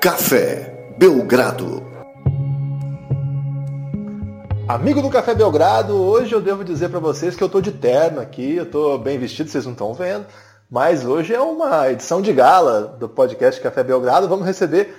Café 0.00 0.94
Belgrado. 0.96 1.82
Amigo 4.68 5.02
do 5.02 5.10
Café 5.10 5.34
Belgrado, 5.34 5.96
hoje 5.96 6.32
eu 6.32 6.40
devo 6.40 6.62
dizer 6.62 6.88
para 6.88 7.00
vocês 7.00 7.34
que 7.34 7.42
eu 7.42 7.48
tô 7.48 7.60
de 7.60 7.72
terno 7.72 8.20
aqui, 8.20 8.54
eu 8.54 8.70
tô 8.70 8.96
bem 8.96 9.18
vestido, 9.18 9.50
vocês 9.50 9.64
não 9.64 9.72
estão 9.72 9.92
vendo, 9.92 10.24
mas 10.70 11.04
hoje 11.04 11.34
é 11.34 11.40
uma 11.40 11.90
edição 11.90 12.22
de 12.22 12.32
gala 12.32 12.82
do 12.82 13.08
podcast 13.08 13.60
Café 13.60 13.82
Belgrado. 13.82 14.28
Vamos 14.28 14.46
receber 14.46 14.94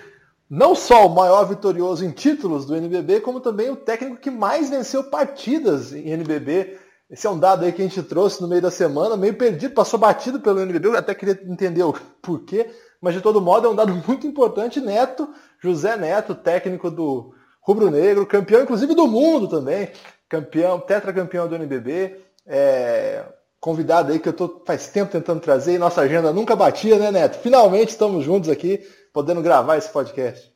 não 0.49 0.75
só 0.75 1.07
o 1.07 1.15
maior 1.15 1.45
vitorioso 1.45 2.03
em 2.03 2.11
títulos 2.11 2.65
do 2.65 2.75
NBB, 2.75 3.21
como 3.21 3.39
também 3.39 3.69
o 3.69 3.77
técnico 3.77 4.17
que 4.17 4.29
mais 4.29 4.69
venceu 4.69 5.05
partidas 5.05 5.93
em 5.93 6.09
NBB. 6.09 6.77
Esse 7.09 7.25
é 7.25 7.29
um 7.29 7.39
dado 7.39 7.63
aí 7.63 7.71
que 7.71 7.81
a 7.81 7.85
gente 7.85 8.03
trouxe 8.03 8.41
no 8.41 8.49
meio 8.49 8.61
da 8.61 8.69
semana, 8.69 9.15
meio 9.15 9.33
perdido, 9.33 9.73
passou 9.73 9.97
batido 9.97 10.41
pelo 10.41 10.59
NBB, 10.59 10.89
eu 10.89 10.97
até 10.97 11.15
queria 11.15 11.39
entender 11.47 11.83
o 11.83 11.95
porquê, 12.21 12.69
mas 13.01 13.13
de 13.13 13.21
todo 13.21 13.41
modo 13.41 13.67
é 13.67 13.69
um 13.69 13.75
dado 13.75 13.93
muito 14.07 14.27
importante. 14.27 14.81
Neto, 14.81 15.29
José 15.61 15.95
Neto, 15.97 16.35
técnico 16.35 16.89
do 16.91 17.33
Rubro 17.61 17.89
Negro, 17.89 18.25
campeão 18.25 18.63
inclusive 18.63 18.93
do 18.95 19.07
mundo 19.07 19.47
também, 19.47 19.89
campeão, 20.27 20.79
tetracampeão 20.79 21.47
do 21.47 21.55
NBB, 21.55 22.17
é, 22.45 23.25
convidado 23.59 24.11
aí 24.11 24.19
que 24.19 24.29
eu 24.29 24.33
tô 24.33 24.63
faz 24.65 24.87
tempo 24.87 25.11
tentando 25.11 25.39
trazer 25.39 25.75
e 25.75 25.79
nossa 25.79 26.01
agenda 26.01 26.33
nunca 26.33 26.55
batia, 26.55 26.97
né, 26.97 27.11
Neto? 27.11 27.39
Finalmente 27.39 27.89
estamos 27.89 28.23
juntos 28.23 28.49
aqui, 28.49 28.79
podendo 29.13 29.41
gravar 29.41 29.77
esse 29.77 29.91
podcast. 29.91 30.51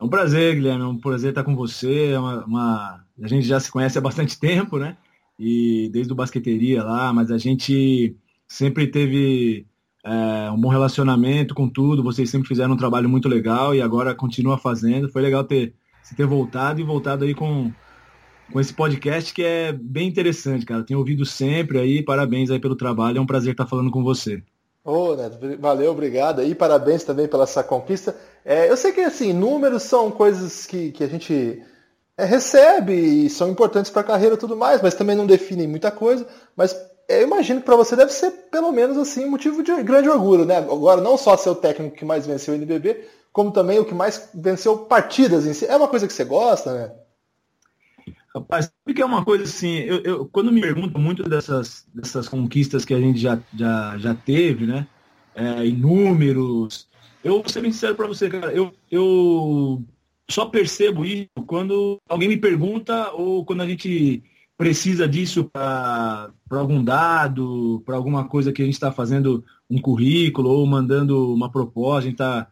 É 0.00 0.04
um 0.04 0.08
prazer, 0.08 0.56
Guilherme, 0.56 0.82
é 0.82 0.86
um 0.86 0.98
prazer 0.98 1.30
estar 1.30 1.44
com 1.44 1.54
você. 1.54 2.10
É 2.10 2.18
uma, 2.18 2.44
uma... 2.44 3.04
A 3.22 3.28
gente 3.28 3.46
já 3.46 3.60
se 3.60 3.70
conhece 3.70 3.96
há 3.96 4.00
bastante 4.00 4.38
tempo, 4.38 4.76
né? 4.76 4.96
E 5.38 5.88
desde 5.92 6.12
o 6.12 6.16
basqueteria 6.16 6.82
lá, 6.82 7.12
mas 7.12 7.30
a 7.30 7.38
gente 7.38 8.16
sempre 8.48 8.88
teve 8.88 9.64
é, 10.04 10.50
um 10.50 10.60
bom 10.60 10.68
relacionamento 10.68 11.54
com 11.54 11.68
tudo. 11.68 12.02
Vocês 12.02 12.28
sempre 12.30 12.48
fizeram 12.48 12.74
um 12.74 12.76
trabalho 12.76 13.08
muito 13.08 13.28
legal 13.28 13.74
e 13.74 13.80
agora 13.80 14.14
continua 14.14 14.58
fazendo. 14.58 15.08
Foi 15.08 15.22
legal 15.22 15.44
ter, 15.44 15.74
ter 16.16 16.26
voltado 16.26 16.80
e 16.80 16.84
voltado 16.84 17.24
aí 17.24 17.34
com, 17.34 17.70
com 18.52 18.60
esse 18.60 18.72
podcast 18.72 19.32
que 19.32 19.42
é 19.42 19.72
bem 19.72 20.08
interessante, 20.08 20.66
cara. 20.66 20.84
Tenho 20.84 20.98
ouvido 20.98 21.24
sempre 21.24 21.78
aí, 21.78 22.02
parabéns 22.02 22.50
aí 22.50 22.58
pelo 22.58 22.76
trabalho, 22.76 23.18
é 23.18 23.20
um 23.20 23.26
prazer 23.26 23.52
estar 23.52 23.66
falando 23.66 23.90
com 23.90 24.02
você. 24.02 24.42
Oh, 24.84 25.14
Neto, 25.14 25.38
valeu, 25.60 25.92
obrigado 25.92 26.40
aí, 26.40 26.56
parabéns 26.56 27.04
também 27.04 27.28
pela 27.28 27.44
essa 27.44 27.62
conquista. 27.62 28.16
É, 28.44 28.68
eu 28.68 28.76
sei 28.76 28.90
que, 28.90 29.00
assim, 29.00 29.32
números 29.32 29.84
são 29.84 30.10
coisas 30.10 30.66
que, 30.66 30.90
que 30.90 31.04
a 31.04 31.06
gente 31.06 31.62
é, 32.16 32.24
recebe 32.24 32.92
e 32.92 33.30
são 33.30 33.48
importantes 33.48 33.92
para 33.92 34.00
a 34.00 34.04
carreira 34.04 34.34
e 34.34 34.38
tudo 34.38 34.56
mais, 34.56 34.82
mas 34.82 34.94
também 34.94 35.14
não 35.14 35.24
definem 35.24 35.68
muita 35.68 35.92
coisa, 35.92 36.26
mas 36.56 36.76
eu 37.08 37.22
imagino 37.22 37.60
que 37.60 37.66
para 37.66 37.76
você 37.76 37.96
deve 37.96 38.12
ser, 38.12 38.30
pelo 38.50 38.72
menos, 38.72 38.96
assim, 38.96 39.26
motivo 39.26 39.62
de 39.62 39.82
grande 39.82 40.08
orgulho, 40.08 40.44
né? 40.44 40.58
Agora, 40.58 41.00
não 41.00 41.16
só 41.16 41.36
ser 41.36 41.50
o 41.50 41.54
técnico 41.54 41.96
que 41.96 42.04
mais 42.04 42.26
venceu 42.26 42.54
o 42.54 42.56
NBB, 42.56 43.04
como 43.32 43.50
também 43.50 43.78
o 43.78 43.84
que 43.84 43.94
mais 43.94 44.30
venceu 44.34 44.78
partidas 44.78 45.46
em 45.46 45.52
si. 45.52 45.66
É 45.66 45.76
uma 45.76 45.88
coisa 45.88 46.06
que 46.06 46.12
você 46.12 46.24
gosta, 46.24 46.72
né? 46.72 46.92
Rapaz, 48.34 48.66
sabe 48.66 48.94
que 48.94 49.02
é 49.02 49.04
uma 49.04 49.24
coisa 49.24 49.44
assim, 49.44 49.76
eu, 49.80 50.02
eu, 50.02 50.26
quando 50.26 50.50
me 50.50 50.60
pergunto 50.60 50.98
muito 50.98 51.22
dessas, 51.22 51.86
dessas 51.94 52.28
conquistas 52.28 52.84
que 52.84 52.94
a 52.94 53.00
gente 53.00 53.18
já, 53.18 53.38
já, 53.54 53.98
já 53.98 54.14
teve, 54.14 54.66
né? 54.66 54.86
É, 55.34 55.66
eu 57.24 57.40
vou 57.40 57.48
ser 57.48 57.60
bem 57.60 57.72
sincero 57.72 57.94
para 57.94 58.06
você, 58.06 58.28
cara, 58.28 58.52
eu, 58.52 58.72
eu 58.90 59.82
só 60.30 60.46
percebo 60.46 61.04
isso 61.04 61.28
quando 61.46 62.00
alguém 62.08 62.28
me 62.28 62.36
pergunta 62.36 63.12
ou 63.12 63.44
quando 63.44 63.62
a 63.62 63.66
gente 63.66 64.22
precisa 64.62 65.08
disso 65.08 65.50
para 65.52 66.30
algum 66.50 66.84
dado, 66.84 67.82
para 67.84 67.96
alguma 67.96 68.28
coisa 68.28 68.52
que 68.52 68.62
a 68.62 68.64
gente 68.64 68.74
está 68.74 68.92
fazendo 68.92 69.44
um 69.68 69.80
currículo 69.80 70.50
ou 70.50 70.64
mandando 70.64 71.34
uma 71.34 71.50
proposta, 71.50 71.98
a 71.98 72.02
gente 72.02 72.14
está 72.14 72.46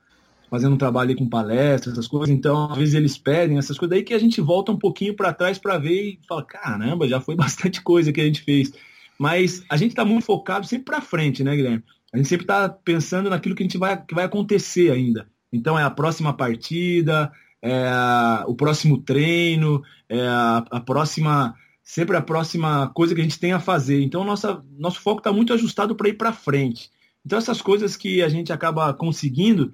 fazendo 0.50 0.74
um 0.74 0.78
trabalho 0.78 1.14
com 1.14 1.28
palestras, 1.28 1.92
essas 1.92 2.08
coisas. 2.08 2.28
Então, 2.30 2.68
às 2.72 2.76
vezes 2.76 2.94
eles 2.94 3.16
pedem 3.16 3.58
essas 3.58 3.78
coisas, 3.78 3.96
daí 3.96 4.02
que 4.02 4.12
a 4.12 4.18
gente 4.18 4.40
volta 4.40 4.72
um 4.72 4.76
pouquinho 4.76 5.14
para 5.14 5.32
trás 5.32 5.56
para 5.56 5.78
ver 5.78 6.02
e 6.02 6.20
fala, 6.28 6.44
caramba, 6.44 7.06
já 7.06 7.20
foi 7.20 7.36
bastante 7.36 7.80
coisa 7.80 8.12
que 8.12 8.20
a 8.20 8.24
gente 8.24 8.42
fez. 8.42 8.72
Mas 9.16 9.62
a 9.70 9.76
gente 9.76 9.90
está 9.90 10.04
muito 10.04 10.24
focado 10.24 10.66
sempre 10.66 10.86
para 10.86 11.00
frente, 11.00 11.44
né, 11.44 11.54
Guilherme? 11.54 11.84
A 12.12 12.16
gente 12.16 12.28
sempre 12.28 12.42
está 12.42 12.68
pensando 12.68 13.30
naquilo 13.30 13.54
que 13.54 13.62
a 13.62 13.66
gente 13.66 13.78
vai, 13.78 14.04
que 14.04 14.16
vai 14.16 14.24
acontecer 14.24 14.90
ainda. 14.90 15.28
Então 15.52 15.78
é 15.78 15.84
a 15.84 15.90
próxima 15.90 16.32
partida, 16.32 17.30
é 17.62 17.86
a, 17.86 18.44
o 18.48 18.54
próximo 18.54 18.98
treino, 18.98 19.82
é 20.08 20.26
a, 20.26 20.64
a, 20.70 20.80
próxima, 20.80 21.54
sempre 21.90 22.16
a 22.16 22.22
próxima 22.22 22.88
coisa 22.94 23.16
que 23.16 23.20
a 23.20 23.24
gente 23.24 23.40
tem 23.40 23.52
a 23.52 23.58
fazer. 23.58 24.00
Então 24.00 24.22
nossa, 24.22 24.64
nosso 24.78 25.00
foco 25.00 25.18
está 25.18 25.32
muito 25.32 25.52
ajustado 25.52 25.96
para 25.96 26.08
ir 26.08 26.14
para 26.14 26.32
frente. 26.32 26.88
Então 27.26 27.36
essas 27.36 27.60
coisas 27.60 27.96
que 27.96 28.22
a 28.22 28.28
gente 28.28 28.52
acaba 28.52 28.94
conseguindo, 28.94 29.72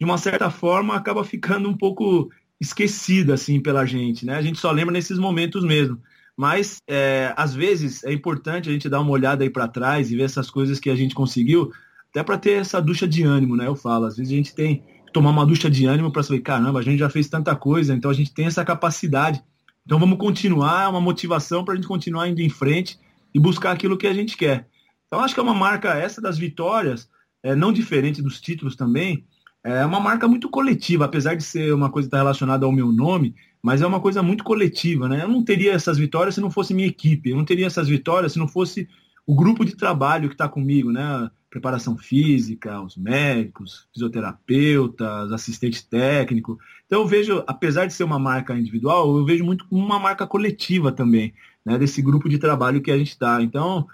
de 0.00 0.06
uma 0.06 0.16
certa 0.16 0.48
forma, 0.48 0.94
acaba 0.94 1.22
ficando 1.22 1.68
um 1.68 1.76
pouco 1.76 2.30
esquecida 2.58 3.34
assim 3.34 3.60
pela 3.60 3.84
gente, 3.84 4.24
né? 4.24 4.36
A 4.36 4.40
gente 4.40 4.58
só 4.58 4.70
lembra 4.70 4.94
nesses 4.94 5.18
momentos 5.18 5.62
mesmo. 5.62 6.00
Mas 6.34 6.78
é, 6.88 7.34
às 7.36 7.54
vezes 7.54 8.02
é 8.04 8.12
importante 8.12 8.70
a 8.70 8.72
gente 8.72 8.88
dar 8.88 9.00
uma 9.00 9.10
olhada 9.10 9.44
aí 9.44 9.50
para 9.50 9.68
trás 9.68 10.10
e 10.10 10.16
ver 10.16 10.22
essas 10.22 10.50
coisas 10.50 10.80
que 10.80 10.88
a 10.88 10.96
gente 10.96 11.14
conseguiu, 11.14 11.70
até 12.10 12.22
para 12.22 12.38
ter 12.38 12.52
essa 12.52 12.80
ducha 12.80 13.06
de 13.06 13.22
ânimo, 13.22 13.54
né? 13.54 13.66
Eu 13.66 13.76
falo, 13.76 14.06
às 14.06 14.16
vezes 14.16 14.32
a 14.32 14.36
gente 14.36 14.54
tem 14.54 14.82
que 15.06 15.12
tomar 15.12 15.28
uma 15.28 15.44
ducha 15.44 15.68
de 15.70 15.84
ânimo 15.84 16.10
para 16.10 16.22
saber, 16.22 16.40
caramba, 16.40 16.78
a 16.78 16.82
gente 16.82 16.98
já 17.00 17.10
fez 17.10 17.28
tanta 17.28 17.54
coisa, 17.54 17.94
então 17.94 18.10
a 18.10 18.14
gente 18.14 18.32
tem 18.32 18.46
essa 18.46 18.64
capacidade. 18.64 19.44
Então 19.84 19.98
vamos 19.98 20.18
continuar, 20.18 20.84
é 20.84 20.88
uma 20.88 21.00
motivação 21.00 21.64
para 21.64 21.74
a 21.74 21.76
gente 21.76 21.86
continuar 21.86 22.28
indo 22.28 22.40
em 22.40 22.48
frente 22.48 22.98
e 23.34 23.38
buscar 23.38 23.72
aquilo 23.72 23.98
que 23.98 24.06
a 24.06 24.14
gente 24.14 24.36
quer. 24.36 24.66
Então 25.06 25.20
acho 25.20 25.34
que 25.34 25.40
é 25.40 25.42
uma 25.42 25.54
marca 25.54 25.94
essa 25.94 26.20
das 26.20 26.38
vitórias, 26.38 27.08
é, 27.42 27.54
não 27.54 27.72
diferente 27.72 28.22
dos 28.22 28.40
títulos 28.40 28.76
também, 28.76 29.26
é 29.62 29.84
uma 29.84 30.00
marca 30.00 30.28
muito 30.28 30.50
coletiva, 30.50 31.06
apesar 31.06 31.34
de 31.34 31.42
ser 31.42 31.72
uma 31.72 31.90
coisa 31.90 32.06
que 32.06 32.14
está 32.14 32.18
relacionada 32.18 32.66
ao 32.66 32.72
meu 32.72 32.92
nome, 32.92 33.34
mas 33.62 33.80
é 33.80 33.86
uma 33.86 33.98
coisa 33.98 34.22
muito 34.22 34.44
coletiva, 34.44 35.08
né? 35.08 35.22
Eu 35.22 35.28
não 35.28 35.42
teria 35.42 35.72
essas 35.72 35.96
vitórias 35.96 36.34
se 36.34 36.40
não 36.40 36.50
fosse 36.50 36.74
minha 36.74 36.86
equipe, 36.86 37.30
eu 37.30 37.36
não 37.36 37.46
teria 37.46 37.66
essas 37.66 37.88
vitórias 37.88 38.32
se 38.32 38.38
não 38.38 38.46
fosse 38.46 38.86
o 39.26 39.34
grupo 39.34 39.64
de 39.64 39.76
trabalho 39.76 40.28
que 40.28 40.34
está 40.34 40.48
comigo, 40.48 40.90
né? 40.92 41.30
Preparação 41.50 41.96
física, 41.96 42.80
os 42.80 42.96
médicos, 42.96 43.88
fisioterapeutas, 43.92 45.32
assistente 45.32 45.86
técnico. 45.86 46.58
Então 46.86 47.02
eu 47.02 47.06
vejo, 47.06 47.42
apesar 47.46 47.86
de 47.86 47.94
ser 47.94 48.04
uma 48.04 48.18
marca 48.18 48.56
individual, 48.56 49.16
eu 49.16 49.24
vejo 49.24 49.44
muito 49.44 49.64
uma 49.70 49.98
marca 49.98 50.26
coletiva 50.26 50.90
também, 50.92 51.32
né? 51.64 51.78
Desse 51.78 52.02
grupo 52.02 52.28
de 52.28 52.38
trabalho 52.38 52.82
que 52.82 52.90
a 52.90 52.98
gente 52.98 53.10
está. 53.10 53.40
Então, 53.42 53.86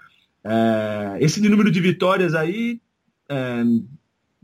é, 0.43 1.17
esse 1.19 1.39
número 1.41 1.71
de 1.71 1.79
vitórias 1.79 2.33
aí 2.33 2.81
é, 3.29 3.63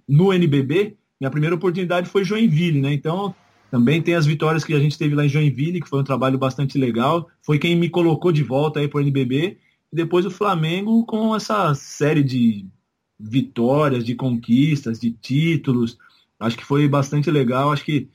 no 0.07 0.31
NBB 0.31 0.97
minha 1.19 1.31
primeira 1.31 1.55
oportunidade 1.55 2.09
foi 2.09 2.23
Joinville, 2.23 2.79
né? 2.79 2.93
Então, 2.93 3.33
também 3.71 4.01
tem 4.01 4.15
as 4.15 4.25
vitórias 4.25 4.63
que 4.63 4.73
a 4.73 4.79
gente 4.79 4.97
teve 4.97 5.15
lá 5.15 5.25
em 5.25 5.29
Joinville, 5.29 5.81
que 5.81 5.89
foi 5.89 5.99
um 5.99 6.03
trabalho 6.03 6.37
bastante 6.37 6.77
legal. 6.77 7.27
Foi 7.41 7.57
quem 7.57 7.75
me 7.75 7.89
colocou 7.89 8.31
de 8.31 8.43
volta 8.43 8.79
aí 8.79 8.87
para 8.87 8.99
o 8.99 9.01
NBB. 9.01 9.57
E 9.91 9.95
depois 9.95 10.25
o 10.25 10.31
Flamengo 10.31 11.05
com 11.05 11.35
essa 11.35 11.73
série 11.73 12.23
de 12.23 12.65
vitórias, 13.19 14.05
de 14.05 14.15
conquistas, 14.15 14.99
de 14.99 15.11
títulos. 15.11 15.97
Acho 16.39 16.57
que 16.57 16.65
foi 16.65 16.87
bastante 16.87 17.31
legal. 17.31 17.71
Acho 17.71 17.83
que 17.83 18.09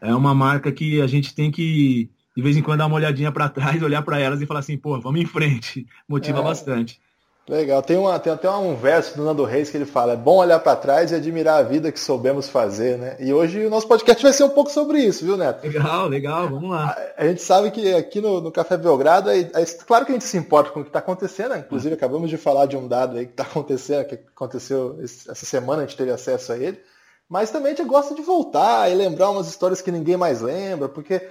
é 0.00 0.14
uma 0.14 0.34
marca 0.34 0.72
que 0.72 1.00
a 1.00 1.06
gente 1.06 1.34
tem 1.34 1.50
que, 1.50 2.10
de 2.36 2.42
vez 2.42 2.56
em 2.56 2.62
quando, 2.62 2.78
dar 2.78 2.86
uma 2.86 2.96
olhadinha 2.96 3.32
para 3.32 3.48
trás, 3.48 3.80
olhar 3.82 4.02
para 4.02 4.18
elas 4.18 4.40
e 4.40 4.46
falar 4.46 4.60
assim, 4.60 4.78
pô, 4.78 5.00
vamos 5.00 5.20
em 5.20 5.26
frente. 5.26 5.86
Motiva 6.08 6.40
é. 6.40 6.42
bastante. 6.42 7.00
Legal. 7.48 7.80
Tem, 7.80 7.96
uma, 7.96 8.18
tem 8.18 8.32
até 8.32 8.50
um 8.50 8.74
verso 8.74 9.16
do 9.16 9.22
Nando 9.22 9.44
Reis 9.44 9.70
que 9.70 9.76
ele 9.76 9.84
fala: 9.84 10.14
é 10.14 10.16
bom 10.16 10.38
olhar 10.38 10.58
para 10.58 10.74
trás 10.74 11.12
e 11.12 11.14
admirar 11.14 11.60
a 11.60 11.62
vida 11.62 11.92
que 11.92 12.00
soubemos 12.00 12.48
fazer, 12.48 12.98
né? 12.98 13.16
E 13.20 13.32
hoje 13.32 13.64
o 13.64 13.70
nosso 13.70 13.86
podcast 13.86 14.20
vai 14.20 14.32
ser 14.32 14.42
um 14.42 14.48
pouco 14.48 14.68
sobre 14.68 14.98
isso, 14.98 15.24
viu, 15.24 15.36
Neto? 15.36 15.64
Legal, 15.64 16.08
legal, 16.08 16.48
vamos 16.48 16.70
lá. 16.70 16.96
A, 17.16 17.22
a 17.22 17.28
gente 17.28 17.40
sabe 17.40 17.70
que 17.70 17.94
aqui 17.94 18.20
no, 18.20 18.40
no 18.40 18.50
Café 18.50 18.76
Belgrado, 18.76 19.30
é, 19.30 19.38
é, 19.38 19.64
claro 19.86 20.04
que 20.04 20.10
a 20.10 20.14
gente 20.14 20.24
se 20.24 20.36
importa 20.36 20.70
com 20.70 20.80
o 20.80 20.82
que 20.82 20.88
está 20.88 20.98
acontecendo, 20.98 21.50
né? 21.50 21.62
inclusive 21.64 21.94
é. 21.94 21.96
acabamos 21.96 22.28
de 22.28 22.36
falar 22.36 22.66
de 22.66 22.76
um 22.76 22.88
dado 22.88 23.16
aí 23.16 23.26
que 23.26 23.32
está 23.32 23.44
acontecendo, 23.44 24.06
que 24.06 24.18
aconteceu 24.34 24.98
essa 25.00 25.46
semana, 25.46 25.82
a 25.82 25.86
gente 25.86 25.96
teve 25.96 26.10
acesso 26.10 26.52
a 26.52 26.58
ele, 26.58 26.80
mas 27.28 27.52
também 27.52 27.72
a 27.72 27.76
gente 27.76 27.86
gosta 27.86 28.12
de 28.12 28.22
voltar 28.22 28.90
e 28.90 28.94
lembrar 28.94 29.30
umas 29.30 29.46
histórias 29.46 29.80
que 29.80 29.92
ninguém 29.92 30.16
mais 30.16 30.40
lembra, 30.40 30.88
porque 30.88 31.22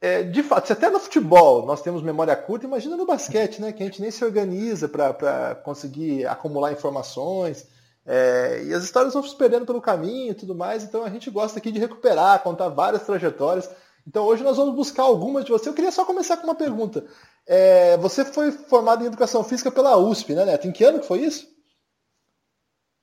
é, 0.00 0.22
de 0.22 0.42
fato, 0.42 0.66
se 0.66 0.72
até 0.72 0.88
no 0.88 0.98
futebol 0.98 1.66
nós 1.66 1.82
temos 1.82 2.02
memória 2.02 2.34
curta, 2.34 2.64
imagina 2.64 2.96
no 2.96 3.04
basquete, 3.04 3.60
né? 3.60 3.70
Que 3.70 3.82
a 3.82 3.86
gente 3.86 4.00
nem 4.00 4.10
se 4.10 4.24
organiza 4.24 4.88
para 4.88 5.54
conseguir 5.56 6.26
acumular 6.26 6.72
informações. 6.72 7.66
É, 8.06 8.64
e 8.64 8.72
as 8.72 8.82
histórias 8.82 9.12
vão 9.12 9.22
se 9.22 9.36
perdendo 9.36 9.66
pelo 9.66 9.80
caminho 9.80 10.30
e 10.30 10.34
tudo 10.34 10.54
mais, 10.54 10.82
então 10.82 11.04
a 11.04 11.10
gente 11.10 11.30
gosta 11.30 11.58
aqui 11.58 11.70
de 11.70 11.78
recuperar, 11.78 12.42
contar 12.42 12.68
várias 12.68 13.04
trajetórias. 13.04 13.68
Então 14.06 14.24
hoje 14.24 14.42
nós 14.42 14.56
vamos 14.56 14.74
buscar 14.74 15.02
algumas 15.02 15.44
de 15.44 15.52
você. 15.52 15.68
Eu 15.68 15.74
queria 15.74 15.92
só 15.92 16.06
começar 16.06 16.38
com 16.38 16.44
uma 16.44 16.54
pergunta. 16.54 17.04
É, 17.46 17.98
você 17.98 18.24
foi 18.24 18.52
formado 18.52 19.04
em 19.04 19.06
Educação 19.06 19.44
Física 19.44 19.70
pela 19.70 19.98
USP, 19.98 20.34
né, 20.34 20.46
Neto? 20.46 20.66
Em 20.66 20.72
que 20.72 20.82
ano 20.82 21.00
que 21.00 21.06
foi 21.06 21.20
isso? 21.20 21.46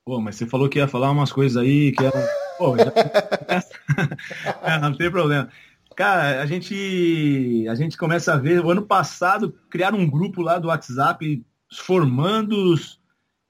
Pô, 0.04 0.20
mas 0.20 0.36
você 0.36 0.48
falou 0.48 0.68
que 0.68 0.80
ia 0.80 0.88
falar 0.88 1.12
umas 1.12 1.32
coisas 1.32 1.62
aí 1.62 1.92
que 1.92 2.04
eram... 2.04 2.20
Pô, 2.58 2.76
já... 2.76 2.92
é, 4.64 4.80
não 4.80 4.98
tem 4.98 5.12
problema. 5.12 5.52
Cara, 5.98 6.44
a 6.44 6.46
gente, 6.46 7.66
a 7.68 7.74
gente 7.74 7.98
começa 7.98 8.32
a 8.32 8.38
ver, 8.38 8.64
o 8.64 8.70
ano 8.70 8.84
passado, 8.84 9.52
criaram 9.68 9.98
um 9.98 10.08
grupo 10.08 10.44
lá 10.44 10.60
do 10.60 10.68
WhatsApp, 10.68 11.44
os 11.72 11.80
formandos 11.80 13.02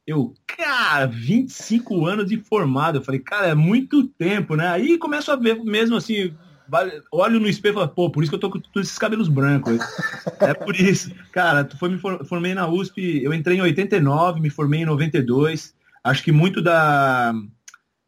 Eu, 0.08 0.34
cara, 0.48 1.08
25 1.08 2.06
anos 2.06 2.26
de 2.28 2.38
formado. 2.38 3.00
Eu 3.00 3.04
falei, 3.04 3.20
cara, 3.20 3.48
é 3.48 3.54
muito 3.54 4.08
tempo, 4.08 4.56
né? 4.56 4.66
Aí 4.70 4.98
começo 4.98 5.30
a 5.30 5.36
ver 5.36 5.62
mesmo 5.62 5.98
assim, 5.98 6.34
olho 7.12 7.38
no 7.38 7.50
espelho 7.50 7.74
e 7.74 7.76
falo, 7.76 7.90
pô, 7.90 8.10
por 8.10 8.24
isso 8.24 8.32
que 8.32 8.36
eu 8.36 8.40
tô 8.40 8.50
com 8.50 8.62
todos 8.62 8.88
esses 8.88 8.98
cabelos 8.98 9.28
brancos. 9.28 9.80
é 10.40 10.54
por 10.54 10.74
isso. 10.74 11.12
Cara, 11.34 11.66
tu 11.66 11.78
foi, 11.78 11.90
me 11.90 12.00
formei 12.00 12.54
na 12.54 12.66
USP, 12.66 13.22
eu 13.22 13.34
entrei 13.34 13.58
em 13.58 13.62
89, 13.62 14.40
me 14.40 14.50
formei 14.50 14.84
em 14.84 14.86
92. 14.86 15.76
Acho 16.02 16.24
que 16.24 16.32
muito 16.32 16.62
da, 16.62 17.34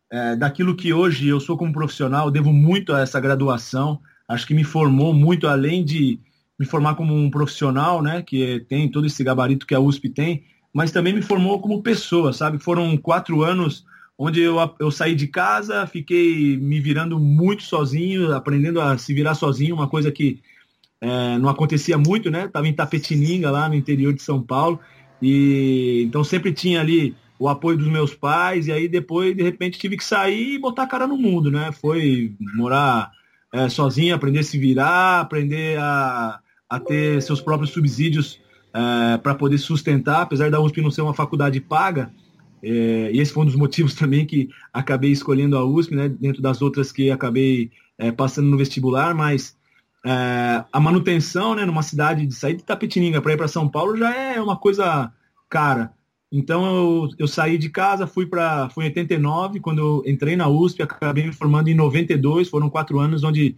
é, 0.10 0.38
daquilo 0.38 0.78
que 0.78 0.94
hoje 0.94 1.28
eu 1.28 1.42
sou 1.42 1.58
como 1.58 1.74
profissional, 1.74 2.32
devo 2.32 2.54
muito 2.54 2.94
a 2.94 3.02
essa 3.02 3.20
graduação. 3.20 4.02
Acho 4.30 4.46
que 4.46 4.54
me 4.54 4.64
formou 4.64 5.14
muito, 5.14 5.48
além 5.48 5.84
de 5.84 6.20
me 6.60 6.66
formar 6.66 6.96
como 6.96 7.16
um 7.16 7.31
profissional, 7.31 8.02
né, 8.02 8.22
que 8.22 8.64
tem 8.70 8.90
todo 8.90 9.08
esse 9.08 9.24
gabarito 9.24 9.66
que 9.66 9.74
a 9.74 9.80
USP 9.80 10.10
tem, 10.10 10.44
mas 10.74 10.92
também 10.92 11.14
me 11.14 11.22
formou 11.22 11.60
como 11.60 11.81
pessoa, 11.81 12.31
sabe? 12.31 12.60
Foram 12.60 12.96
quatro 12.96 13.42
anos 13.42 13.86
onde 14.18 14.42
eu, 14.42 14.58
eu 14.80 14.92
saí 14.92 15.16
de 15.16 15.28
casa, 15.28 15.88
fiquei 15.88 16.58
me 16.58 16.80
virando 16.81 17.18
muito 17.18 17.64
sozinho, 17.64 18.36
aprendendo 18.36 18.81
a 18.81 18.98
se 18.98 19.14
virar 19.14 19.34
sozinho, 19.34 19.74
uma 19.74 19.88
coisa 19.88 20.12
que 20.12 20.42
é, 21.00 21.38
não 21.38 21.48
acontecia 21.48 21.98
muito, 21.98 22.30
né? 22.30 22.46
Estava 22.46 22.68
em 22.68 22.74
Tapetininga, 22.74 23.50
lá 23.50 23.70
no 23.70 23.76
interior 23.76 24.14
de 24.14 24.22
São 24.22 24.42
Paulo, 24.42 24.80
e 25.22 26.04
então 26.06 26.24
sempre 26.24 26.52
tinha 26.52 26.81
ali 26.81 27.16
o 27.40 27.48
apoio 27.48 27.78
dos 27.78 27.88
meus 27.88 28.14
pais, 28.14 28.68
e 28.68 28.72
aí 28.74 28.90
depois, 28.90 29.34
de 29.34 29.42
repente, 29.42 29.80
tive 29.80 29.96
que 29.96 30.04
sair 30.04 30.56
e 30.56 30.60
botar 30.60 30.84
a 30.84 30.88
cara 30.88 31.08
no 31.08 31.18
mundo, 31.18 31.50
né? 31.50 31.72
Foi 31.72 32.34
morar 32.56 33.12
é, 33.54 33.69
sozinho, 33.69 34.16
aprender 34.16 34.40
a 34.40 34.44
se 34.44 34.57
virar, 34.57 35.22
aprender 35.22 35.80
a, 35.80 36.40
a 36.69 36.80
ter 36.80 37.22
seus 37.22 37.42
próprios 37.42 37.72
subsídios 37.72 38.40
é, 38.74 39.18
para 39.18 39.36
poder 39.36 39.57
sustentar, 39.57 40.22
apesar 40.22 40.51
da 40.51 40.60
USP 40.60 40.81
não 40.81 40.92
ser 40.92 41.01
uma 41.01 41.13
faculdade 41.13 41.60
paga, 41.60 42.12
é, 42.62 43.12
e 43.12 43.19
esse 43.19 43.31
foi 43.31 43.44
um 43.44 43.46
dos 43.46 43.56
motivos 43.56 43.94
também 43.96 44.25
que 44.25 44.50
acabei 44.74 45.12
escolhendo 45.12 45.57
a 45.57 45.66
USP, 45.66 45.96
né, 45.96 46.10
dentro 46.10 46.42
das 46.42 46.62
outras 46.62 46.92
que 46.92 47.10
acabei 47.10 47.72
é, 47.98 48.12
passando 48.12 48.48
no 48.48 48.57
vestibular, 48.57 49.13
mas 49.16 49.57
é, 50.06 50.63
a 50.72 50.80
manutenção 50.80 51.56
né, 51.56 51.66
numa 51.66 51.84
cidade 51.84 52.25
de 52.25 52.34
sair 52.34 52.56
de 52.56 52.63
Tapetininga 52.63 53.22
para 53.22 53.34
ir 53.34 53.38
para 53.38 53.48
São 53.48 53.68
Paulo 53.68 53.98
já 53.98 54.16
é 54.16 54.42
uma 54.42 54.56
coisa 54.56 55.12
cara. 55.50 55.92
Então 56.31 56.66
eu, 56.66 57.10
eu 57.18 57.28
saí 57.28 57.58
de 57.58 57.70
casa, 57.70 58.06
fui 58.06 58.26
para 58.26 58.70
fui 58.70 58.86
em 58.86 58.88
89, 58.90 59.60
quando 59.60 59.80
eu 59.80 60.04
entrei 60.06 60.36
na 60.36 60.48
USP, 60.48 60.84
acabei 60.84 61.26
me 61.26 61.34
formando 61.34 61.70
em 61.70 61.74
92, 61.74 62.50
foram 62.50 62.70
quatro 62.70 63.00
anos 63.00 63.24
onde 63.24 63.56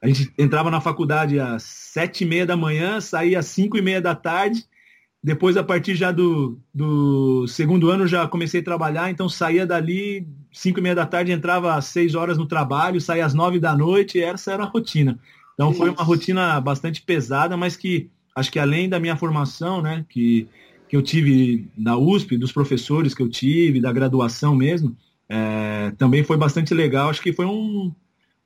a 0.00 0.08
gente 0.08 0.32
entrava 0.38 0.70
na 0.70 0.80
faculdade 0.80 1.38
às 1.38 1.62
sete 1.62 2.24
e 2.24 2.26
meia 2.26 2.46
da 2.46 2.56
manhã, 2.56 3.00
saía 3.00 3.38
às 3.38 3.46
cinco 3.46 3.76
e 3.76 3.82
meia 3.82 4.00
da 4.00 4.14
tarde, 4.14 4.66
depois, 5.24 5.56
a 5.56 5.64
partir 5.64 5.94
já 5.94 6.12
do, 6.12 6.60
do 6.74 7.46
segundo 7.48 7.88
ano, 7.88 8.06
já 8.06 8.28
comecei 8.28 8.60
a 8.60 8.64
trabalhar, 8.64 9.10
então 9.10 9.26
saía 9.26 9.66
dali, 9.66 10.28
cinco 10.52 10.80
e 10.80 10.82
meia 10.82 10.94
da 10.94 11.06
tarde, 11.06 11.32
entrava 11.32 11.74
às 11.74 11.86
seis 11.86 12.14
horas 12.14 12.36
no 12.36 12.44
trabalho, 12.44 13.00
saía 13.00 13.24
às 13.24 13.32
nove 13.32 13.58
da 13.58 13.74
noite, 13.74 14.20
essa 14.22 14.52
era 14.52 14.64
a 14.64 14.66
rotina. 14.66 15.18
Então 15.54 15.72
foi 15.72 15.88
uma 15.88 16.02
rotina 16.02 16.60
bastante 16.60 17.00
pesada, 17.00 17.56
mas 17.56 17.74
que 17.74 18.10
acho 18.36 18.52
que 18.52 18.58
além 18.58 18.86
da 18.86 19.00
minha 19.00 19.16
formação, 19.16 19.80
né, 19.80 20.04
que, 20.10 20.46
que 20.88 20.96
eu 20.96 21.02
tive 21.02 21.68
na 21.76 21.96
USP, 21.96 22.36
dos 22.36 22.52
professores 22.52 23.14
que 23.14 23.22
eu 23.22 23.28
tive, 23.28 23.80
da 23.80 23.92
graduação 23.92 24.54
mesmo, 24.54 24.96
é, 25.28 25.92
também 25.98 26.22
foi 26.22 26.36
bastante 26.36 26.74
legal. 26.74 27.10
Acho 27.10 27.22
que 27.22 27.32
foi 27.32 27.46
um, 27.46 27.92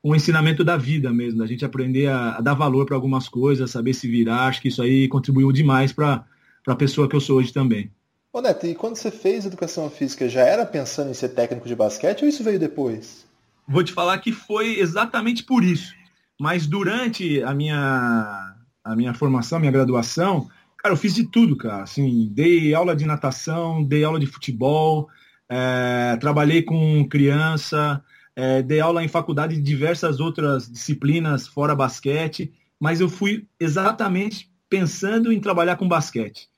um 0.02 0.14
ensinamento 0.14 0.64
da 0.64 0.76
vida 0.76 1.12
mesmo, 1.12 1.40
da 1.40 1.46
gente 1.46 1.64
aprender 1.64 2.06
a, 2.06 2.36
a 2.36 2.40
dar 2.40 2.54
valor 2.54 2.86
para 2.86 2.94
algumas 2.94 3.28
coisas, 3.28 3.70
saber 3.70 3.94
se 3.94 4.08
virar. 4.08 4.46
Acho 4.46 4.62
que 4.62 4.68
isso 4.68 4.82
aí 4.82 5.08
contribuiu 5.08 5.52
demais 5.52 5.92
para 5.92 6.24
a 6.66 6.76
pessoa 6.76 7.08
que 7.08 7.16
eu 7.16 7.20
sou 7.20 7.38
hoje 7.38 7.52
também. 7.52 7.90
Ô 8.32 8.40
Neto, 8.40 8.66
e 8.66 8.74
quando 8.74 8.96
você 8.96 9.10
fez 9.10 9.46
educação 9.46 9.88
física, 9.90 10.28
já 10.28 10.42
era 10.42 10.64
pensando 10.64 11.10
em 11.10 11.14
ser 11.14 11.30
técnico 11.30 11.66
de 11.66 11.74
basquete 11.74 12.22
ou 12.22 12.28
isso 12.28 12.44
veio 12.44 12.58
depois? 12.58 13.26
Vou 13.66 13.82
te 13.82 13.92
falar 13.92 14.18
que 14.18 14.32
foi 14.32 14.78
exatamente 14.78 15.42
por 15.42 15.64
isso. 15.64 15.94
Mas 16.40 16.66
durante 16.66 17.42
a 17.42 17.52
minha, 17.52 18.54
a 18.84 18.94
minha 18.94 19.12
formação, 19.12 19.58
minha 19.58 19.72
graduação, 19.72 20.48
cara, 20.78 20.92
eu 20.92 20.96
fiz 20.96 21.14
de 21.14 21.24
tudo, 21.24 21.56
cara. 21.56 21.82
Assim, 21.82 22.30
dei 22.32 22.74
aula 22.74 22.96
de 22.96 23.04
natação, 23.04 23.84
dei 23.84 24.04
aula 24.04 24.18
de 24.18 24.26
futebol, 24.26 25.08
é, 25.48 26.16
trabalhei 26.20 26.62
com 26.62 27.06
criança, 27.08 28.02
é, 28.34 28.62
dei 28.62 28.80
aula 28.80 29.04
em 29.04 29.08
faculdade 29.08 29.56
de 29.56 29.62
diversas 29.62 30.20
outras 30.20 30.70
disciplinas 30.70 31.46
fora 31.46 31.74
basquete, 31.74 32.52
mas 32.78 33.00
eu 33.00 33.08
fui 33.08 33.46
exatamente 33.58 34.50
pensando 34.68 35.32
em 35.32 35.40
trabalhar 35.40 35.76
com 35.76 35.88
basquete. 35.88 36.48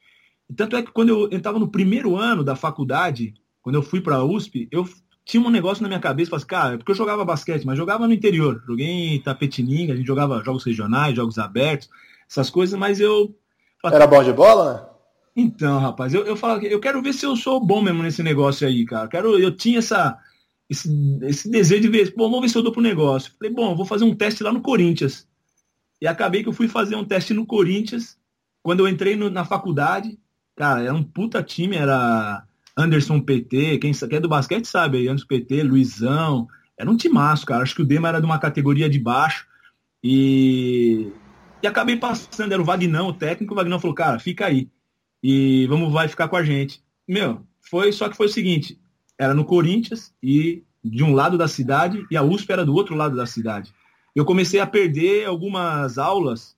Tanto 0.56 0.76
é 0.76 0.82
que 0.82 0.92
quando 0.92 1.30
eu 1.30 1.36
estava 1.36 1.58
no 1.58 1.70
primeiro 1.70 2.16
ano 2.16 2.42
da 2.42 2.56
faculdade, 2.56 3.34
quando 3.62 3.76
eu 3.76 3.82
fui 3.82 4.00
para 4.00 4.16
a 4.16 4.24
USP, 4.24 4.68
eu 4.70 4.88
tinha 5.24 5.42
um 5.42 5.50
negócio 5.50 5.82
na 5.82 5.88
minha 5.88 6.00
cabeça, 6.00 6.30
falei, 6.30 6.40
assim, 6.40 6.48
cara, 6.48 6.78
porque 6.78 6.90
eu 6.90 6.96
jogava 6.96 7.24
basquete, 7.24 7.64
mas 7.64 7.78
jogava 7.78 8.06
no 8.06 8.12
interior. 8.14 8.62
Joguei 8.66 9.14
em 9.14 9.22
Tapetininga, 9.22 9.92
a 9.92 9.96
gente 9.96 10.06
jogava 10.06 10.42
jogos 10.42 10.64
regionais, 10.64 11.14
jogos 11.14 11.38
abertos, 11.38 11.88
essas 12.28 12.50
coisas, 12.50 12.78
mas 12.78 13.00
eu. 13.00 13.36
Era 13.84 14.06
bom 14.06 14.22
de 14.22 14.32
bola, 14.32 14.74
né? 14.74 14.86
Então, 15.36 15.78
rapaz, 15.78 16.12
eu, 16.12 16.24
eu 16.26 16.36
falo 16.36 16.60
eu 16.66 16.80
quero 16.80 17.00
ver 17.00 17.12
se 17.12 17.24
eu 17.24 17.36
sou 17.36 17.64
bom 17.64 17.80
mesmo 17.80 18.02
nesse 18.02 18.22
negócio 18.22 18.66
aí, 18.66 18.84
cara. 18.84 19.08
Quero, 19.08 19.38
eu 19.38 19.56
tinha 19.56 19.78
essa, 19.78 20.18
esse, 20.68 20.90
esse 21.22 21.48
desejo 21.48 21.82
de 21.82 21.88
ver, 21.88 22.14
bom, 22.16 22.24
vamos 22.24 22.42
ver 22.42 22.48
se 22.48 22.58
eu 22.58 22.62
dou 22.62 22.72
pro 22.72 22.82
negócio. 22.82 23.32
Falei, 23.38 23.54
bom, 23.54 23.74
vou 23.76 23.86
fazer 23.86 24.04
um 24.04 24.14
teste 24.14 24.42
lá 24.42 24.52
no 24.52 24.60
Corinthians. 24.60 25.26
E 26.00 26.06
acabei 26.06 26.42
que 26.42 26.48
eu 26.48 26.52
fui 26.52 26.68
fazer 26.68 26.96
um 26.96 27.04
teste 27.04 27.32
no 27.32 27.46
Corinthians. 27.46 28.18
Quando 28.62 28.80
eu 28.80 28.88
entrei 28.88 29.16
no, 29.16 29.30
na 29.30 29.44
faculdade, 29.44 30.18
Cara, 30.60 30.82
era 30.82 30.92
um 30.92 31.02
puta 31.02 31.42
time, 31.42 31.74
era 31.74 32.44
Anderson 32.76 33.18
PT, 33.18 33.78
quem, 33.78 33.94
quem 33.94 34.18
é 34.18 34.20
do 34.20 34.28
basquete 34.28 34.66
sabe 34.66 34.98
aí, 34.98 35.08
Anderson 35.08 35.26
PT, 35.26 35.62
Luizão, 35.62 36.46
era 36.78 36.90
um 36.90 36.98
timaço, 36.98 37.46
cara. 37.46 37.62
Acho 37.62 37.74
que 37.74 37.80
o 37.80 37.86
Dema 37.86 38.08
era 38.08 38.20
de 38.20 38.26
uma 38.26 38.38
categoria 38.38 38.86
de 38.86 38.98
baixo. 38.98 39.46
E, 40.04 41.10
e 41.62 41.66
acabei 41.66 41.96
passando, 41.96 42.52
era 42.52 42.60
o 42.60 42.64
Vagnão, 42.64 43.08
o 43.08 43.12
técnico, 43.12 43.52
o 43.52 43.56
Vagnão 43.56 43.78
falou, 43.78 43.94
cara, 43.94 44.18
fica 44.18 44.46
aí. 44.46 44.68
E 45.22 45.66
vamos, 45.68 45.92
vai 45.92 46.08
ficar 46.08 46.28
com 46.28 46.36
a 46.36 46.42
gente. 46.42 46.82
Meu, 47.06 47.42
foi, 47.60 47.92
só 47.92 48.08
que 48.08 48.16
foi 48.16 48.26
o 48.26 48.30
seguinte, 48.30 48.80
era 49.18 49.34
no 49.34 49.44
Corinthians 49.44 50.14
e 50.22 50.62
de 50.82 51.04
um 51.04 51.12
lado 51.12 51.36
da 51.36 51.46
cidade 51.46 52.06
e 52.10 52.16
a 52.16 52.22
USP 52.22 52.50
era 52.50 52.64
do 52.64 52.74
outro 52.74 52.94
lado 52.94 53.16
da 53.16 53.26
cidade. 53.26 53.72
Eu 54.14 54.24
comecei 54.24 54.60
a 54.60 54.66
perder 54.66 55.26
algumas 55.26 55.98
aulas 55.98 56.56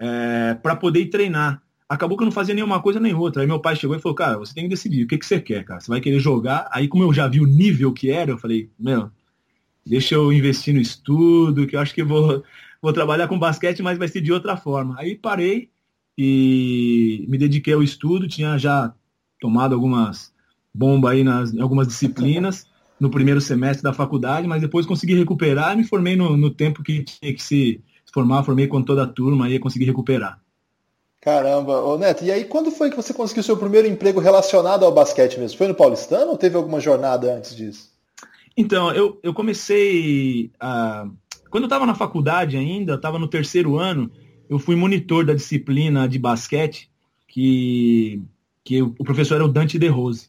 é, 0.00 0.54
para 0.54 0.74
poder 0.74 1.06
treinar 1.06 1.62
acabou 1.88 2.16
que 2.16 2.22
eu 2.22 2.26
não 2.26 2.32
fazia 2.32 2.54
nenhuma 2.54 2.82
coisa 2.82 3.00
nem 3.00 3.14
outra. 3.14 3.42
Aí 3.42 3.48
meu 3.48 3.60
pai 3.60 3.74
chegou 3.74 3.96
e 3.96 4.00
falou, 4.00 4.14
cara, 4.14 4.38
você 4.38 4.52
tem 4.52 4.64
que 4.64 4.70
decidir, 4.70 5.04
o 5.04 5.08
que, 5.08 5.16
que 5.16 5.24
você 5.24 5.40
quer, 5.40 5.64
cara? 5.64 5.80
Você 5.80 5.90
vai 5.90 6.00
querer 6.00 6.20
jogar? 6.20 6.68
Aí 6.70 6.86
como 6.86 7.02
eu 7.02 7.12
já 7.12 7.26
vi 7.26 7.40
o 7.40 7.46
nível 7.46 7.92
que 7.92 8.10
era, 8.10 8.30
eu 8.30 8.38
falei, 8.38 8.70
meu, 8.78 9.10
deixa 9.86 10.14
eu 10.14 10.32
investir 10.32 10.74
no 10.74 10.80
estudo, 10.80 11.66
que 11.66 11.74
eu 11.74 11.80
acho 11.80 11.94
que 11.94 12.04
vou, 12.04 12.44
vou 12.80 12.92
trabalhar 12.92 13.28
com 13.28 13.38
basquete, 13.38 13.82
mas 13.82 13.98
vai 13.98 14.08
ser 14.08 14.20
de 14.20 14.32
outra 14.32 14.56
forma. 14.56 14.96
Aí 14.98 15.14
parei 15.14 15.70
e 16.16 17.24
me 17.28 17.38
dediquei 17.38 17.74
ao 17.74 17.82
estudo, 17.82 18.28
tinha 18.28 18.58
já 18.58 18.92
tomado 19.40 19.74
algumas 19.74 20.32
bombas 20.74 21.12
aí 21.12 21.24
nas, 21.24 21.52
em 21.52 21.60
algumas 21.60 21.86
disciplinas 21.86 22.66
no 22.98 23.10
primeiro 23.10 23.40
semestre 23.40 23.82
da 23.82 23.92
faculdade, 23.92 24.46
mas 24.48 24.60
depois 24.60 24.84
consegui 24.84 25.14
recuperar 25.14 25.74
e 25.74 25.76
me 25.76 25.84
formei 25.84 26.16
no, 26.16 26.36
no 26.36 26.50
tempo 26.50 26.82
que 26.82 27.04
tinha 27.04 27.32
que 27.32 27.42
se 27.42 27.80
formar, 28.12 28.42
formei 28.42 28.66
com 28.66 28.82
toda 28.82 29.04
a 29.04 29.06
turma 29.06 29.48
e 29.48 29.58
consegui 29.58 29.84
recuperar. 29.84 30.40
Caramba, 31.20 31.80
ô 31.80 31.98
Neto, 31.98 32.24
e 32.24 32.30
aí 32.30 32.44
quando 32.44 32.70
foi 32.70 32.90
que 32.90 32.96
você 32.96 33.12
conseguiu 33.12 33.42
seu 33.42 33.56
primeiro 33.56 33.86
emprego 33.86 34.20
relacionado 34.20 34.84
ao 34.84 34.92
basquete 34.92 35.38
mesmo? 35.38 35.58
Foi 35.58 35.68
no 35.68 35.74
Paulistano 35.74 36.30
ou 36.30 36.38
teve 36.38 36.56
alguma 36.56 36.80
jornada 36.80 37.32
antes 37.34 37.54
disso? 37.54 37.90
Então, 38.56 38.92
eu, 38.92 39.18
eu 39.22 39.32
comecei 39.32 40.50
a. 40.58 41.08
Quando 41.50 41.64
eu 41.64 41.68
estava 41.68 41.86
na 41.86 41.94
faculdade 41.94 42.56
ainda, 42.56 42.94
estava 42.94 43.18
no 43.18 43.28
terceiro 43.28 43.78
ano, 43.78 44.10
eu 44.48 44.58
fui 44.58 44.76
monitor 44.76 45.24
da 45.24 45.34
disciplina 45.34 46.08
de 46.08 46.18
basquete, 46.18 46.90
que, 47.26 48.22
que 48.64 48.82
o 48.82 49.04
professor 49.04 49.36
era 49.36 49.44
o 49.44 49.48
Dante 49.48 49.78
De 49.78 49.88
Rose. 49.88 50.28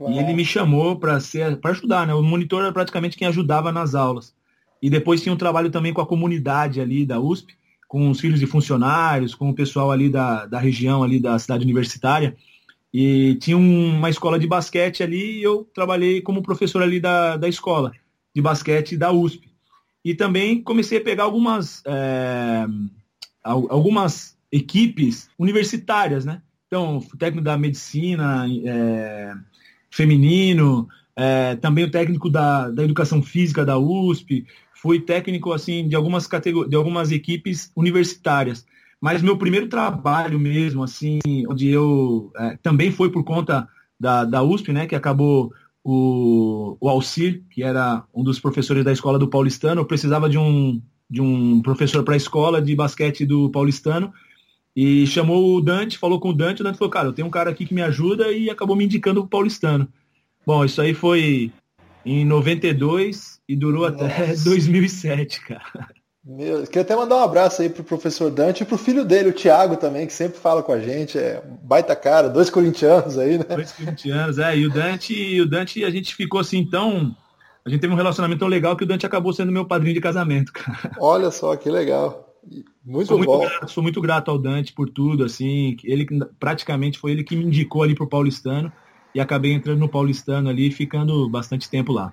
E 0.00 0.18
ele 0.18 0.32
me 0.32 0.44
chamou 0.44 0.96
para 0.96 1.18
ajudar, 1.64 2.06
né? 2.06 2.14
O 2.14 2.22
monitor 2.22 2.62
era 2.62 2.72
praticamente 2.72 3.16
quem 3.16 3.26
ajudava 3.26 3.72
nas 3.72 3.94
aulas. 3.94 4.34
E 4.80 4.88
depois 4.88 5.20
tinha 5.20 5.32
um 5.32 5.38
trabalho 5.38 5.70
também 5.70 5.92
com 5.92 6.00
a 6.00 6.06
comunidade 6.06 6.80
ali 6.80 7.04
da 7.04 7.18
USP 7.18 7.58
com 7.88 8.10
os 8.10 8.20
filhos 8.20 8.38
de 8.38 8.46
funcionários, 8.46 9.34
com 9.34 9.48
o 9.48 9.54
pessoal 9.54 9.90
ali 9.90 10.10
da, 10.10 10.44
da 10.44 10.58
região 10.58 11.02
ali 11.02 11.18
da 11.18 11.38
cidade 11.38 11.64
universitária. 11.64 12.36
E 12.92 13.36
tinha 13.40 13.56
uma 13.56 14.10
escola 14.10 14.38
de 14.38 14.46
basquete 14.46 15.02
ali 15.02 15.38
e 15.38 15.42
eu 15.42 15.64
trabalhei 15.74 16.20
como 16.20 16.42
professor 16.42 16.82
ali 16.82 17.00
da, 17.00 17.38
da 17.38 17.48
escola 17.48 17.92
de 18.34 18.42
basquete 18.42 18.96
da 18.96 19.10
USP. 19.10 19.48
E 20.04 20.14
também 20.14 20.62
comecei 20.62 20.98
a 20.98 21.04
pegar 21.04 21.24
algumas, 21.24 21.82
é, 21.86 22.66
algumas 23.42 24.36
equipes 24.50 25.28
universitárias, 25.38 26.24
né? 26.24 26.42
Então, 26.66 26.98
o 26.98 27.16
técnico 27.16 27.44
da 27.44 27.56
medicina 27.58 28.46
é, 28.64 29.34
feminino, 29.90 30.88
é, 31.16 31.56
também 31.56 31.84
o 31.84 31.90
técnico 31.90 32.30
da, 32.30 32.70
da 32.70 32.84
educação 32.84 33.22
física 33.22 33.64
da 33.64 33.78
USP, 33.78 34.46
fui 34.74 35.00
técnico 35.00 35.52
assim 35.52 35.88
de 35.88 35.96
algumas 35.96 36.26
categorias, 36.26 36.70
de 36.70 36.76
algumas 36.76 37.10
equipes 37.10 37.72
universitárias. 37.74 38.64
Mas 39.00 39.22
meu 39.22 39.36
primeiro 39.36 39.68
trabalho 39.68 40.38
mesmo, 40.38 40.82
assim, 40.82 41.18
onde 41.48 41.68
eu 41.68 42.30
é, 42.36 42.56
também 42.62 42.92
foi 42.92 43.10
por 43.10 43.24
conta 43.24 43.68
da, 43.98 44.24
da 44.24 44.42
USP, 44.42 44.72
né, 44.72 44.86
que 44.86 44.94
acabou 44.94 45.52
o, 45.90 46.76
o 46.78 46.88
Alcir, 46.88 47.42
que 47.50 47.62
era 47.62 48.04
um 48.14 48.22
dos 48.22 48.38
professores 48.38 48.84
da 48.84 48.92
escola 48.92 49.18
do 49.18 49.26
Paulistano, 49.26 49.86
precisava 49.86 50.28
de 50.28 50.36
um, 50.36 50.82
de 51.08 51.22
um 51.22 51.62
professor 51.62 52.04
para 52.04 52.12
a 52.12 52.16
escola 52.18 52.60
de 52.60 52.76
basquete 52.76 53.24
do 53.24 53.48
Paulistano, 53.48 54.12
e 54.76 55.06
chamou 55.06 55.56
o 55.56 55.62
Dante, 55.62 55.96
falou 55.96 56.20
com 56.20 56.28
o 56.28 56.34
Dante, 56.34 56.60
o 56.60 56.64
Dante 56.64 56.76
falou, 56.76 56.90
cara, 56.90 57.08
eu 57.08 57.12
tenho 57.14 57.26
um 57.26 57.30
cara 57.30 57.48
aqui 57.48 57.64
que 57.64 57.72
me 57.72 57.80
ajuda, 57.80 58.30
e 58.30 58.50
acabou 58.50 58.76
me 58.76 58.84
indicando 58.84 59.22
o 59.22 59.26
Paulistano. 59.26 59.88
Bom, 60.46 60.62
isso 60.62 60.78
aí 60.82 60.92
foi 60.92 61.50
em 62.04 62.22
92 62.22 63.40
e 63.48 63.56
durou 63.56 63.90
Nossa. 63.90 64.04
até 64.04 64.36
2007, 64.36 65.40
cara. 65.40 65.88
Meu, 66.24 66.64
queria 66.64 66.82
até 66.82 66.96
mandar 66.96 67.16
um 67.16 67.22
abraço 67.22 67.62
aí 67.62 67.68
pro 67.68 67.84
professor 67.84 68.30
Dante 68.30 68.62
e 68.62 68.66
pro 68.66 68.76
filho 68.76 69.04
dele, 69.04 69.30
o 69.30 69.32
Thiago 69.32 69.76
também, 69.76 70.06
que 70.06 70.12
sempre 70.12 70.38
fala 70.38 70.62
com 70.62 70.72
a 70.72 70.80
gente. 70.80 71.16
É 71.18 71.42
baita 71.62 71.94
cara, 71.96 72.28
dois 72.28 72.50
corintianos 72.50 73.16
aí, 73.16 73.38
né? 73.38 73.44
Dois 73.44 73.72
corintianos, 73.72 74.38
é. 74.38 74.56
E 74.56 74.66
o 74.66 74.70
Dante, 74.70 75.14
e 75.14 75.40
o 75.40 75.48
Dante, 75.48 75.84
a 75.84 75.90
gente 75.90 76.14
ficou 76.14 76.40
assim 76.40 76.64
tão. 76.64 77.16
A 77.64 77.70
gente 77.70 77.80
teve 77.80 77.92
um 77.92 77.96
relacionamento 77.96 78.40
tão 78.40 78.48
legal 78.48 78.76
que 78.76 78.84
o 78.84 78.86
Dante 78.86 79.06
acabou 79.06 79.32
sendo 79.32 79.52
meu 79.52 79.64
padrinho 79.64 79.94
de 79.94 80.00
casamento, 80.00 80.52
cara. 80.52 80.90
Olha 80.98 81.30
só, 81.30 81.54
que 81.56 81.70
legal. 81.70 82.34
Muito 82.84 83.08
sou 83.08 83.24
bom. 83.24 83.38
Muito 83.38 83.50
grato, 83.50 83.70
sou 83.70 83.82
muito 83.82 84.00
grato 84.00 84.30
ao 84.30 84.38
Dante 84.38 84.72
por 84.72 84.88
tudo, 84.88 85.24
assim. 85.24 85.76
Ele 85.84 86.06
praticamente 86.38 86.98
foi 86.98 87.12
ele 87.12 87.24
que 87.24 87.36
me 87.36 87.44
indicou 87.44 87.82
ali 87.82 87.94
pro 87.94 88.08
Paulistano 88.08 88.72
e 89.14 89.20
acabei 89.20 89.52
entrando 89.52 89.78
no 89.78 89.88
Paulistano 89.88 90.48
ali, 90.48 90.70
ficando 90.70 91.28
bastante 91.28 91.70
tempo 91.70 91.92
lá. 91.92 92.12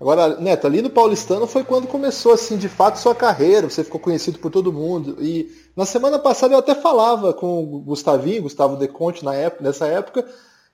Agora, 0.00 0.38
Neto, 0.38 0.66
ali 0.66 0.82
no 0.82 0.90
Paulistano 0.90 1.46
foi 1.46 1.64
quando 1.64 1.86
começou, 1.86 2.32
assim, 2.32 2.56
de 2.58 2.68
fato, 2.68 2.98
sua 2.98 3.14
carreira, 3.14 3.68
você 3.68 3.82
ficou 3.82 3.98
conhecido 3.98 4.38
por 4.38 4.50
todo 4.50 4.72
mundo. 4.72 5.16
E 5.20 5.50
na 5.74 5.86
semana 5.86 6.18
passada 6.18 6.54
eu 6.54 6.58
até 6.58 6.74
falava 6.74 7.32
com 7.32 7.62
o 7.62 7.80
Gustavinho, 7.80 8.42
Gustavo 8.42 8.76
De 8.76 8.88
Conte, 8.88 9.24
na 9.24 9.34
época, 9.34 9.64
nessa 9.64 9.86
época, 9.86 10.26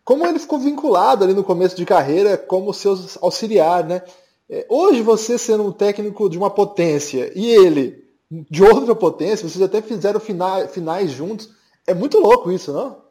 como 0.05 0.27
ele 0.27 0.41
ficou 0.41 0.59
vinculado 0.59 1.23
ali 1.23 1.35
no 1.35 1.45
começo 1.45 1.77
de 1.77 1.87
carreira 1.87 2.37
como 2.37 2.75
seu 2.75 2.99
auxiliar, 3.21 3.85
né? 3.85 4.03
É, 4.51 4.67
hoje 4.69 5.01
você 5.03 5.39
sendo 5.39 5.65
um 5.65 5.73
técnico 5.73 6.29
de 6.29 6.37
uma 6.37 6.51
potência 6.51 7.33
e 7.35 7.47
ele 7.47 8.03
de 8.51 8.63
outra 8.63 8.95
potência, 8.95 9.49
vocês 9.49 9.63
até 9.63 9.81
fizeram 9.81 10.21
finais 10.21 11.11
juntos. 11.13 11.51
É 11.87 11.95
muito 11.95 12.19
louco 12.19 12.51
isso, 12.51 12.73
não? 12.73 13.02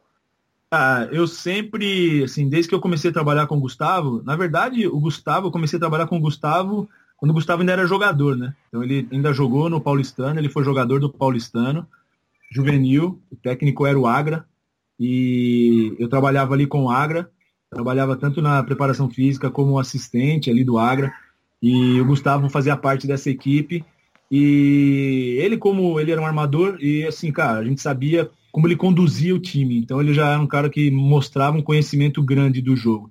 Ah, 0.73 1.05
eu 1.11 1.27
sempre, 1.27 2.23
assim, 2.23 2.47
desde 2.47 2.69
que 2.69 2.75
eu 2.75 2.79
comecei 2.79 3.09
a 3.09 3.13
trabalhar 3.13 3.45
com 3.45 3.57
o 3.57 3.59
Gustavo, 3.59 4.23
na 4.23 4.37
verdade, 4.37 4.87
o 4.87 4.97
Gustavo, 5.01 5.47
eu 5.47 5.51
comecei 5.51 5.75
a 5.75 5.81
trabalhar 5.81 6.07
com 6.07 6.15
o 6.15 6.21
Gustavo 6.21 6.89
quando 7.17 7.31
o 7.31 7.33
Gustavo 7.33 7.61
ainda 7.61 7.73
era 7.73 7.85
jogador, 7.85 8.37
né? 8.37 8.55
Então 8.69 8.81
ele 8.81 9.05
ainda 9.11 9.33
jogou 9.33 9.69
no 9.69 9.81
Paulistano, 9.81 10.39
ele 10.39 10.47
foi 10.47 10.63
jogador 10.63 11.01
do 11.01 11.09
Paulistano, 11.09 11.85
juvenil, 12.49 13.21
o 13.29 13.35
técnico 13.35 13.85
era 13.85 13.99
o 13.99 14.07
Agra, 14.07 14.45
e 14.97 15.93
eu 15.99 16.07
trabalhava 16.07 16.53
ali 16.53 16.65
com 16.65 16.85
o 16.85 16.89
Agra, 16.89 17.29
trabalhava 17.69 18.15
tanto 18.15 18.41
na 18.41 18.63
preparação 18.63 19.09
física 19.09 19.51
como 19.51 19.77
assistente 19.77 20.49
ali 20.49 20.63
do 20.63 20.77
Agra, 20.77 21.13
e 21.61 21.99
o 21.99 22.05
Gustavo 22.05 22.49
fazia 22.49 22.77
parte 22.77 23.05
dessa 23.05 23.29
equipe, 23.29 23.83
e 24.31 25.35
ele 25.37 25.57
como 25.57 25.99
ele 25.99 26.13
era 26.13 26.21
um 26.21 26.25
armador, 26.25 26.77
e 26.79 27.05
assim, 27.05 27.29
cara, 27.29 27.59
a 27.59 27.63
gente 27.65 27.81
sabia 27.81 28.31
como 28.51 28.67
ele 28.67 28.75
conduzia 28.75 29.33
o 29.33 29.39
time. 29.39 29.77
Então 29.77 30.01
ele 30.01 30.13
já 30.13 30.29
era 30.29 30.39
um 30.39 30.47
cara 30.47 30.69
que 30.69 30.91
mostrava 30.91 31.57
um 31.57 31.61
conhecimento 31.61 32.21
grande 32.21 32.61
do 32.61 32.75
jogo. 32.75 33.09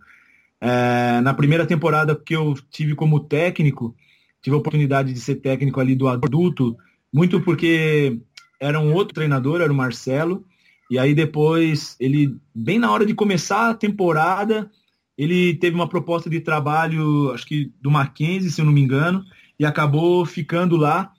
É, 0.61 1.21
na 1.23 1.33
primeira 1.33 1.67
temporada 1.67 2.15
que 2.15 2.37
eu 2.37 2.55
tive 2.71 2.95
como 2.95 3.21
técnico, 3.21 3.95
tive 4.43 4.55
a 4.55 4.59
oportunidade 4.59 5.13
de 5.13 5.21
ser 5.21 5.37
técnico 5.37 5.81
ali 5.81 5.95
do 5.95 6.09
adulto, 6.09 6.77
muito 7.13 7.41
porque 7.41 8.19
era 8.61 8.79
um 8.79 8.93
outro 8.93 9.15
treinador, 9.15 9.61
era 9.61 9.73
o 9.73 9.77
Marcelo, 9.77 10.45
e 10.91 10.99
aí 10.99 11.15
depois 11.15 11.97
ele, 11.99 12.37
bem 12.55 12.79
na 12.79 12.91
hora 12.91 13.07
de 13.07 13.15
começar 13.15 13.71
a 13.71 13.75
temporada, 13.75 14.71
ele 15.17 15.55
teve 15.55 15.75
uma 15.75 15.89
proposta 15.89 16.29
de 16.29 16.41
trabalho, 16.41 17.33
acho 17.33 17.47
que 17.47 17.73
do 17.81 17.91
Mackenzie, 17.91 18.51
se 18.51 18.61
eu 18.61 18.65
não 18.65 18.73
me 18.73 18.81
engano, 18.81 19.25
e 19.59 19.65
acabou 19.65 20.25
ficando 20.27 20.77
lá. 20.77 21.13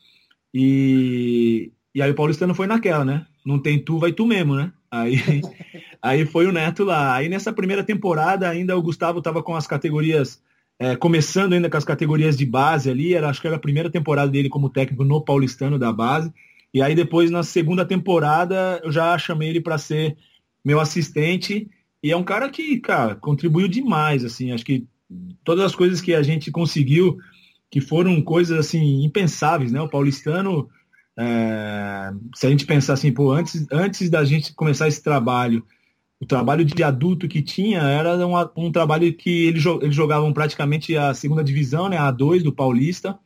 E, 0.53 1.71
e 1.93 2.01
aí 2.01 2.11
o 2.11 2.15
Paulistano 2.15 2.53
foi 2.53 2.67
naquela, 2.67 3.05
né? 3.05 3.25
Não 3.45 3.60
tem 3.60 3.79
tu, 3.79 3.98
vai 3.98 4.12
tu 4.12 4.25
mesmo, 4.25 4.55
né? 4.55 4.71
Aí, 4.89 5.15
aí 6.01 6.25
foi 6.25 6.45
o 6.48 6.51
Neto 6.51 6.83
lá. 6.83 7.15
Aí 7.15 7.29
nessa 7.29 7.53
primeira 7.53 7.83
temporada 7.83 8.50
ainda 8.50 8.77
o 8.77 8.81
Gustavo 8.81 9.19
estava 9.19 9.41
com 9.41 9.55
as 9.55 9.67
categorias, 9.67 10.41
é, 10.79 10.95
começando 10.95 11.53
ainda 11.53 11.69
com 11.69 11.77
as 11.77 11.86
categorias 11.86 12.38
de 12.38 12.45
base 12.45 12.89
ali, 12.89 13.13
era, 13.13 13.29
acho 13.29 13.41
que 13.41 13.48
era 13.48 13.55
a 13.55 13.60
primeira 13.60 13.89
temporada 13.89 14.31
dele 14.31 14.50
como 14.50 14.69
técnico 14.69 15.03
no 15.03 15.21
Paulistano 15.21 15.79
da 15.79 15.91
base. 15.91 16.31
E 16.74 16.81
aí 16.81 16.95
depois 16.95 17.29
na 17.29 17.43
segunda 17.43 17.86
temporada 17.86 18.79
eu 18.83 18.91
já 18.91 19.17
chamei 19.17 19.50
ele 19.50 19.62
para 19.62 19.77
ser 19.77 20.17
meu 20.63 20.79
assistente. 20.79 21.69
E 22.03 22.12
é 22.12 22.17
um 22.17 22.24
cara 22.24 22.50
que, 22.50 22.79
cara, 22.79 23.15
contribuiu 23.15 23.67
demais, 23.67 24.25
assim, 24.25 24.51
acho 24.51 24.65
que 24.65 24.88
todas 25.43 25.65
as 25.65 25.75
coisas 25.75 26.01
que 26.01 26.13
a 26.13 26.24
gente 26.24 26.51
conseguiu, 26.51 27.17
que 27.69 27.79
foram 27.79 28.21
coisas 28.21 28.57
assim 28.57 29.03
impensáveis, 29.03 29.71
né? 29.71 29.81
O 29.81 29.89
Paulistano 29.89 30.69
é, 31.21 32.11
se 32.35 32.47
a 32.47 32.49
gente 32.49 32.65
pensar 32.65 32.93
assim, 32.93 33.11
pô, 33.11 33.31
antes, 33.31 33.67
antes 33.71 34.09
da 34.09 34.25
gente 34.25 34.55
começar 34.55 34.87
esse 34.87 35.03
trabalho, 35.03 35.63
o 36.19 36.25
trabalho 36.25 36.65
de 36.65 36.81
adulto 36.81 37.27
que 37.27 37.43
tinha 37.43 37.79
era 37.81 38.15
um, 38.25 38.33
um 38.57 38.71
trabalho 38.71 39.13
que 39.13 39.45
eles, 39.45 39.61
jogavam 39.93 40.33
praticamente 40.33 40.97
a 40.97 41.13
segunda 41.13 41.43
divisão, 41.43 41.87
né, 41.87 41.97
a 41.97 42.11
A2 42.11 42.41
do 42.41 42.51
Paulista. 42.51 43.19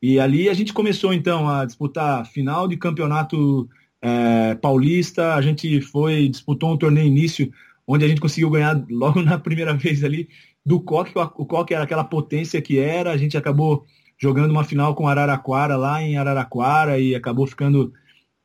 E 0.00 0.18
ali 0.18 0.48
a 0.48 0.54
gente 0.54 0.72
começou 0.72 1.12
então 1.12 1.46
a 1.46 1.66
disputar 1.66 2.26
final 2.26 2.66
de 2.66 2.78
campeonato 2.78 3.68
é, 4.00 4.54
paulista. 4.54 5.34
A 5.34 5.42
gente 5.42 5.82
foi, 5.82 6.28
disputou 6.28 6.72
um 6.72 6.78
torneio 6.78 7.06
início 7.06 7.52
onde 7.86 8.06
a 8.06 8.08
gente 8.08 8.20
conseguiu 8.22 8.48
ganhar 8.50 8.82
logo 8.88 9.20
na 9.22 9.38
primeira 9.38 9.74
vez 9.74 10.02
ali 10.02 10.28
do 10.64 10.80
Coque. 10.80 11.12
O 11.16 11.44
Coque 11.46 11.74
era 11.74 11.84
aquela 11.84 12.04
potência 12.04 12.60
que 12.62 12.78
era, 12.78 13.10
a 13.10 13.16
gente 13.18 13.36
acabou 13.36 13.84
jogando 14.18 14.50
uma 14.50 14.64
final 14.64 14.94
com 14.94 15.08
Araraquara 15.08 15.76
lá 15.76 16.02
em 16.02 16.16
Araraquara 16.16 16.98
e 16.98 17.14
acabou 17.14 17.46
ficando 17.46 17.92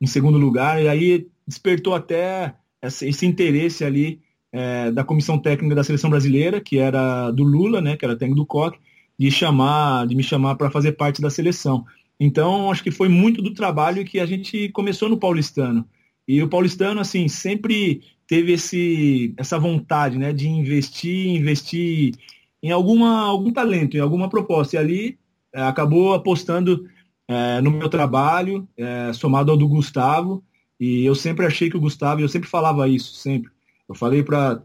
em 0.02 0.08
segundo 0.08 0.38
lugar. 0.38 0.82
E 0.82 0.88
aí 0.88 1.28
despertou 1.48 1.94
até 1.96 2.54
esse 2.82 3.26
interesse 3.26 3.84
ali 3.84 4.22
é, 4.52 4.92
da 4.92 5.04
comissão 5.04 5.38
técnica 5.38 5.76
da 5.76 5.84
seleção 5.84 6.10
brasileira, 6.10 6.62
que 6.62 6.78
era 6.78 7.32
do 7.32 7.44
Lula, 7.44 7.82
né, 7.82 7.96
que 7.98 8.06
era 8.06 8.16
técnico 8.16 8.42
do 8.42 8.46
Coque, 8.46 8.80
de 9.18 9.30
chamar, 9.30 10.08
de 10.08 10.16
me 10.16 10.24
chamar 10.24 10.56
para 10.56 10.72
fazer 10.72 10.94
parte 10.94 11.22
da 11.22 11.30
seleção. 11.30 11.86
Então, 12.20 12.72
acho 12.72 12.84
que 12.84 12.92
foi 12.92 13.08
muito 13.08 13.42
do 13.42 13.54
trabalho 13.54 14.06
que 14.06 14.20
a 14.20 14.26
gente 14.26 14.70
começou 14.70 15.10
no 15.10 15.18
Paulistano. 15.18 15.86
E 16.28 16.42
o 16.42 16.48
Paulistano, 16.48 17.00
assim, 17.00 17.28
sempre 17.28 18.02
teve 18.28 18.54
esse, 18.54 19.34
essa 19.38 19.58
vontade, 19.58 20.18
né, 20.18 20.32
de 20.32 20.48
investir, 20.48 21.36
investir 21.36 22.14
em 22.62 22.72
alguma, 22.72 23.22
algum 23.22 23.52
talento, 23.52 23.98
em 23.98 24.00
alguma 24.00 24.30
proposta. 24.30 24.76
E 24.76 24.80
ali 24.80 25.20
acabou 25.54 26.14
apostando 26.14 26.86
é, 27.28 27.62
no 27.62 27.72
meu 27.72 27.90
trabalho, 27.90 28.68
é, 28.78 29.14
somado 29.14 29.52
ao 29.52 29.58
do 29.58 29.68
Gustavo, 29.68 30.44
e 30.80 31.06
eu 31.06 31.14
sempre 31.14 31.46
achei 31.46 31.70
que 31.70 31.78
o 31.78 31.82
Gustavo, 31.82 32.22
eu 32.22 32.30
sempre 32.30 32.50
falava 32.50 32.88
isso, 32.88 33.14
sempre. 33.16 33.52
Eu 33.88 33.96
falei 33.96 34.24
para, 34.24 34.62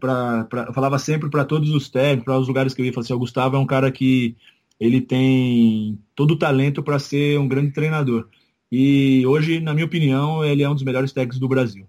eu 0.67 0.73
falava 0.73 0.99
sempre 0.99 1.29
para 1.29 1.43
todos 1.43 1.71
os 1.71 1.89
técnicos, 1.89 2.25
para 2.25 2.39
os 2.39 2.47
lugares 2.47 2.73
que 2.73 2.81
eu 2.81 2.85
ia, 2.85 2.93
falei 2.93 3.05
assim, 3.05 3.13
o 3.13 3.19
Gustavo 3.19 3.55
é 3.55 3.59
um 3.59 3.65
cara 3.65 3.91
que 3.91 4.35
ele 4.79 5.01
tem 5.01 5.99
todo 6.15 6.31
o 6.31 6.39
talento 6.39 6.83
para 6.83 6.99
ser 6.99 7.39
um 7.39 7.47
grande 7.47 7.71
treinador. 7.71 8.27
E 8.71 9.25
hoje, 9.25 9.59
na 9.59 9.73
minha 9.73 9.85
opinião, 9.85 10.43
ele 10.43 10.63
é 10.63 10.69
um 10.69 10.73
dos 10.73 10.83
melhores 10.83 11.11
técnicos 11.11 11.39
do 11.39 11.47
Brasil. 11.47 11.87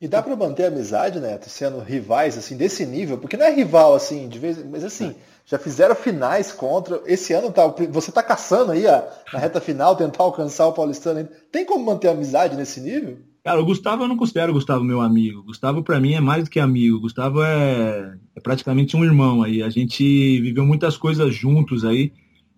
E 0.00 0.06
dá 0.06 0.22
para 0.22 0.36
manter 0.36 0.64
a 0.64 0.68
amizade, 0.68 1.18
Neto, 1.18 1.50
sendo 1.50 1.80
rivais 1.80 2.38
assim 2.38 2.56
desse 2.56 2.86
nível? 2.86 3.18
Porque 3.18 3.36
não 3.36 3.44
é 3.46 3.52
rival 3.52 3.94
assim, 3.94 4.28
de 4.28 4.38
vez, 4.38 4.64
mas 4.64 4.84
assim, 4.84 5.14
já 5.50 5.58
fizeram 5.58 5.94
finais 5.94 6.52
contra. 6.52 7.00
Esse 7.06 7.32
ano 7.32 7.50
tá, 7.50 7.66
você 7.90 8.12
tá 8.12 8.22
caçando 8.22 8.72
aí 8.72 8.86
a, 8.86 9.08
na 9.32 9.38
reta 9.38 9.60
final, 9.60 9.96
tentar 9.96 10.22
alcançar 10.22 10.66
o 10.66 10.74
Paulistano. 10.74 11.26
Tem 11.50 11.64
como 11.64 11.84
manter 11.84 12.08
amizade 12.08 12.54
nesse 12.54 12.80
nível? 12.80 13.18
Cara, 13.42 13.58
o 13.58 13.64
Gustavo 13.64 14.04
eu 14.04 14.08
não 14.08 14.16
considero 14.16 14.50
o 14.50 14.54
Gustavo 14.54 14.84
meu 14.84 15.00
amigo. 15.00 15.42
Gustavo 15.42 15.82
para 15.82 15.98
mim 15.98 16.12
é 16.12 16.20
mais 16.20 16.44
do 16.44 16.50
que 16.50 16.60
amigo. 16.60 17.00
Gustavo 17.00 17.42
é, 17.42 18.14
é 18.36 18.40
praticamente 18.40 18.94
um 18.94 19.02
irmão 19.02 19.42
aí. 19.42 19.62
A 19.62 19.70
gente 19.70 20.04
viveu 20.42 20.66
muitas 20.66 20.98
coisas 20.98 21.34
juntos 21.34 21.82
aí. 21.82 22.12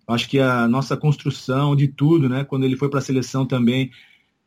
Acho 0.05 0.27
que 0.27 0.39
a 0.39 0.67
nossa 0.67 0.97
construção 0.97 1.77
de 1.77 1.87
tudo, 1.87 2.27
né? 2.27 2.43
Quando 2.43 2.65
ele 2.65 2.75
foi 2.75 2.89
para 2.89 2.99
a 2.99 3.01
seleção 3.01 3.45
também, 3.45 3.89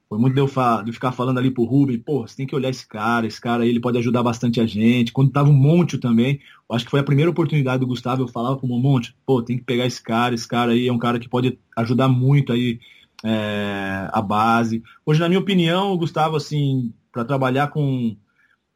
foi 0.09 0.19
muito 0.19 0.35
de 0.35 0.41
eu, 0.41 0.49
de 0.85 0.93
ficar 0.93 1.13
falando 1.13 1.39
ali 1.39 1.51
pro 1.51 1.65
Rubem, 1.65 1.99
pô, 1.99 2.27
você 2.27 2.37
tem 2.37 2.47
que 2.47 2.55
olhar 2.55 2.69
esse 2.71 2.87
cara, 2.87 3.27
esse 3.27 3.41
cara 3.41 3.63
aí, 3.63 3.69
ele 3.69 3.81
pode 3.81 3.99
ajudar 3.99 4.23
bastante 4.23 4.61
a 4.61 4.67
gente. 4.67 5.13
Quando 5.13 5.33
tava 5.33 5.49
o 5.49 5.53
Monte 5.53 5.99
também, 5.99 6.41
eu 6.69 6.77
acho 6.77 6.85
que 6.85 6.91
foi 6.91 7.01
a 7.01 7.05
primeira 7.05 7.31
oportunidade 7.31 7.81
do 7.81 7.87
Gustavo, 7.87 8.23
eu 8.23 8.29
falava 8.29 8.57
pro 8.57 8.69
Monte, 8.69 9.17
pô, 9.27 9.43
tem 9.43 9.57
que 9.57 9.65
pegar 9.65 9.87
esse 9.87 10.03
cara, 10.03 10.35
esse 10.35 10.47
cara 10.47 10.73
aí 10.73 10.87
é 10.87 10.93
um 10.93 10.99
cara 10.99 11.19
que 11.19 11.29
pode 11.29 11.59
ajudar 11.77 12.09
muito 12.09 12.53
aí 12.53 12.79
é, 13.25 14.09
a 14.13 14.21
base. 14.21 14.83
Hoje, 15.05 15.21
na 15.21 15.29
minha 15.29 15.41
opinião, 15.41 15.93
o 15.93 15.99
Gustavo, 15.99 16.37
assim, 16.37 16.93
para 17.11 17.25
trabalhar 17.25 17.69
com, 17.69 18.17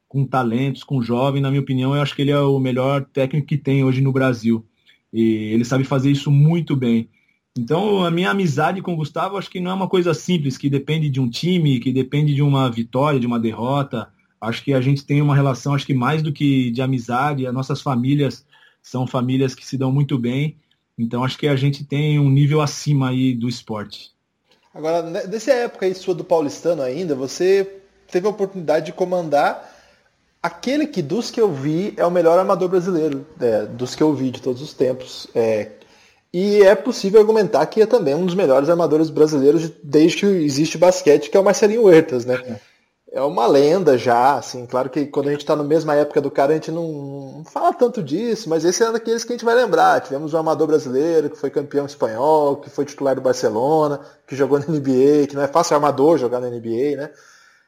com 0.08 0.26
talentos, 0.26 0.82
com 0.82 1.02
jovem, 1.02 1.42
na 1.42 1.50
minha 1.50 1.60
opinião, 1.60 1.94
eu 1.94 2.00
acho 2.00 2.16
que 2.16 2.22
ele 2.22 2.30
é 2.30 2.40
o 2.40 2.58
melhor 2.58 3.04
técnico 3.04 3.46
que 3.46 3.58
tem 3.58 3.84
hoje 3.84 4.00
no 4.00 4.12
Brasil. 4.12 4.64
E 5.12 5.52
ele 5.52 5.64
sabe 5.64 5.84
fazer 5.84 6.10
isso 6.10 6.30
muito 6.30 6.74
bem. 6.74 7.08
Então, 7.58 8.04
a 8.04 8.10
minha 8.10 8.30
amizade 8.30 8.80
com 8.80 8.92
o 8.92 8.96
Gustavo 8.96 9.36
acho 9.36 9.50
que 9.50 9.58
não 9.58 9.72
é 9.72 9.74
uma 9.74 9.88
coisa 9.88 10.14
simples, 10.14 10.56
que 10.56 10.70
depende 10.70 11.10
de 11.10 11.20
um 11.20 11.28
time, 11.28 11.80
que 11.80 11.92
depende 11.92 12.32
de 12.32 12.40
uma 12.40 12.70
vitória, 12.70 13.18
de 13.18 13.26
uma 13.26 13.40
derrota. 13.40 14.08
Acho 14.40 14.62
que 14.62 14.72
a 14.72 14.80
gente 14.80 15.04
tem 15.04 15.20
uma 15.20 15.34
relação, 15.34 15.74
acho 15.74 15.84
que 15.84 15.92
mais 15.92 16.22
do 16.22 16.32
que 16.32 16.70
de 16.70 16.80
amizade, 16.80 17.48
as 17.48 17.52
nossas 17.52 17.82
famílias 17.82 18.46
são 18.80 19.08
famílias 19.08 19.56
que 19.56 19.66
se 19.66 19.76
dão 19.76 19.90
muito 19.90 20.16
bem. 20.16 20.56
Então 20.96 21.24
acho 21.24 21.36
que 21.36 21.48
a 21.48 21.56
gente 21.56 21.84
tem 21.84 22.16
um 22.20 22.30
nível 22.30 22.60
acima 22.60 23.08
aí 23.10 23.34
do 23.34 23.48
esporte. 23.48 24.12
Agora, 24.72 25.02
nessa 25.02 25.50
época 25.50 25.86
aí 25.86 25.94
sua 25.96 26.14
do 26.14 26.22
paulistano 26.22 26.82
ainda, 26.82 27.16
você 27.16 27.80
teve 28.08 28.28
a 28.28 28.30
oportunidade 28.30 28.86
de 28.86 28.92
comandar 28.92 29.68
aquele 30.40 30.86
que 30.86 31.02
dos 31.02 31.28
que 31.28 31.40
eu 31.40 31.52
vi 31.52 31.92
é 31.96 32.06
o 32.06 32.10
melhor 32.10 32.38
armador 32.38 32.68
brasileiro, 32.68 33.26
é, 33.40 33.66
dos 33.66 33.96
que 33.96 34.02
eu 34.02 34.14
vi 34.14 34.30
de 34.30 34.40
todos 34.40 34.62
os 34.62 34.72
tempos. 34.72 35.26
É, 35.34 35.72
e 36.32 36.62
é 36.62 36.74
possível 36.74 37.20
argumentar 37.20 37.64
que 37.66 37.80
é 37.80 37.86
também 37.86 38.14
um 38.14 38.26
dos 38.26 38.34
melhores 38.34 38.68
armadores 38.68 39.08
brasileiros 39.08 39.70
desde 39.82 40.18
que 40.18 40.26
existe 40.26 40.76
basquete, 40.76 41.30
que 41.30 41.36
é 41.36 41.40
o 41.40 41.44
Marcelinho 41.44 41.84
Huertas, 41.84 42.26
né? 42.26 42.60
É 43.10 43.22
uma 43.22 43.46
lenda 43.46 43.96
já, 43.96 44.34
assim, 44.34 44.66
claro 44.66 44.90
que 44.90 45.06
quando 45.06 45.28
a 45.28 45.30
gente 45.30 45.40
está 45.40 45.56
na 45.56 45.64
mesma 45.64 45.94
época 45.94 46.20
do 46.20 46.30
cara, 46.30 46.52
a 46.52 46.54
gente 46.56 46.70
não, 46.70 47.42
fala 47.50 47.72
tanto 47.72 48.02
disso, 48.02 48.50
mas 48.50 48.66
esse 48.66 48.82
é 48.82 48.92
daqueles 48.92 49.24
que 49.24 49.32
a 49.32 49.36
gente 49.36 49.46
vai 49.46 49.54
lembrar. 49.54 50.02
Tivemos 50.02 50.34
um 50.34 50.36
amador 50.36 50.66
brasileiro 50.66 51.30
que 51.30 51.38
foi 51.38 51.48
campeão 51.48 51.86
espanhol, 51.86 52.56
que 52.56 52.68
foi 52.68 52.84
titular 52.84 53.14
do 53.14 53.22
Barcelona, 53.22 53.98
que 54.26 54.36
jogou 54.36 54.58
na 54.58 54.66
NBA, 54.66 55.26
que 55.26 55.34
não 55.34 55.42
é 55.42 55.48
fácil 55.48 55.76
armador 55.76 56.18
jogar 56.18 56.40
na 56.40 56.50
NBA, 56.50 56.96
né? 56.96 57.10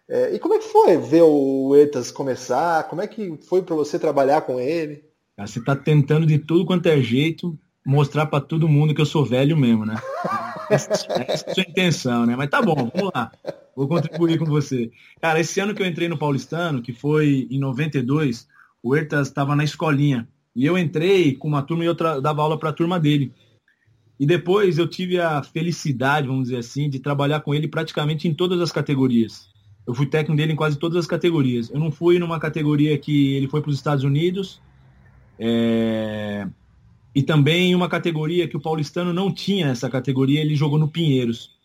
É, 0.07 0.35
e 0.35 0.39
como 0.39 0.55
é 0.55 0.59
que 0.59 0.69
foi 0.69 0.99
ver 0.99 1.23
o 1.23 1.75
Etas 1.75 2.11
começar? 2.11 2.85
Como 2.89 3.01
é 3.01 3.07
que 3.07 3.39
foi 3.49 3.63
para 3.63 3.77
você 3.77 3.99
trabalhar 3.99 4.43
com 4.43 4.61
ele? 4.61 5.05
Você 5.39 5.59
está 5.59 5.75
tentando 5.75 6.27
de 6.27 6.39
tudo 6.39 6.67
quanto 6.67 6.87
é 6.87 7.01
jeito 7.01 7.59
mostrar 7.85 8.27
para 8.27 8.41
todo 8.41 8.69
mundo 8.69 8.95
que 8.95 9.01
eu 9.01 9.07
sou 9.07 9.25
velho 9.25 9.57
mesmo, 9.57 9.85
né? 9.85 9.97
Essa, 10.71 11.07
é 11.13 11.33
a 11.33 11.37
sua 11.37 11.63
intenção, 11.63 12.27
né? 12.27 12.37
Mas 12.37 12.51
tá 12.51 12.61
bom, 12.63 12.91
vamos 12.95 13.11
lá. 13.15 13.33
Vou 13.75 13.89
contribuir 13.89 14.39
com 14.39 14.45
você. 14.45 14.91
Cara, 15.21 15.41
esse 15.41 15.59
ano 15.61 15.75
que 15.75 15.83
eu 15.83 15.87
entrei 15.87 16.09
no 16.09 16.19
Paulistano, 16.19 16.83
que 16.83 16.93
foi 16.93 17.49
em 17.51 17.59
92, 17.59 18.47
o 18.83 18.95
Ertas 18.95 19.29
estava 19.29 19.57
na 19.57 19.65
escolinha. 19.65 20.29
E 20.55 20.67
eu 20.67 20.77
entrei 20.77 21.35
com 21.35 21.49
uma 21.49 21.63
turma 21.63 21.85
e 21.85 21.87
eu 21.87 21.95
dava 21.95 22.43
aula 22.43 22.59
para 22.59 22.71
a 22.71 22.73
turma 22.73 23.01
dele. 23.01 23.33
E 24.19 24.27
depois 24.27 24.77
eu 24.77 24.87
tive 24.87 25.19
a 25.19 25.43
felicidade, 25.43 26.27
vamos 26.27 26.45
dizer 26.45 26.59
assim, 26.59 26.91
de 26.91 26.99
trabalhar 26.99 27.41
com 27.41 27.55
ele 27.55 27.67
praticamente 27.67 28.29
em 28.29 28.35
todas 28.35 28.61
as 28.61 28.71
categorias. 28.71 29.49
Eu 29.87 29.95
fui 29.95 30.07
técnico 30.07 30.37
dele 30.37 30.53
em 30.53 30.57
quase 30.57 30.79
todas 30.79 30.99
as 30.99 31.07
categorias. 31.07 31.71
Eu 31.71 31.81
não 31.81 31.91
fui 31.91 32.19
numa 32.19 32.39
categoria 32.39 32.99
que 32.99 33.35
ele 33.35 33.49
foi 33.49 33.63
para 33.63 33.71
os 33.71 33.77
Estados 33.77 34.05
Unidos. 34.05 34.61
É 35.39 36.47
e 37.15 37.23
também 37.23 37.75
uma 37.75 37.89
categoria 37.89 38.47
que 38.47 38.57
o 38.57 38.61
paulistano 38.61 39.13
não 39.13 39.33
tinha 39.33 39.69
essa 39.69 39.91
categoria, 39.91 40.41
ele 40.41 40.55
jogou 40.55 40.79
no 40.79 40.89
Pinheiros. 40.89 41.59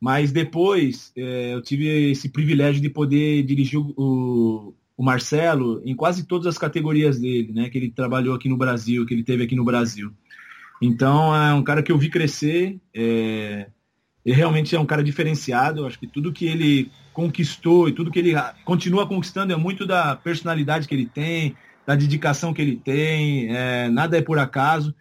Mas 0.00 0.30
depois 0.30 1.12
é, 1.16 1.54
eu 1.54 1.62
tive 1.62 2.10
esse 2.10 2.28
privilégio 2.28 2.82
de 2.82 2.90
poder 2.90 3.42
dirigir 3.42 3.80
o, 3.80 4.74
o, 4.96 5.02
Marcelo 5.02 5.80
em 5.84 5.94
quase 5.94 6.26
todas 6.26 6.46
as 6.46 6.58
categorias 6.58 7.18
dele, 7.18 7.52
né? 7.52 7.70
Que 7.70 7.78
ele 7.78 7.90
trabalhou 7.90 8.34
aqui 8.34 8.48
no 8.48 8.58
Brasil, 8.58 9.06
que 9.06 9.14
ele 9.14 9.24
teve 9.24 9.44
aqui 9.44 9.56
no 9.56 9.64
Brasil. 9.64 10.12
Então 10.82 11.34
é 11.34 11.54
um 11.54 11.62
cara 11.62 11.82
que 11.82 11.90
eu 11.90 11.96
vi 11.96 12.10
crescer. 12.10 12.78
É, 12.94 13.68
ele 14.24 14.36
realmente 14.36 14.76
é 14.76 14.80
um 14.80 14.84
cara 14.84 15.02
diferenciado. 15.02 15.86
Acho 15.86 15.98
que 15.98 16.06
tudo 16.06 16.32
que 16.32 16.46
ele 16.46 16.90
conquistou 17.14 17.88
e 17.88 17.92
tudo 17.92 18.10
que 18.10 18.18
ele 18.18 18.34
continua 18.62 19.06
conquistando 19.06 19.50
é 19.50 19.56
muito 19.56 19.86
da 19.86 20.14
personalidade 20.14 20.86
que 20.86 20.94
ele 20.94 21.06
tem, 21.06 21.56
da 21.86 21.94
dedicação 21.94 22.52
que 22.52 22.60
ele 22.60 22.76
tem, 22.76 23.54
é, 23.54 23.88
nada 23.88 24.18
é 24.18 24.22
por 24.22 24.38
acaso. 24.38 24.94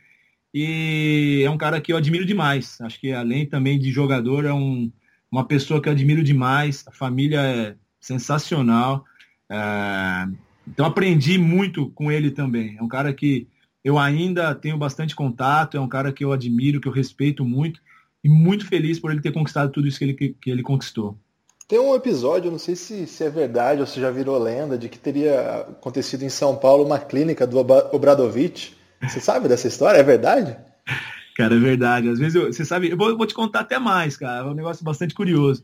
E 0.54 1.42
é 1.44 1.50
um 1.50 1.58
cara 1.58 1.82
que 1.82 1.92
eu 1.92 1.98
admiro 1.98 2.26
demais. 2.26 2.80
Acho 2.80 3.00
que 3.00 3.12
além 3.12 3.46
também 3.46 3.78
de 3.78 3.92
jogador, 3.92 4.46
é 4.46 4.54
um, 4.54 4.92
uma 5.30 5.46
pessoa 5.46 5.82
que 5.82 5.90
eu 5.90 5.94
admiro 5.94 6.24
demais. 6.24 6.86
A 6.88 6.92
família 6.92 7.42
é 7.42 7.76
sensacional. 8.00 9.04
É, 9.50 10.28
então 10.68 10.86
aprendi 10.86 11.38
muito 11.38 11.90
com 11.90 12.12
ele 12.12 12.32
também. 12.32 12.78
É 12.78 12.84
um 12.84 12.88
cara 12.88 13.12
que 13.14 13.48
eu 13.84 14.00
ainda 14.00 14.56
tenho 14.56 14.78
bastante 14.78 15.16
contato, 15.16 15.78
é 15.78 15.80
um 15.80 15.90
cara 15.90 16.14
que 16.14 16.24
eu 16.24 16.32
admiro, 16.32 16.80
que 16.80 16.88
eu 16.88 16.92
respeito 16.92 17.44
muito 17.44 17.82
e 18.24 18.30
muito 18.30 18.66
feliz 18.66 19.00
por 19.00 19.12
ele 19.12 19.22
ter 19.22 19.32
conquistado 19.32 19.72
tudo 19.72 19.88
isso 19.88 20.00
que 20.00 20.06
ele, 20.06 20.14
que 20.14 20.50
ele 20.50 20.64
conquistou. 20.64 21.18
Tem 21.68 21.80
um 21.80 21.96
episódio, 21.96 22.52
não 22.52 22.60
sei 22.60 22.76
se, 22.76 23.08
se 23.08 23.24
é 23.24 23.30
verdade 23.30 23.82
ou 23.82 23.88
se 23.88 24.00
já 24.00 24.12
virou 24.12 24.38
lenda, 24.38 24.78
de 24.78 24.88
que 24.88 25.00
teria 25.00 25.62
acontecido 25.62 26.22
em 26.24 26.30
São 26.30 26.56
Paulo 26.56 26.86
uma 26.86 27.00
clínica 27.00 27.48
do 27.48 27.58
Obradovic. 27.58 28.74
Você 29.02 29.20
sabe 29.20 29.48
dessa 29.48 29.68
história? 29.68 29.98
É 29.98 30.04
verdade? 30.04 30.56
Cara, 31.36 31.56
é 31.56 31.60
verdade. 31.60 32.08
Às 32.08 32.20
vezes, 32.20 32.36
eu, 32.36 32.54
você 32.54 32.64
sabe, 32.64 32.90
eu 32.92 32.98
vou, 32.98 33.18
vou, 33.18 33.26
te 33.26 33.34
contar 33.34 33.62
até 33.62 33.80
mais, 33.80 34.16
cara. 34.16 34.48
É 34.48 34.50
um 34.50 34.54
negócio 34.54 34.86
bastante 34.86 35.16
curioso. 35.16 35.64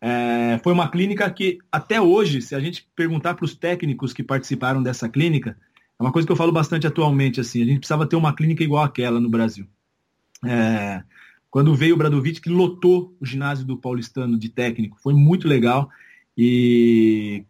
É, 0.00 0.60
foi 0.64 0.72
uma 0.72 0.90
clínica 0.90 1.30
que, 1.30 1.58
até 1.70 2.00
hoje, 2.00 2.42
se 2.42 2.54
a 2.54 2.60
gente 2.60 2.86
perguntar 2.94 3.34
para 3.34 3.44
os 3.44 3.54
técnicos 3.54 4.12
que 4.12 4.24
participaram 4.24 4.82
dessa 4.82 5.08
clínica, 5.08 5.56
é 5.98 6.02
uma 6.02 6.12
coisa 6.12 6.26
que 6.26 6.32
eu 6.32 6.36
falo 6.36 6.52
bastante 6.52 6.86
atualmente, 6.86 7.40
assim, 7.40 7.62
a 7.62 7.64
gente 7.64 7.78
precisava 7.78 8.06
ter 8.06 8.16
uma 8.16 8.34
clínica 8.34 8.62
igual 8.62 8.84
àquela 8.84 9.18
no 9.18 9.30
Brasil. 9.30 9.66
É, 10.44 11.02
quando 11.56 11.74
veio 11.74 11.94
o 11.94 11.96
Bradovic, 11.96 12.38
que 12.38 12.50
lotou 12.50 13.16
o 13.18 13.24
ginásio 13.24 13.64
do 13.64 13.78
Paulistano 13.78 14.38
de 14.38 14.50
técnico. 14.50 14.98
Foi 15.02 15.14
muito 15.14 15.48
legal. 15.48 15.88
E, 16.36 17.46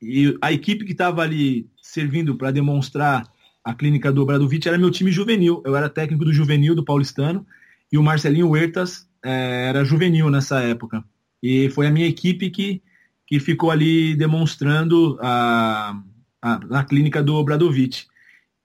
e 0.00 0.34
a 0.40 0.50
equipe 0.50 0.86
que 0.86 0.92
estava 0.92 1.20
ali 1.20 1.68
servindo 1.82 2.34
para 2.34 2.50
demonstrar 2.50 3.30
a 3.62 3.74
clínica 3.74 4.10
do 4.10 4.24
Bradovic 4.24 4.66
era 4.66 4.78
meu 4.78 4.90
time 4.90 5.12
juvenil. 5.12 5.62
Eu 5.66 5.76
era 5.76 5.90
técnico 5.90 6.24
do 6.24 6.32
juvenil 6.32 6.74
do 6.74 6.82
Paulistano 6.82 7.46
e 7.92 7.98
o 7.98 8.02
Marcelinho 8.02 8.48
Huertas 8.48 9.06
é, 9.22 9.66
era 9.68 9.84
juvenil 9.84 10.30
nessa 10.30 10.62
época. 10.62 11.04
E 11.42 11.68
foi 11.72 11.86
a 11.86 11.90
minha 11.90 12.06
equipe 12.06 12.48
que, 12.48 12.80
que 13.26 13.38
ficou 13.38 13.70
ali 13.70 14.16
demonstrando 14.16 15.18
a, 15.20 16.00
a, 16.40 16.58
na 16.58 16.84
clínica 16.84 17.22
do 17.22 17.44
Bradovic. 17.44 18.06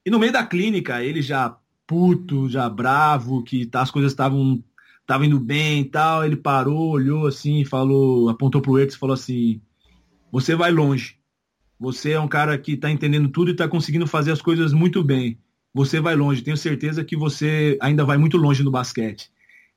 E 0.05 0.09
no 0.09 0.17
meio 0.17 0.31
da 0.31 0.45
clínica, 0.45 1.03
ele 1.03 1.21
já 1.21 1.57
puto, 1.85 2.47
já 2.47 2.69
bravo, 2.69 3.43
que 3.43 3.65
tá, 3.65 3.81
as 3.81 3.91
coisas 3.91 4.13
estavam 4.13 4.63
tava 5.07 5.25
indo 5.25 5.39
bem 5.39 5.81
e 5.81 5.85
tal, 5.85 6.25
ele 6.25 6.35
parou, 6.35 6.91
olhou 6.91 7.25
assim, 7.25 7.65
falou, 7.65 8.29
apontou 8.29 8.61
pro 8.61 8.77
Ertz 8.77 8.95
e 8.95 8.99
falou 8.99 9.13
assim: 9.13 9.61
"Você 10.31 10.55
vai 10.55 10.71
longe. 10.71 11.17
Você 11.79 12.11
é 12.11 12.19
um 12.19 12.27
cara 12.27 12.57
que 12.57 12.73
está 12.73 12.91
entendendo 12.91 13.29
tudo 13.29 13.49
e 13.49 13.51
está 13.53 13.67
conseguindo 13.67 14.05
fazer 14.05 14.31
as 14.31 14.41
coisas 14.41 14.73
muito 14.73 15.03
bem. 15.03 15.39
Você 15.73 15.99
vai 15.99 16.15
longe. 16.15 16.41
Tenho 16.41 16.57
certeza 16.57 17.03
que 17.05 17.15
você 17.15 17.77
ainda 17.81 18.03
vai 18.03 18.17
muito 18.17 18.37
longe 18.37 18.63
no 18.63 18.71
basquete." 18.71 19.31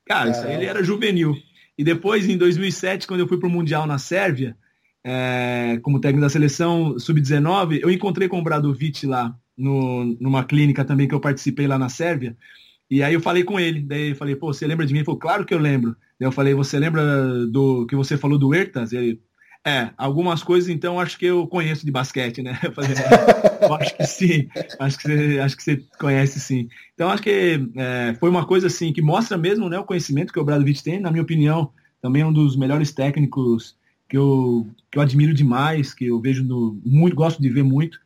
Cara, 0.05 0.31
isso 0.31 0.41
aí 0.41 0.55
ele 0.55 0.65
era 0.65 0.83
juvenil. 0.83 1.37
E 1.79 1.85
depois, 1.85 2.29
em 2.29 2.37
2007, 2.37 3.07
quando 3.07 3.21
eu 3.21 3.29
fui 3.29 3.39
pro 3.39 3.49
Mundial 3.49 3.87
na 3.87 3.97
Sérvia, 3.97 4.57
é, 5.05 5.79
como 5.83 6.01
técnico 6.01 6.23
da 6.23 6.29
seleção 6.29 6.99
sub-19, 6.99 7.81
eu 7.81 7.91
encontrei 7.91 8.29
com 8.29 8.39
o 8.39 8.43
Bradovic 8.43 9.07
lá, 9.07 9.35
no, 9.57 10.05
numa 10.21 10.45
clínica 10.45 10.85
também 10.85 11.07
que 11.07 11.15
eu 11.15 11.21
participei 11.21 11.67
lá 11.67 11.79
na 11.79 11.89
Sérvia. 11.89 12.37
E 12.91 13.03
aí 13.03 13.15
eu 13.15 13.21
falei 13.21 13.45
com 13.45 13.61
ele, 13.61 13.81
daí 13.81 14.11
eu 14.11 14.17
falei, 14.17 14.35
pô, 14.35 14.53
você 14.53 14.67
lembra 14.67 14.85
de 14.85 14.93
mim? 14.93 14.99
Ele 14.99 15.05
falou, 15.05 15.21
claro 15.21 15.45
que 15.45 15.55
eu 15.55 15.59
lembro. 15.59 15.97
Daí 16.19 16.27
eu 16.27 16.33
falei, 16.33 16.55
você 16.55 16.79
lembra 16.79 17.47
do 17.47 17.87
que 17.87 17.95
você 17.95 18.19
falou 18.19 18.37
do 18.37 18.53
Ertas? 18.53 18.93
Ele, 18.93 19.21
é, 19.65 19.91
algumas 19.97 20.43
coisas 20.43 20.71
então 20.71 20.99
acho 20.99 21.19
que 21.19 21.27
eu 21.27 21.47
conheço 21.47 21.87
de 21.87 21.93
basquete, 21.93 22.43
né? 22.43 22.59
Eu 22.65 22.73
falei, 22.73 22.91
é, 22.93 23.65
eu 23.65 23.75
acho 23.75 23.97
que 23.97 24.07
sim, 24.07 24.49
acho 24.79 24.99
que 24.99 25.03
você, 25.05 25.39
acho 25.39 25.57
que 25.57 25.63
você 25.63 25.85
conhece 26.01 26.41
sim. 26.41 26.69
Então 26.95 27.11
acho 27.11 27.23
que 27.23 27.61
é, 27.77 28.17
foi 28.19 28.29
uma 28.29 28.45
coisa 28.45 28.67
assim 28.67 28.93
que 28.93 29.03
mostra 29.03 29.39
mesmo 29.39 29.69
né, 29.69 29.79
o 29.79 29.85
conhecimento 29.85 30.33
que 30.33 30.41
o 30.41 30.45
Bradovic 30.45 30.83
tem, 30.83 30.99
na 30.99 31.11
minha 31.13 31.23
opinião, 31.23 31.71
também 32.03 32.23
é 32.23 32.27
um 32.27 32.33
dos 32.33 32.57
melhores 32.57 32.91
técnicos 32.91 33.77
que 34.09 34.17
eu, 34.17 34.67
que 34.91 34.99
eu 34.99 35.03
admiro 35.03 35.33
demais, 35.33 35.95
que 35.95 36.07
eu 36.07 36.21
vejo 36.21 36.43
no, 36.43 36.81
muito, 36.85 37.15
gosto 37.15 37.41
de 37.41 37.49
ver 37.49 37.63
muito 37.63 38.01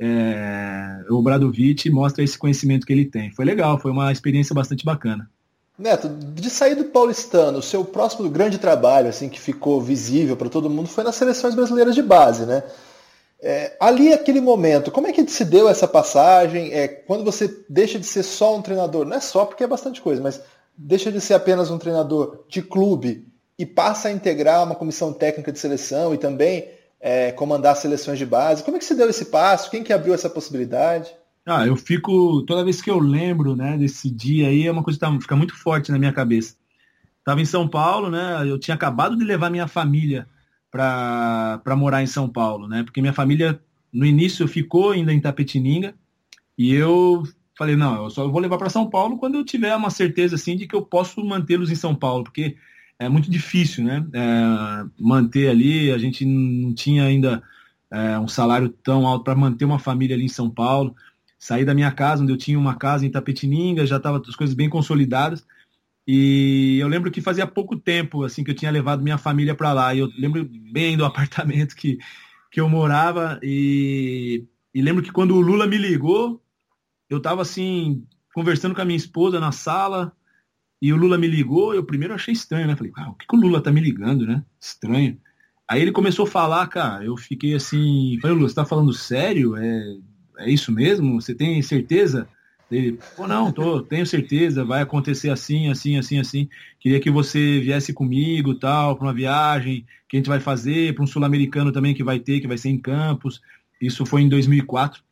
é, 0.00 1.04
o 1.08 1.22
Bradovic 1.22 1.88
mostra 1.90 2.24
esse 2.24 2.38
conhecimento 2.38 2.86
que 2.86 2.92
ele 2.92 3.04
tem. 3.04 3.30
Foi 3.30 3.44
legal, 3.44 3.78
foi 3.78 3.90
uma 3.90 4.10
experiência 4.10 4.54
bastante 4.54 4.84
bacana. 4.84 5.30
Neto, 5.78 6.08
de 6.08 6.48
sair 6.50 6.76
do 6.76 6.84
paulistano, 6.84 7.58
o 7.58 7.62
seu 7.62 7.84
próximo 7.84 8.28
grande 8.30 8.58
trabalho, 8.58 9.08
assim, 9.08 9.28
que 9.28 9.40
ficou 9.40 9.80
visível 9.80 10.36
para 10.36 10.48
todo 10.48 10.70
mundo, 10.70 10.88
foi 10.88 11.02
nas 11.02 11.16
seleções 11.16 11.54
brasileiras 11.54 11.94
de 11.94 12.02
base, 12.02 12.46
né? 12.46 12.62
É, 13.40 13.76
ali, 13.80 14.12
aquele 14.12 14.40
momento, 14.40 14.90
como 14.90 15.06
é 15.06 15.12
que 15.12 15.28
se 15.28 15.44
deu 15.44 15.68
essa 15.68 15.86
passagem? 15.86 16.72
É, 16.72 16.86
quando 16.88 17.24
você 17.24 17.62
deixa 17.68 17.98
de 17.98 18.06
ser 18.06 18.22
só 18.22 18.56
um 18.56 18.62
treinador, 18.62 19.04
não 19.04 19.16
é 19.16 19.20
só 19.20 19.44
porque 19.44 19.64
é 19.64 19.66
bastante 19.66 20.00
coisa, 20.00 20.22
mas 20.22 20.40
deixa 20.76 21.10
de 21.10 21.20
ser 21.20 21.34
apenas 21.34 21.70
um 21.70 21.78
treinador 21.78 22.44
de 22.48 22.62
clube 22.62 23.28
e 23.58 23.66
passa 23.66 24.08
a 24.08 24.12
integrar 24.12 24.64
uma 24.64 24.74
comissão 24.74 25.12
técnica 25.12 25.52
de 25.52 25.58
seleção 25.58 26.14
e 26.14 26.18
também 26.18 26.68
é, 27.06 27.30
comandar 27.32 27.76
seleções 27.76 28.18
de 28.18 28.24
base. 28.24 28.64
Como 28.64 28.78
é 28.78 28.80
que 28.80 28.84
se 28.86 28.94
deu 28.94 29.10
esse 29.10 29.26
passo? 29.26 29.70
Quem 29.70 29.84
que 29.84 29.92
abriu 29.92 30.14
essa 30.14 30.30
possibilidade? 30.30 31.12
Ah, 31.44 31.66
eu 31.66 31.76
fico, 31.76 32.40
toda 32.46 32.64
vez 32.64 32.80
que 32.80 32.90
eu 32.90 32.98
lembro, 32.98 33.54
né, 33.54 33.76
desse 33.76 34.08
dia 34.10 34.48
aí, 34.48 34.66
é 34.66 34.72
uma 34.72 34.82
coisa 34.82 34.98
que 34.98 35.04
tá, 35.04 35.20
fica 35.20 35.36
muito 35.36 35.54
forte 35.54 35.92
na 35.92 35.98
minha 35.98 36.14
cabeça. 36.14 36.56
Tava 37.22 37.42
em 37.42 37.44
São 37.44 37.68
Paulo, 37.68 38.10
né, 38.10 38.48
eu 38.48 38.58
tinha 38.58 38.74
acabado 38.74 39.18
de 39.18 39.22
levar 39.22 39.50
minha 39.50 39.68
família 39.68 40.26
para 40.70 41.76
morar 41.76 42.02
em 42.02 42.06
São 42.06 42.26
Paulo, 42.26 42.66
né, 42.66 42.82
porque 42.82 43.02
minha 43.02 43.12
família, 43.12 43.60
no 43.92 44.06
início, 44.06 44.48
ficou 44.48 44.92
ainda 44.92 45.12
em 45.12 45.20
Tapetininga, 45.20 45.94
e 46.56 46.72
eu 46.72 47.22
falei, 47.54 47.76
não, 47.76 48.04
eu 48.04 48.08
só 48.08 48.26
vou 48.26 48.40
levar 48.40 48.56
para 48.56 48.70
São 48.70 48.88
Paulo 48.88 49.18
quando 49.18 49.34
eu 49.34 49.44
tiver 49.44 49.76
uma 49.76 49.90
certeza, 49.90 50.36
assim, 50.36 50.56
de 50.56 50.66
que 50.66 50.74
eu 50.74 50.80
posso 50.80 51.22
mantê-los 51.22 51.70
em 51.70 51.74
São 51.74 51.94
Paulo, 51.94 52.24
porque 52.24 52.56
é 52.98 53.08
muito 53.08 53.30
difícil, 53.30 53.84
né? 53.84 54.06
É, 54.12 54.86
manter 54.98 55.48
ali, 55.48 55.92
a 55.92 55.98
gente 55.98 56.24
não 56.24 56.74
tinha 56.74 57.04
ainda 57.04 57.42
é, 57.90 58.18
um 58.18 58.28
salário 58.28 58.68
tão 58.68 59.06
alto 59.06 59.24
para 59.24 59.34
manter 59.34 59.64
uma 59.64 59.78
família 59.78 60.16
ali 60.16 60.24
em 60.24 60.28
São 60.28 60.50
Paulo. 60.50 60.94
Saí 61.38 61.64
da 61.64 61.74
minha 61.74 61.92
casa, 61.92 62.22
onde 62.22 62.32
eu 62.32 62.38
tinha 62.38 62.58
uma 62.58 62.74
casa 62.76 63.04
em 63.04 63.10
Tapetininga, 63.10 63.86
já 63.86 63.98
estava 63.98 64.22
as 64.26 64.36
coisas 64.36 64.54
bem 64.54 64.68
consolidadas. 64.68 65.44
E 66.06 66.78
eu 66.80 66.88
lembro 66.88 67.10
que 67.10 67.20
fazia 67.20 67.46
pouco 67.46 67.76
tempo 67.76 68.24
assim 68.24 68.44
que 68.44 68.50
eu 68.50 68.54
tinha 68.54 68.70
levado 68.70 69.02
minha 69.02 69.18
família 69.18 69.54
para 69.54 69.72
lá. 69.72 69.94
E 69.94 69.98
eu 69.98 70.08
lembro 70.18 70.48
bem 70.72 70.96
do 70.96 71.04
apartamento 71.06 71.74
que, 71.74 71.98
que 72.50 72.60
eu 72.60 72.68
morava. 72.68 73.38
E, 73.42 74.44
e 74.74 74.82
lembro 74.82 75.02
que 75.02 75.12
quando 75.12 75.34
o 75.34 75.40
Lula 75.40 75.66
me 75.66 75.78
ligou, 75.78 76.42
eu 77.08 77.18
estava 77.18 77.42
assim, 77.42 78.06
conversando 78.34 78.74
com 78.74 78.80
a 78.80 78.84
minha 78.84 78.96
esposa 78.96 79.40
na 79.40 79.52
sala. 79.52 80.12
E 80.84 80.92
o 80.92 80.96
Lula 80.98 81.16
me 81.16 81.26
ligou, 81.26 81.74
eu 81.74 81.82
primeiro 81.82 82.12
achei 82.12 82.34
estranho, 82.34 82.66
né? 82.66 82.76
Falei, 82.76 82.92
ah, 82.94 83.08
o 83.08 83.14
que, 83.14 83.26
que 83.26 83.34
o 83.34 83.38
Lula 83.38 83.58
tá 83.58 83.72
me 83.72 83.80
ligando, 83.80 84.26
né? 84.26 84.44
Estranho. 84.60 85.18
Aí 85.66 85.80
ele 85.80 85.90
começou 85.90 86.26
a 86.26 86.30
falar, 86.30 86.66
cara, 86.66 87.02
eu 87.02 87.16
fiquei 87.16 87.54
assim, 87.54 88.18
falei, 88.20 88.36
Lula, 88.36 88.50
você 88.50 88.54
tá 88.54 88.66
falando 88.66 88.92
sério? 88.92 89.56
É, 89.56 89.96
é 90.40 90.50
isso 90.50 90.70
mesmo? 90.70 91.18
Você 91.18 91.34
tem 91.34 91.62
certeza? 91.62 92.28
Ele, 92.70 92.98
pô, 93.16 93.26
não, 93.26 93.50
tô, 93.50 93.80
tenho 93.80 94.04
certeza, 94.04 94.62
vai 94.62 94.82
acontecer 94.82 95.30
assim, 95.30 95.70
assim, 95.70 95.96
assim, 95.96 96.18
assim. 96.18 96.50
Queria 96.78 97.00
que 97.00 97.10
você 97.10 97.60
viesse 97.60 97.94
comigo, 97.94 98.54
tal, 98.54 98.94
para 98.94 99.06
uma 99.06 99.14
viagem 99.14 99.86
que 100.06 100.18
a 100.18 100.20
gente 100.20 100.28
vai 100.28 100.38
fazer, 100.38 100.94
para 100.94 101.02
um 101.02 101.06
sul-americano 101.06 101.72
também 101.72 101.94
que 101.94 102.04
vai 102.04 102.18
ter, 102.18 102.40
que 102.40 102.46
vai 102.46 102.58
ser 102.58 102.68
em 102.68 102.78
Campos. 102.78 103.40
Isso 103.80 104.04
foi 104.04 104.20
em 104.20 104.28
2004. 104.28 105.02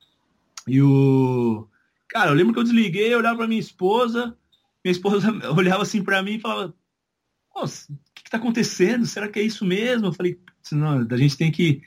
E 0.68 0.82
o 0.82 1.66
cara, 2.10 2.30
eu 2.30 2.34
lembro 2.34 2.52
que 2.52 2.58
eu 2.58 2.64
desliguei, 2.64 3.14
eu 3.14 3.20
olhava 3.20 3.38
para 3.38 3.48
minha 3.48 3.58
esposa, 3.58 4.36
minha 4.84 4.92
esposa 4.92 5.28
olhava 5.56 5.82
assim 5.82 6.02
para 6.02 6.22
mim 6.22 6.34
e 6.34 6.40
falava: 6.40 6.74
Nossa, 7.54 7.92
o 7.92 7.96
que 8.14 8.22
está 8.24 8.36
acontecendo? 8.36 9.06
Será 9.06 9.28
que 9.28 9.38
é 9.38 9.42
isso 9.42 9.64
mesmo? 9.64 10.06
Eu 10.06 10.12
falei: 10.12 10.38
Não, 10.72 11.06
a 11.10 11.16
gente 11.16 11.36
tem 11.36 11.50
que 11.50 11.82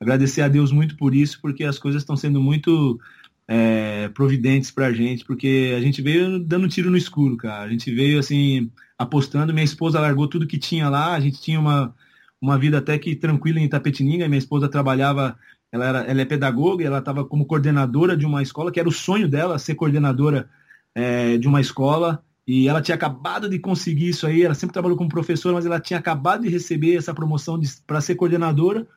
agradecer 0.00 0.42
a 0.42 0.48
Deus 0.48 0.72
muito 0.72 0.96
por 0.96 1.14
isso, 1.14 1.40
porque 1.40 1.64
as 1.64 1.78
coisas 1.78 2.02
estão 2.02 2.16
sendo 2.16 2.40
muito 2.40 2.98
é, 3.46 4.08
providentes 4.10 4.70
pra 4.70 4.92
gente, 4.92 5.24
porque 5.24 5.74
a 5.76 5.80
gente 5.80 6.00
veio 6.00 6.38
dando 6.38 6.68
tiro 6.68 6.90
no 6.90 6.96
escuro, 6.96 7.36
cara. 7.36 7.64
A 7.64 7.68
gente 7.68 7.92
veio 7.92 8.18
assim, 8.18 8.70
apostando. 8.96 9.52
Minha 9.52 9.64
esposa 9.64 9.98
largou 9.98 10.28
tudo 10.28 10.46
que 10.46 10.58
tinha 10.58 10.88
lá, 10.88 11.14
a 11.14 11.20
gente 11.20 11.40
tinha 11.40 11.58
uma, 11.58 11.94
uma 12.40 12.58
vida 12.58 12.78
até 12.78 12.98
que 12.98 13.16
tranquila 13.16 13.58
em 13.58 13.64
Itapetininga. 13.64 14.28
Minha 14.28 14.38
esposa 14.38 14.68
trabalhava, 14.68 15.38
ela, 15.72 15.86
era, 15.86 15.98
ela 16.04 16.20
é 16.20 16.24
pedagoga, 16.24 16.84
ela 16.84 16.98
estava 16.98 17.24
como 17.24 17.46
coordenadora 17.46 18.16
de 18.16 18.24
uma 18.24 18.42
escola, 18.42 18.70
que 18.70 18.78
era 18.78 18.88
o 18.88 18.92
sonho 18.92 19.26
dela, 19.26 19.58
ser 19.58 19.74
coordenadora 19.74 20.48
é, 20.94 21.36
de 21.38 21.48
uma 21.48 21.60
escola. 21.60 22.22
E 22.52 22.66
ela 22.66 22.82
tinha 22.82 22.96
acabado 22.96 23.48
de 23.48 23.60
conseguir 23.60 24.08
isso 24.08 24.26
aí, 24.26 24.42
ela 24.42 24.56
sempre 24.56 24.72
trabalhou 24.72 24.98
como 24.98 25.08
professora, 25.08 25.54
mas 25.54 25.66
ela 25.66 25.78
tinha 25.78 26.00
acabado 26.00 26.42
de 26.42 26.48
receber 26.48 26.96
essa 26.96 27.14
promoção 27.14 27.60
para 27.86 28.00
ser 28.00 28.16
coordenadora. 28.16 28.88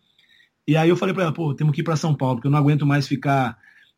E 0.67 0.75
aí 0.75 0.89
eu 0.89 0.97
falei 0.97 1.13
para 1.13 1.25
ela, 1.25 1.31
pô, 1.31 1.53
temos 1.53 1.71
que 1.71 1.81
ir 1.81 1.83
para 1.83 1.95
São 1.95 2.15
Paulo, 2.15 2.37
porque 2.37 2.47
eu 2.47 2.51
não 2.51 2.57
aguento 2.57 2.83
mais 2.83 3.07
ficar 3.07 3.55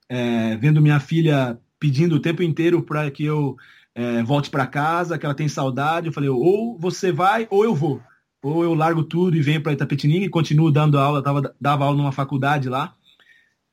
é, 0.09 0.57
vendo 0.57 0.81
minha 0.81 0.99
filha 0.99 1.57
pedindo 1.79 2.17
o 2.17 2.19
tempo 2.19 2.43
inteiro 2.43 2.83
para 2.83 3.09
que 3.09 3.23
eu 3.23 3.55
é, 3.95 4.21
volte 4.23 4.49
para 4.49 4.67
casa, 4.67 5.17
que 5.17 5.25
ela 5.25 5.33
tem 5.33 5.47
saudade. 5.47 6.07
Eu 6.07 6.13
falei, 6.13 6.29
ou 6.29 6.77
você 6.77 7.13
vai 7.13 7.47
ou 7.49 7.63
eu 7.63 7.73
vou. 7.73 8.01
Ou 8.43 8.61
eu 8.61 8.73
largo 8.73 9.05
tudo 9.05 9.37
e 9.37 9.41
venho 9.41 9.63
para 9.63 9.71
Itapetininga 9.71 10.25
e 10.25 10.29
continuo 10.29 10.69
dando 10.69 10.99
aula, 10.99 11.23
tava, 11.23 11.55
dava 11.61 11.85
aula 11.85 11.95
numa 11.95 12.11
faculdade 12.11 12.67
lá, 12.67 12.93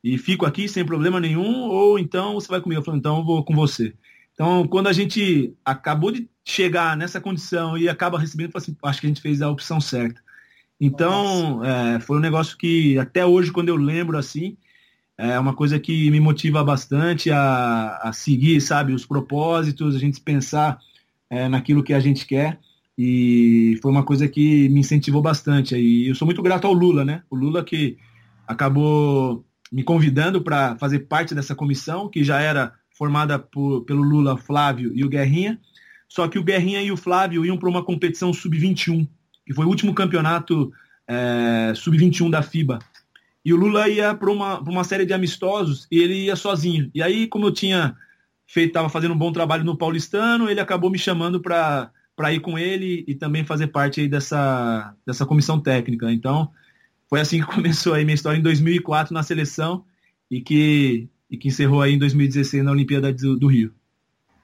e 0.01 0.17
fico 0.17 0.45
aqui 0.45 0.69
sem 0.69 0.85
problema 0.85 1.19
nenhum, 1.19 1.63
ou 1.63 1.99
então 1.99 2.35
você 2.35 2.47
vai 2.47 2.61
comigo. 2.61 2.79
Eu 2.79 2.85
falei, 2.85 2.99
então 2.99 3.17
eu 3.17 3.25
vou 3.25 3.43
com 3.43 3.53
você. 3.53 3.93
Então, 4.33 4.67
quando 4.67 4.87
a 4.87 4.93
gente 4.93 5.55
acabou 5.63 6.11
de 6.11 6.29
chegar 6.43 6.97
nessa 6.97 7.21
condição 7.21 7.77
e 7.77 7.87
acaba 7.87 8.19
recebendo, 8.19 8.51
assim, 8.55 8.75
acho 8.83 8.99
que 8.99 9.07
a 9.07 9.09
gente 9.09 9.21
fez 9.21 9.41
a 9.41 9.49
opção 9.49 9.79
certa. 9.79 10.21
Então, 10.79 11.63
é, 11.63 11.99
foi 11.99 12.17
um 12.17 12.21
negócio 12.21 12.57
que 12.57 12.97
até 12.97 13.25
hoje, 13.25 13.51
quando 13.51 13.69
eu 13.69 13.75
lembro 13.75 14.17
assim, 14.17 14.57
é 15.17 15.37
uma 15.39 15.53
coisa 15.53 15.79
que 15.79 16.09
me 16.09 16.19
motiva 16.19 16.63
bastante 16.63 17.31
a, 17.31 17.99
a 18.03 18.11
seguir, 18.11 18.59
sabe, 18.59 18.93
os 18.93 19.05
propósitos, 19.05 19.95
a 19.95 19.99
gente 19.99 20.19
pensar 20.19 20.79
é, 21.29 21.47
naquilo 21.47 21.83
que 21.83 21.93
a 21.93 21.99
gente 21.99 22.25
quer. 22.25 22.59
E 22.97 23.79
foi 23.81 23.91
uma 23.91 24.03
coisa 24.03 24.27
que 24.27 24.67
me 24.69 24.81
incentivou 24.81 25.21
bastante. 25.21 25.75
E 25.75 26.09
eu 26.09 26.15
sou 26.15 26.25
muito 26.25 26.41
grato 26.41 26.67
ao 26.67 26.73
Lula, 26.73 27.05
né? 27.05 27.23
O 27.29 27.35
Lula 27.35 27.63
que 27.63 27.97
acabou 28.47 29.45
me 29.71 29.83
convidando 29.83 30.41
para 30.41 30.75
fazer 30.77 30.99
parte 30.99 31.33
dessa 31.33 31.55
comissão, 31.55 32.09
que 32.09 32.23
já 32.23 32.39
era 32.39 32.73
formada 32.93 33.37
por, 33.39 33.83
pelo 33.85 34.01
Lula, 34.01 34.37
Flávio 34.37 34.91
e 34.95 35.03
o 35.03 35.09
Guerrinha. 35.09 35.59
Só 36.07 36.27
que 36.27 36.37
o 36.37 36.43
Guerrinha 36.43 36.81
e 36.81 36.91
o 36.91 36.97
Flávio 36.97 37.45
iam 37.45 37.57
para 37.57 37.69
uma 37.69 37.83
competição 37.83 38.31
sub-21, 38.31 39.07
que 39.45 39.53
foi 39.53 39.65
o 39.65 39.69
último 39.69 39.93
campeonato 39.93 40.71
é, 41.07 41.73
sub-21 41.75 42.29
da 42.29 42.41
FIBA. 42.41 42.79
E 43.45 43.53
o 43.53 43.57
Lula 43.57 43.89
ia 43.89 44.13
para 44.13 44.31
uma, 44.31 44.59
uma 44.59 44.83
série 44.83 45.05
de 45.05 45.13
amistosos 45.13 45.87
e 45.91 45.99
ele 45.99 46.25
ia 46.25 46.35
sozinho. 46.35 46.89
E 46.93 47.01
aí, 47.01 47.27
como 47.27 47.47
eu 47.47 47.51
tinha 47.51 47.95
feito, 48.47 48.69
estava 48.69 48.89
fazendo 48.89 49.13
um 49.13 49.17
bom 49.17 49.31
trabalho 49.31 49.63
no 49.63 49.77
Paulistano, 49.77 50.49
ele 50.49 50.59
acabou 50.59 50.89
me 50.89 50.97
chamando 50.97 51.41
para 51.41 51.91
ir 52.31 52.39
com 52.39 52.57
ele 52.57 53.03
e 53.07 53.15
também 53.15 53.43
fazer 53.43 53.67
parte 53.67 53.99
aí 53.99 54.07
dessa, 54.07 54.95
dessa 55.05 55.25
comissão 55.25 55.59
técnica. 55.59 56.11
Então, 56.11 56.51
foi 57.09 57.19
assim 57.19 57.41
que 57.41 57.47
começou 57.51 57.93
aí 57.93 58.05
minha 58.05 58.15
história 58.15 58.37
em 58.37 58.43
2004 58.43 59.13
na 59.13 59.23
seleção 59.23 59.83
e 60.31 60.39
que, 60.39 61.09
e 61.33 61.37
que 61.37 61.47
encerrou 61.47 61.81
aí 61.81 61.95
em 61.95 61.97
2016 61.97 62.63
na 62.63 62.69
Olimpíada 62.69 63.11
do, 63.11 63.35
do 63.35 63.47
Rio. 63.47 63.73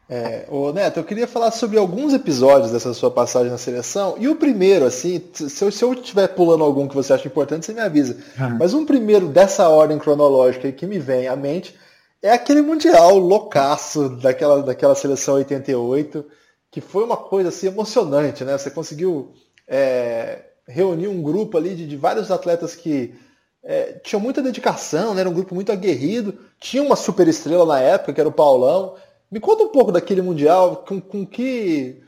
É, 0.09 0.47
ô 0.49 0.73
Neto, 0.73 0.99
eu 0.99 1.03
queria 1.03 1.27
falar 1.27 1.51
sobre 1.51 1.77
alguns 1.77 2.15
episódios 2.15 2.71
dessa 2.71 2.95
sua 2.95 3.11
passagem 3.11 3.51
na 3.51 3.59
seleção. 3.59 4.15
E 4.17 4.27
o 4.27 4.35
primeiro, 4.35 4.85
assim, 4.85 5.21
se 5.31 5.63
eu, 5.63 5.71
se 5.71 5.83
eu 5.83 5.93
estiver 5.93 6.29
pulando 6.29 6.63
algum 6.63 6.87
que 6.87 6.95
você 6.95 7.13
acha 7.13 7.27
importante, 7.27 7.63
você 7.63 7.73
me 7.73 7.79
avisa. 7.79 8.17
Uhum. 8.39 8.57
Mas 8.57 8.73
um 8.73 8.87
primeiro 8.87 9.27
dessa 9.27 9.69
ordem 9.69 9.99
cronológica 9.99 10.71
que 10.71 10.87
me 10.87 10.97
vem 10.97 11.27
à 11.27 11.35
mente 11.35 11.75
é 12.23 12.31
aquele 12.31 12.63
Mundial 12.63 13.19
loucaço 13.19 14.09
daquela, 14.09 14.63
daquela 14.63 14.95
seleção 14.95 15.35
88, 15.35 16.25
que 16.71 16.81
foi 16.81 17.03
uma 17.03 17.17
coisa 17.17 17.49
assim 17.49 17.67
emocionante, 17.67 18.43
né? 18.43 18.57
Você 18.57 18.71
conseguiu 18.71 19.31
é, 19.67 20.39
reunir 20.67 21.07
um 21.07 21.21
grupo 21.21 21.55
ali 21.55 21.75
de, 21.75 21.85
de 21.87 21.95
vários 21.95 22.31
atletas 22.31 22.73
que 22.73 23.13
é, 23.63 23.93
tinham 24.03 24.21
muita 24.21 24.41
dedicação, 24.41 25.13
né? 25.13 25.21
era 25.21 25.29
um 25.29 25.33
grupo 25.33 25.55
muito 25.55 25.71
aguerrido. 25.71 26.37
Tinha 26.59 26.83
uma 26.83 26.95
super 26.95 27.27
estrela 27.27 27.65
na 27.65 27.79
época, 27.79 28.13
que 28.13 28.19
era 28.19 28.29
o 28.29 28.33
Paulão 28.33 28.95
me 29.31 29.39
conta 29.39 29.63
um 29.63 29.69
pouco 29.69 29.91
daquele 29.91 30.21
Mundial, 30.21 30.77
com, 30.77 30.99
com 30.99 31.25
que. 31.25 32.01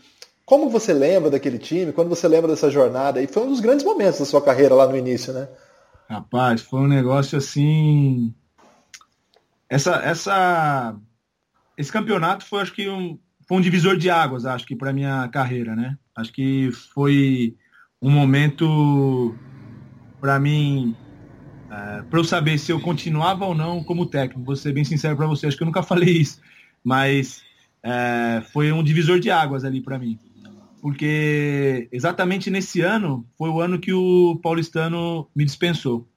Como 0.46 0.70
você 0.70 0.92
lembra 0.92 1.30
daquele 1.30 1.60
time? 1.60 1.94
Quando 1.94 2.10
você 2.10 2.28
lembra 2.28 2.50
dessa 2.50 2.70
jornada? 2.70 3.22
E 3.22 3.28
foi 3.28 3.44
um 3.44 3.50
dos 3.50 3.60
grandes 3.60 3.86
momentos 3.86 4.20
da 4.20 4.26
sua 4.26 4.42
carreira 4.42 4.76
lá 4.76 4.88
no 4.88 4.98
início, 4.98 5.32
né? 5.32 5.48
Rapaz, 6.10 6.62
foi 6.62 6.82
um 6.82 6.88
negócio 6.88 7.38
assim. 7.38 8.34
Essa, 9.70 9.96
essa, 10.04 10.96
esse 11.78 11.92
campeonato 11.92 12.44
foi, 12.44 12.62
acho 12.62 12.74
que, 12.74 12.90
um, 12.90 13.18
foi 13.48 13.58
um 13.58 13.62
divisor 13.62 13.96
de 13.96 14.10
águas, 14.10 14.46
acho 14.46 14.66
que, 14.66 14.76
para 14.76 14.92
minha 14.92 15.30
carreira, 15.30 15.76
né? 15.76 15.98
Acho 16.14 16.34
que 16.34 16.70
foi 16.94 17.56
um 18.02 18.12
momento 18.12 19.34
para 20.20 20.38
mim, 20.38 20.94
é, 21.72 22.02
para 22.04 22.20
eu 22.20 22.24
saber 22.24 22.60
se 22.60 22.72
eu 22.72 22.80
continuava 22.80 23.46
ou 23.46 23.56
não 23.56 23.84
como 23.84 24.06
técnico. 24.06 24.44
Vou 24.44 24.56
ser 24.56 24.74
bem 24.74 24.84
sincero 24.84 25.16
para 25.16 25.28
você, 25.28 25.48
acho 25.48 25.58
que 25.58 25.64
eu 25.64 25.68
nunca 25.68 25.82
falei 25.84 26.10
isso 26.10 26.40
mas 26.84 27.44
é, 27.84 28.44
foi 28.52 28.72
um 28.72 28.84
divisor 28.84 29.20
de 29.20 29.30
águas 29.30 29.64
ali 29.64 29.82
para 29.82 30.00
mim. 30.00 30.18
Porque 30.82 31.88
exatamente 31.92 32.50
nesse 32.50 32.82
ano 32.82 33.26
foi 33.38 33.50
o 33.50 33.62
ano 33.62 33.80
que 33.80 33.94
o 33.94 34.40
paulistano 34.42 35.28
me 35.36 35.46
dispensou. 35.46 36.08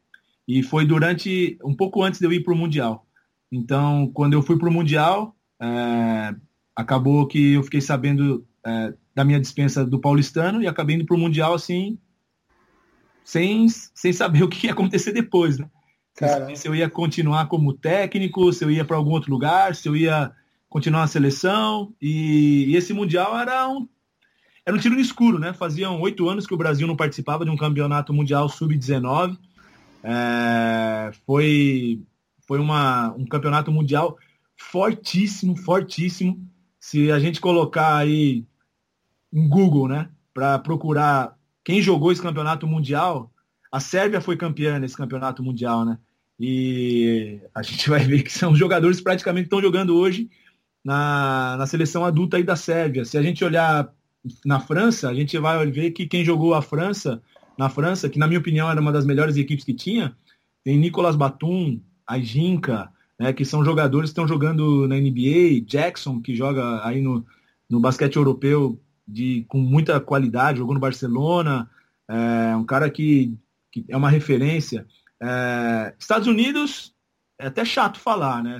E 0.49 0.63
foi 0.63 0.87
durante, 0.87 1.59
um 1.65 1.75
pouco 1.75 2.03
antes 2.03 2.21
de 2.21 2.27
eu 2.27 2.33
ir 2.33 2.43
para 2.43 2.53
o 2.53 2.57
Mundial. 2.57 3.07
Então, 3.53 4.11
quando 4.13 4.33
eu 4.33 4.43
fui 4.43 4.59
para 4.59 4.69
o 4.69 4.73
Mundial, 4.73 5.37
é, 5.61 6.35
acabou 6.75 7.27
que 7.27 7.53
eu 7.53 7.63
fiquei 7.63 7.81
sabendo 7.81 8.47
da 9.15 9.25
minha 9.25 9.39
dispensa 9.39 9.85
do 9.85 10.01
paulistano 10.01 10.63
e 10.63 10.67
acabei 10.67 10.97
indo 10.97 11.05
para 11.05 11.15
o 11.15 11.19
Mundial 11.19 11.53
assim, 11.53 11.99
sem, 13.25 13.67
sem 13.69 14.13
saber 14.13 14.43
o 14.45 14.49
que 14.49 14.67
ia 14.67 14.73
acontecer 14.73 15.13
depois, 15.13 15.59
né? 15.59 15.69
Se 16.55 16.69
eu 16.69 16.75
ia 16.77 16.89
continuar 16.89 17.47
como 17.47 17.73
técnico, 17.73 18.53
se 18.53 18.65
eu 18.65 18.71
ia 18.71 18.85
para 18.85 18.97
algum 18.97 19.11
outro 19.11 19.33
lugar, 19.33 19.75
se 19.75 19.89
eu 19.89 19.97
ia 19.97 20.31
continuar 20.69 21.01
na 21.01 21.07
seleção. 21.09 21.93
E, 22.01 22.67
e, 22.67 22.77
esse 22.77 22.93
Mundial 22.93 23.37
era 23.37 23.69
um, 23.69 23.89
era 24.65 24.77
um 24.77 24.79
tiro 24.79 24.95
no 24.95 25.01
escuro, 25.01 25.41
né? 25.41 25.53
Faziam 25.53 26.01
oito 26.01 26.29
anos 26.29 26.47
que 26.47 26.55
o 26.55 26.57
Brasil 26.57 26.87
não 26.87 26.95
participava 26.95 27.45
de 27.45 27.51
um 27.51 27.57
campeonato 27.57 28.15
mundial 28.15 28.49
sub-19. 28.49 29.37
É, 30.05 31.11
foi 31.27 32.01
foi 32.47 32.61
uma, 32.61 33.13
um 33.15 33.25
campeonato 33.25 33.73
mundial 33.73 34.17
fortíssimo, 34.57 35.57
fortíssimo. 35.57 36.47
Se 36.79 37.11
a 37.11 37.19
gente 37.19 37.41
colocar 37.41 37.97
aí 37.97 38.45
um 39.33 39.49
Google, 39.49 39.89
né, 39.89 40.09
para 40.33 40.59
procurar 40.59 41.37
quem 41.65 41.81
jogou 41.81 42.13
esse 42.13 42.23
campeonato 42.23 42.67
mundial, 42.67 43.33
a 43.73 43.81
Sérvia 43.81 44.21
foi 44.21 44.37
campeã 44.37 44.79
nesse 44.79 44.97
campeonato 44.97 45.43
mundial, 45.43 45.85
né? 45.85 45.99
E 46.39 47.41
a 47.55 47.63
gente 47.63 47.89
vai 47.89 48.01
ver 48.05 48.23
que 48.23 48.33
são 48.33 48.55
jogadores 48.55 49.01
praticamente 49.01 49.47
estão 49.47 49.63
jogando 49.63 49.97
hoje 49.97 50.29
na, 50.85 51.57
na 51.59 51.67
seleção 51.67 52.05
adulta 52.05 52.37
aí 52.37 52.43
da 52.43 52.55
Sérvia. 52.55 53.05
Se 53.05 53.17
a 53.17 53.23
gente 53.23 53.45
olhar 53.45 53.91
na 54.45 54.61
França, 54.61 55.09
a 55.09 55.15
gente 55.15 55.39
vai 55.39 55.67
ver 55.71 55.93
que 55.93 56.07
quem 56.07 56.25
jogou 56.25 56.55
a 56.55 56.63
França, 56.63 57.23
na 57.59 57.69
França, 57.69 58.09
que 58.09 58.19
na 58.19 58.27
minha 58.27 58.41
opinião 58.41 58.71
era 58.71 58.81
uma 58.81 58.93
das 58.93 59.07
melhores 59.07 59.37
equipes 59.37 59.65
que 59.65 59.75
tinha, 59.75 60.15
tem 60.63 60.79
Nicolas 60.79 61.17
Batum, 61.17 61.81
Ajinka, 62.07 62.91
né, 63.19 63.33
que 63.33 63.45
são 63.45 63.65
jogadores 63.65 64.11
que 64.11 64.13
estão 64.13 64.29
jogando 64.29 64.87
na 64.89 64.97
NBA, 64.97 65.63
Jackson, 65.67 66.21
que 66.21 66.35
joga 66.35 66.87
aí 66.87 67.01
no, 67.01 67.25
no 67.71 67.81
basquete 67.81 68.17
europeu 68.17 68.79
de, 69.07 69.45
com 69.49 69.59
muita 69.59 70.01
qualidade, 70.01 70.59
jogou 70.59 70.75
no 70.75 70.81
Barcelona, 70.81 71.69
é 72.09 72.57
um 72.57 72.65
cara 72.65 72.91
que, 72.91 73.37
que 73.71 73.85
é 73.89 73.97
uma 73.97 74.11
referência. 74.11 74.87
É, 75.23 75.95
Estados 75.99 76.27
Unidos, 76.27 76.95
é 77.39 77.47
até 77.47 77.65
chato 77.65 77.99
falar, 77.99 78.43
né? 78.43 78.59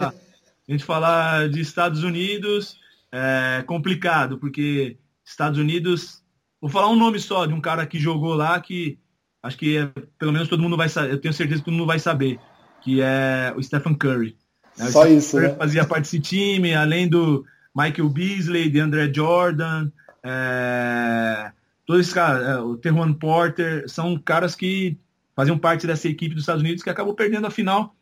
a 0.00 0.72
gente 0.72 0.84
falar 0.84 1.48
de 1.48 1.60
Estados 1.60 2.02
Unidos 2.02 2.76
é 3.12 3.62
complicado, 3.66 4.38
porque 4.38 4.96
Estados 5.24 5.58
Unidos, 5.58 6.22
vou 6.60 6.70
falar 6.70 6.88
um 6.88 6.96
nome 6.96 7.18
só 7.18 7.44
de 7.44 7.52
um 7.52 7.60
cara 7.60 7.86
que 7.86 7.98
jogou 7.98 8.34
lá 8.34 8.58
que 8.60 8.98
acho 9.42 9.58
que 9.58 9.76
é, 9.76 9.86
pelo 10.18 10.32
menos 10.32 10.48
todo 10.48 10.62
mundo 10.62 10.76
vai 10.76 10.88
saber, 10.88 11.12
eu 11.12 11.20
tenho 11.20 11.34
certeza 11.34 11.60
que 11.60 11.64
todo 11.64 11.74
mundo 11.74 11.86
vai 11.86 11.98
saber, 11.98 12.38
que 12.80 13.00
é 13.00 13.52
o 13.56 13.62
Stephen 13.62 13.94
Curry. 13.94 14.36
Né? 14.78 14.90
Só 14.90 15.00
Stephen 15.00 15.18
isso, 15.18 15.36
Curry 15.36 15.48
né? 15.48 15.54
Fazia 15.56 15.84
parte 15.84 16.04
desse 16.04 16.20
time, 16.20 16.74
além 16.74 17.08
do 17.08 17.44
Michael 17.74 18.08
Beasley, 18.08 18.68
de 18.68 18.80
André 18.80 19.12
Jordan, 19.12 19.90
é, 20.22 21.52
todos 21.86 22.02
esses 22.02 22.12
caras, 22.12 22.46
é, 22.46 22.58
o 22.58 22.76
Terwan 22.76 23.12
Porter, 23.12 23.88
são 23.88 24.18
caras 24.18 24.54
que 24.54 24.98
faziam 25.34 25.58
parte 25.58 25.86
dessa 25.86 26.08
equipe 26.08 26.34
dos 26.34 26.42
Estados 26.42 26.62
Unidos 26.62 26.82
que 26.82 26.90
acabou 26.90 27.14
perdendo 27.14 27.46
a 27.46 27.50
final 27.50 27.94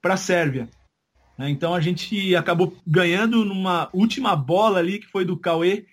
para 0.00 0.14
a 0.14 0.18
Sérvia. 0.18 0.68
Né? 1.36 1.50
Então 1.50 1.74
a 1.74 1.80
gente 1.80 2.34
acabou 2.34 2.76
ganhando 2.86 3.44
numa 3.44 3.88
última 3.92 4.34
bola 4.34 4.78
ali 4.78 4.98
que 4.98 5.06
foi 5.06 5.24
do 5.24 5.36
Cauê, 5.36 5.86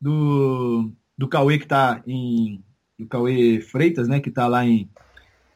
do, 0.00 0.90
do 1.16 1.28
Cauê 1.28 1.58
que 1.58 1.64
está 1.64 2.02
em. 2.06 2.62
do 2.98 3.06
Cauê 3.06 3.60
Freitas, 3.60 4.08
né? 4.08 4.20
Que 4.20 4.28
está 4.28 4.46
lá 4.46 4.64
em, 4.64 4.88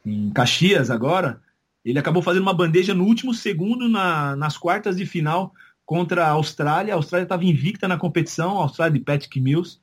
em 0.05 0.29
Caxias 0.31 0.89
agora. 0.89 1.41
Ele 1.83 1.97
acabou 1.97 2.21
fazendo 2.21 2.43
uma 2.43 2.53
bandeja 2.53 2.93
no 2.93 3.05
último 3.05 3.33
segundo 3.33 3.89
na, 3.89 4.35
nas 4.35 4.57
quartas 4.57 4.97
de 4.97 5.05
final 5.05 5.53
contra 5.91 6.25
a 6.25 6.29
Austrália. 6.29 6.93
A 6.93 6.95
Austrália 6.95 7.25
estava 7.25 7.43
invicta 7.43 7.85
na 7.85 7.97
competição, 7.97 8.57
a 8.57 8.61
Austrália 8.61 8.97
de 8.97 9.03
Patrick 9.03 9.41
Mills. 9.41 9.77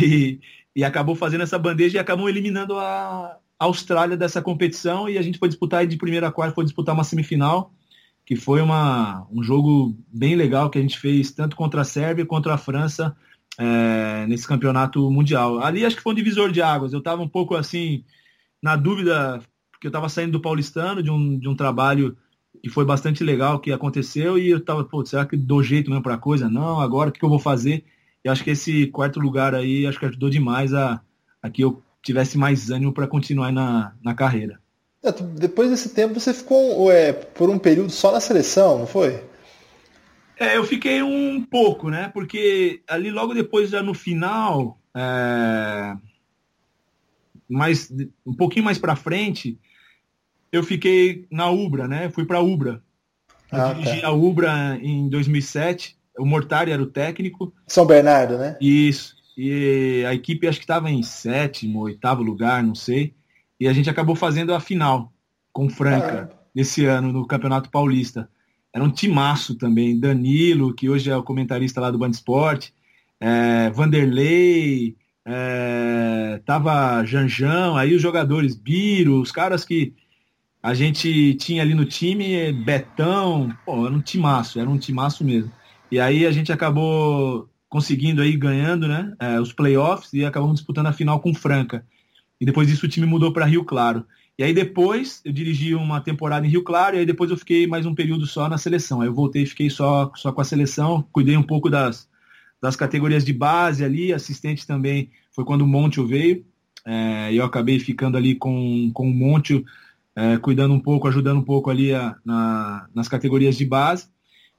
E, 0.00 0.38
e 0.74 0.84
acabou 0.84 1.16
fazendo 1.16 1.42
essa 1.42 1.58
bandeja 1.58 1.98
e 1.98 2.00
acabou 2.00 2.28
eliminando 2.28 2.78
a 2.78 3.40
Austrália 3.58 4.16
dessa 4.16 4.40
competição. 4.40 5.08
E 5.08 5.18
a 5.18 5.22
gente 5.22 5.40
foi 5.40 5.48
disputar 5.48 5.84
de 5.84 5.96
primeira 5.96 6.28
a 6.28 6.32
quarta, 6.32 6.54
foi 6.54 6.62
disputar 6.62 6.94
uma 6.94 7.02
semifinal, 7.02 7.74
que 8.24 8.36
foi 8.36 8.62
uma, 8.62 9.26
um 9.32 9.42
jogo 9.42 9.98
bem 10.06 10.36
legal 10.36 10.70
que 10.70 10.78
a 10.78 10.80
gente 10.80 10.96
fez 10.96 11.32
tanto 11.32 11.56
contra 11.56 11.80
a 11.80 11.84
Sérvia 11.84 12.24
quanto 12.24 12.48
a 12.48 12.56
França 12.56 13.12
é, 13.58 14.24
nesse 14.28 14.46
campeonato 14.46 15.10
mundial. 15.10 15.58
Ali 15.58 15.84
acho 15.84 15.96
que 15.96 16.02
foi 16.02 16.12
um 16.12 16.16
divisor 16.16 16.52
de 16.52 16.62
águas. 16.62 16.92
Eu 16.92 17.00
estava 17.00 17.20
um 17.20 17.28
pouco 17.28 17.56
assim, 17.56 18.04
na 18.62 18.76
dúvida, 18.76 19.42
porque 19.72 19.88
eu 19.88 19.90
estava 19.90 20.08
saindo 20.08 20.30
do 20.30 20.40
paulistano, 20.40 21.02
de 21.02 21.10
um, 21.10 21.36
de 21.36 21.48
um 21.48 21.56
trabalho 21.56 22.16
que 22.62 22.70
foi 22.70 22.84
bastante 22.84 23.24
legal 23.24 23.58
que 23.58 23.72
aconteceu, 23.72 24.38
e 24.38 24.48
eu 24.48 24.58
estava, 24.58 24.84
pô, 24.84 25.04
será 25.04 25.26
que 25.26 25.36
dou 25.36 25.62
jeito 25.62 25.90
mesmo 25.90 26.02
para 26.02 26.14
a 26.14 26.18
coisa? 26.18 26.48
Não, 26.48 26.80
agora 26.80 27.10
o 27.10 27.12
que 27.12 27.22
eu 27.22 27.28
vou 27.28 27.40
fazer? 27.40 27.84
E 28.24 28.28
acho 28.28 28.44
que 28.44 28.50
esse 28.50 28.86
quarto 28.86 29.18
lugar 29.18 29.52
aí 29.52 29.84
acho 29.84 29.98
que 29.98 30.06
ajudou 30.06 30.30
demais 30.30 30.72
a, 30.72 31.00
a 31.42 31.50
que 31.50 31.64
eu 31.64 31.82
tivesse 32.00 32.38
mais 32.38 32.70
ânimo 32.70 32.92
para 32.92 33.08
continuar 33.08 33.50
na, 33.50 33.94
na 34.00 34.14
carreira. 34.14 34.60
É, 35.02 35.10
depois 35.10 35.70
desse 35.70 35.88
tempo 35.88 36.20
você 36.20 36.32
ficou 36.32 36.90
é, 36.90 37.12
por 37.12 37.50
um 37.50 37.58
período 37.58 37.90
só 37.90 38.12
na 38.12 38.20
seleção, 38.20 38.78
não 38.78 38.86
foi? 38.86 39.24
É, 40.38 40.56
eu 40.56 40.64
fiquei 40.64 41.02
um 41.02 41.44
pouco, 41.44 41.90
né? 41.90 42.10
Porque 42.14 42.80
ali 42.88 43.10
logo 43.10 43.34
depois, 43.34 43.70
já 43.70 43.82
no 43.82 43.94
final, 43.94 44.78
é... 44.94 45.94
mais, 47.48 47.92
um 48.24 48.34
pouquinho 48.34 48.64
mais 48.64 48.78
para 48.78 48.94
frente, 48.94 49.58
eu 50.52 50.62
fiquei 50.62 51.26
na 51.30 51.48
Ubra, 51.50 51.88
né? 51.88 52.10
Fui 52.10 52.24
para 52.24 52.40
Ubra. 52.40 52.82
Eu 53.50 53.60
Ah, 53.60 53.72
dirigi 53.72 54.00
tá. 54.02 54.08
a 54.08 54.12
Ubra 54.12 54.78
em 54.80 55.08
2007. 55.08 55.96
O 56.18 56.26
Mortari 56.26 56.70
era 56.70 56.82
o 56.82 56.86
técnico. 56.86 57.52
São 57.66 57.86
Bernardo, 57.86 58.36
né? 58.36 58.56
Isso. 58.60 59.16
E 59.36 60.04
a 60.06 60.14
equipe 60.14 60.46
acho 60.46 60.58
que 60.58 60.64
estava 60.64 60.90
em 60.90 61.02
sétimo, 61.02 61.80
oitavo 61.80 62.22
lugar, 62.22 62.62
não 62.62 62.74
sei. 62.74 63.14
E 63.58 63.66
a 63.66 63.72
gente 63.72 63.88
acabou 63.88 64.14
fazendo 64.14 64.54
a 64.54 64.60
final 64.60 65.10
com 65.52 65.70
Franca 65.70 66.30
nesse 66.54 66.84
ano 66.84 67.12
no 67.12 67.26
Campeonato 67.26 67.70
Paulista. 67.70 68.28
Era 68.74 68.84
um 68.84 68.90
timaço 68.90 69.54
também. 69.54 69.98
Danilo, 69.98 70.74
que 70.74 70.88
hoje 70.88 71.10
é 71.10 71.16
o 71.16 71.22
comentarista 71.22 71.80
lá 71.80 71.90
do 71.90 71.98
Band 71.98 72.10
Esporte, 72.10 72.74
é, 73.20 73.70
Vanderlei, 73.70 74.96
é, 75.24 76.40
tava 76.44 77.04
Janjão, 77.04 77.76
aí 77.76 77.94
os 77.94 78.02
jogadores, 78.02 78.54
Biro, 78.54 79.20
os 79.20 79.30
caras 79.32 79.64
que 79.64 79.94
a 80.62 80.74
gente 80.74 81.34
tinha 81.34 81.62
ali 81.62 81.74
no 81.74 81.84
time, 81.84 82.34
é, 82.34 82.52
Betão, 82.52 83.52
pô, 83.66 83.86
era 83.86 83.94
um 83.94 84.00
timaço, 84.00 84.60
era 84.60 84.70
um 84.70 84.78
timaço 84.78 85.24
mesmo. 85.24 85.50
E 85.90 85.98
aí 85.98 86.24
a 86.24 86.30
gente 86.30 86.52
acabou 86.52 87.48
conseguindo 87.68 88.22
aí 88.22 88.36
ganhando, 88.36 88.86
né, 88.86 89.14
é, 89.18 89.40
os 89.40 89.52
playoffs 89.52 90.12
e 90.12 90.24
acabamos 90.24 90.56
disputando 90.56 90.86
a 90.86 90.92
final 90.92 91.18
com 91.20 91.34
Franca. 91.34 91.84
E 92.40 92.44
depois 92.44 92.68
disso 92.68 92.86
o 92.86 92.88
time 92.88 93.06
mudou 93.06 93.32
para 93.32 93.46
Rio 93.46 93.64
Claro. 93.64 94.06
E 94.38 94.44
aí 94.44 94.52
depois 94.52 95.20
eu 95.24 95.32
dirigi 95.32 95.74
uma 95.74 96.00
temporada 96.00 96.46
em 96.46 96.50
Rio 96.50 96.62
Claro 96.62 96.96
e 96.96 97.00
aí 97.00 97.06
depois 97.06 97.30
eu 97.30 97.36
fiquei 97.36 97.66
mais 97.66 97.84
um 97.84 97.94
período 97.94 98.26
só 98.26 98.48
na 98.48 98.58
seleção. 98.58 99.00
Aí 99.00 99.08
eu 99.08 99.14
voltei 99.14 99.42
e 99.42 99.46
fiquei 99.46 99.68
só, 99.68 100.10
só 100.16 100.32
com 100.32 100.40
a 100.40 100.44
seleção, 100.44 101.06
cuidei 101.12 101.36
um 101.36 101.42
pouco 101.42 101.68
das, 101.68 102.08
das 102.60 102.76
categorias 102.76 103.24
de 103.24 103.32
base 103.32 103.84
ali, 103.84 104.12
assistente 104.12 104.66
também 104.66 105.10
foi 105.32 105.44
quando 105.44 105.62
o 105.62 105.66
Monte 105.66 106.02
veio. 106.04 106.44
É, 106.84 107.32
eu 107.32 107.44
acabei 107.44 107.78
ficando 107.78 108.16
ali 108.16 108.34
com, 108.34 108.90
com 108.92 109.08
o 109.08 109.14
Monte, 109.14 109.64
é, 110.16 110.36
cuidando 110.38 110.74
um 110.74 110.80
pouco, 110.80 111.08
ajudando 111.08 111.38
um 111.38 111.44
pouco 111.44 111.70
ali 111.70 111.94
a, 111.94 112.16
na, 112.24 112.86
nas 112.94 113.08
categorias 113.08 113.56
de 113.56 113.64
base. 113.64 114.06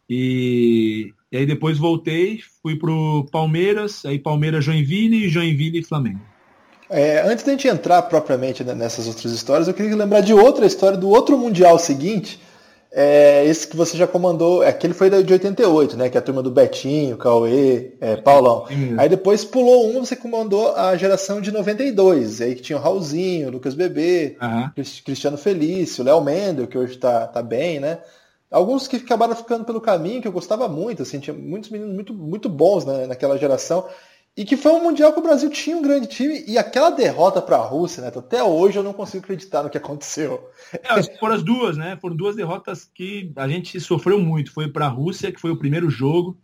E, 0.09 1.13
e 1.31 1.37
aí 1.37 1.45
depois 1.45 1.77
voltei, 1.77 2.39
fui 2.61 2.75
pro 2.75 3.25
Palmeiras, 3.31 4.05
aí 4.05 4.19
Palmeiras 4.19 4.65
Joinville, 4.65 5.29
Joinville 5.29 5.79
e 5.79 5.83
Flamengo. 5.83 6.19
É, 6.89 7.21
antes 7.21 7.43
da 7.43 7.51
gente 7.51 7.67
entrar 7.67 8.01
propriamente 8.03 8.63
nessas 8.63 9.07
outras 9.07 9.31
histórias, 9.31 9.67
eu 9.67 9.73
queria 9.73 9.95
lembrar 9.95 10.21
de 10.21 10.33
outra 10.33 10.65
história 10.65 10.97
do 10.97 11.09
outro 11.09 11.37
Mundial 11.37 11.79
seguinte. 11.79 12.39
É, 12.95 13.43
esse 13.45 13.67
que 13.67 13.75
você 13.75 13.97
já 13.97 14.05
comandou, 14.05 14.61
aquele 14.61 14.93
foi 14.93 15.09
de 15.23 15.33
88, 15.33 15.97
né? 15.97 16.09
Que 16.09 16.17
é 16.17 16.19
a 16.19 16.23
turma 16.23 16.43
do 16.43 16.51
Betinho, 16.51 17.17
Cauê, 17.17 17.93
é, 17.99 18.15
Paulão. 18.17 18.65
Aí 18.99 19.09
depois 19.09 19.43
pulou 19.43 19.87
um, 19.89 20.05
você 20.05 20.15
comandou 20.15 20.75
a 20.75 20.95
geração 20.95 21.41
de 21.41 21.51
92, 21.51 22.39
aí 22.41 22.53
que 22.53 22.61
tinha 22.61 22.77
o 22.77 22.81
Raulzinho, 22.81 23.49
Lucas 23.49 23.73
Bebê. 23.73 24.37
Cris- 24.75 24.99
Cristiano 24.99 25.37
Felício, 25.37 26.03
Léo 26.03 26.21
Mendel, 26.21 26.67
que 26.67 26.77
hoje 26.77 26.95
tá, 26.97 27.25
tá 27.25 27.41
bem, 27.41 27.79
né? 27.79 27.97
Alguns 28.51 28.87
que 28.87 28.97
acabaram 28.97 29.35
ficando 29.35 29.65
pelo 29.65 29.81
caminho, 29.81 30.21
que 30.21 30.27
eu 30.27 30.31
gostava 30.31 30.67
muito, 30.67 31.01
assim, 31.01 31.19
tinha 31.19 31.35
muitos 31.35 31.71
meninos 31.71 31.95
muito, 31.95 32.13
muito 32.13 32.47
bons 32.47 32.85
né, 32.85 33.07
naquela 33.07 33.35
geração. 33.39 33.85
E 34.35 34.43
que 34.43 34.57
foi 34.57 34.71
um 34.71 34.83
Mundial 34.83 35.13
que 35.13 35.19
o 35.19 35.23
Brasil 35.23 35.47
tinha 35.51 35.77
um 35.77 35.81
grande 35.81 36.07
time, 36.07 36.43
e 36.47 36.57
aquela 36.57 36.89
derrota 36.89 37.39
para 37.39 37.57
a 37.57 37.65
Rússia, 37.65 38.01
né? 38.01 38.07
Até 38.07 38.43
hoje 38.43 38.77
eu 38.77 38.83
não 38.83 38.91
consigo 38.91 39.23
acreditar 39.23 39.61
no 39.61 39.69
que 39.69 39.77
aconteceu. 39.77 40.49
É, 40.73 41.03
foram 41.19 41.35
as 41.35 41.43
duas, 41.43 41.77
né? 41.77 41.97
Foram 42.01 42.15
duas 42.15 42.35
derrotas 42.35 42.89
que 42.95 43.31
a 43.35 43.47
gente 43.47 43.79
sofreu 43.79 44.19
muito. 44.19 44.51
Foi 44.51 44.67
para 44.67 44.87
a 44.87 44.89
Rússia, 44.89 45.31
que 45.31 45.39
foi 45.39 45.51
o 45.51 45.59
primeiro 45.59 45.87
jogo, 45.87 46.35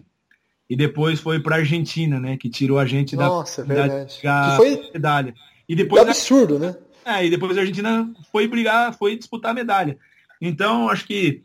e 0.69 0.75
depois 0.75 1.19
foi 1.19 1.39
para 1.39 1.55
a 1.55 1.59
Argentina, 1.59 2.19
né? 2.19 2.37
Que 2.37 2.47
tirou 2.47 2.77
a 2.77 2.85
gente 2.85 3.15
Nossa, 3.15 3.63
é 3.63 3.65
da, 3.65 3.87
da 3.87 4.05
Que 4.05 4.55
foi 4.55 4.91
medalha. 4.93 5.33
E 5.67 5.75
depois, 5.75 6.03
absurdo, 6.03 6.59
né? 6.59 6.75
é, 7.03 7.25
e 7.25 7.29
depois 7.29 7.57
a 7.57 7.61
Argentina 7.61 8.07
foi 8.31 8.47
brigar, 8.47 8.93
foi 8.95 9.15
disputar 9.15 9.49
a 9.49 9.55
medalha. 9.55 9.97
Então, 10.39 10.89
acho 10.89 11.07
que 11.07 11.41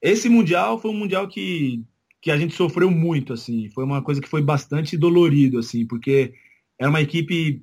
esse 0.00 0.28
mundial 0.28 0.80
foi 0.80 0.92
um 0.92 0.96
mundial 0.96 1.26
que, 1.26 1.82
que 2.20 2.30
a 2.30 2.36
gente 2.36 2.54
sofreu 2.54 2.90
muito, 2.90 3.32
assim. 3.32 3.68
Foi 3.70 3.84
uma 3.84 4.02
coisa 4.02 4.20
que 4.20 4.28
foi 4.28 4.42
bastante 4.42 4.96
dolorido, 4.96 5.58
assim, 5.58 5.86
porque 5.86 6.34
era 6.78 6.90
uma 6.90 7.00
equipe 7.00 7.62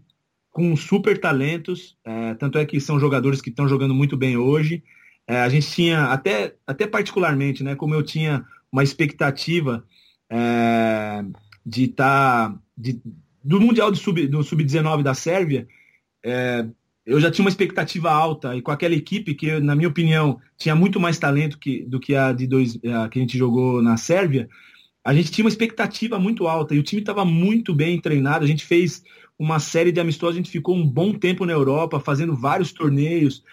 com 0.52 0.76
super 0.76 1.20
talentos, 1.20 1.98
é, 2.06 2.34
tanto 2.36 2.58
é 2.58 2.66
que 2.66 2.80
são 2.80 3.00
jogadores 3.00 3.42
que 3.42 3.50
estão 3.50 3.68
jogando 3.68 3.94
muito 3.94 4.16
bem 4.16 4.38
hoje. 4.38 4.84
É, 5.28 5.42
a 5.42 5.50
gente 5.50 5.68
tinha, 5.70 6.06
até, 6.06 6.56
até 6.66 6.88
particularmente, 6.88 7.64
né, 7.64 7.76
como 7.76 7.94
eu 7.94 8.04
tinha 8.04 8.46
uma 8.72 8.84
expectativa 8.84 9.86
é, 10.32 11.26
de 11.66 11.86
estar 11.86 12.58
do 13.44 13.60
Mundial 13.60 13.94
Sub- 13.96 14.28
do 14.28 14.44
Sub-19 14.44 15.04
da 15.04 15.14
Sérvia, 15.14 15.68
é, 16.24 16.66
eu 17.06 17.20
já 17.20 17.30
tinha 17.30 17.44
uma 17.44 17.50
expectativa 17.50 18.12
alta 18.12 18.56
e 18.56 18.62
com 18.62 18.72
aquela 18.72 18.96
equipe 18.96 19.36
que, 19.36 19.60
na 19.60 19.76
minha 19.76 19.88
opinião, 19.88 20.40
tinha 20.58 20.76
muito 20.76 21.00
mais 21.00 21.20
talento 21.20 21.60
que, 21.60 21.86
do 21.86 22.00
que 22.00 22.16
a 22.16 22.34
de 22.34 22.48
dois 22.48 22.80
a 22.84 23.08
que 23.08 23.20
a 23.20 23.22
gente 23.22 23.38
jogou 23.38 23.82
na 23.82 23.96
Sérvia, 23.96 24.50
a 25.04 25.14
gente 25.14 25.32
tinha 25.32 25.46
uma 25.46 25.50
expectativa 25.50 26.18
muito 26.18 26.48
alta 26.48 26.74
e 26.74 26.80
o 26.80 26.84
time 26.84 27.02
estava 27.02 27.24
muito 27.24 27.76
bem 27.76 28.02
treinado. 28.02 28.44
A 28.44 28.48
gente 28.48 28.66
fez 28.66 29.04
uma 29.38 29.60
série 29.60 29.92
de 29.92 30.00
amistosos, 30.00 30.36
a 30.36 30.38
gente 30.38 30.50
ficou 30.50 30.76
um 30.76 30.88
bom 30.88 31.14
tempo 31.14 31.46
na 31.46 31.54
Europa, 31.54 32.00
fazendo 32.00 32.36
vários 32.36 32.74
torneios. 32.74 33.44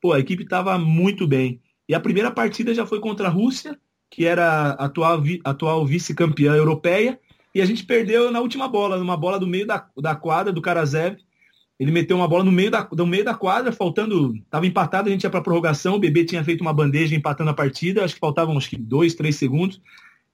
Pô, 0.00 0.14
a 0.14 0.20
equipe 0.20 0.44
estava 0.44 0.78
muito 0.78 1.26
bem. 1.26 1.60
E 1.86 1.94
a 1.94 2.00
primeira 2.00 2.30
partida 2.30 2.74
já 2.74 2.86
foi 2.86 2.98
contra 2.98 3.28
a 3.28 3.30
Rússia, 3.30 3.78
que 4.10 4.24
era 4.24 4.70
a 4.70 4.86
atual, 4.86 5.22
atual 5.44 5.84
vice-campeã 5.84 6.54
europeia, 6.54 7.20
e 7.54 7.60
a 7.60 7.66
gente 7.66 7.84
perdeu 7.84 8.30
na 8.30 8.40
última 8.40 8.66
bola, 8.66 8.98
numa 8.98 9.16
bola 9.16 9.38
do 9.38 9.46
meio 9.46 9.66
da, 9.66 9.86
da 9.98 10.14
quadra 10.14 10.52
do 10.52 10.62
Karazev, 10.62 11.18
ele 11.78 11.90
meteu 11.90 12.16
uma 12.16 12.26
bola 12.26 12.44
no 12.44 12.52
meio 12.52 12.70
da, 12.70 12.88
no 12.90 13.06
meio 13.06 13.24
da 13.24 13.34
quadra, 13.34 13.70
faltando. 13.70 14.34
Estava 14.36 14.66
empatado, 14.66 15.08
a 15.08 15.12
gente 15.12 15.24
ia 15.24 15.30
para 15.30 15.42
prorrogação, 15.42 15.96
o 15.96 15.98
Bebê 15.98 16.24
tinha 16.24 16.42
feito 16.42 16.62
uma 16.62 16.72
bandeja 16.72 17.14
empatando 17.14 17.50
a 17.50 17.54
partida, 17.54 18.04
acho 18.04 18.14
que 18.14 18.20
faltavam 18.20 18.56
acho 18.56 18.70
que 18.70 18.76
dois, 18.76 19.14
três 19.14 19.36
segundos. 19.36 19.80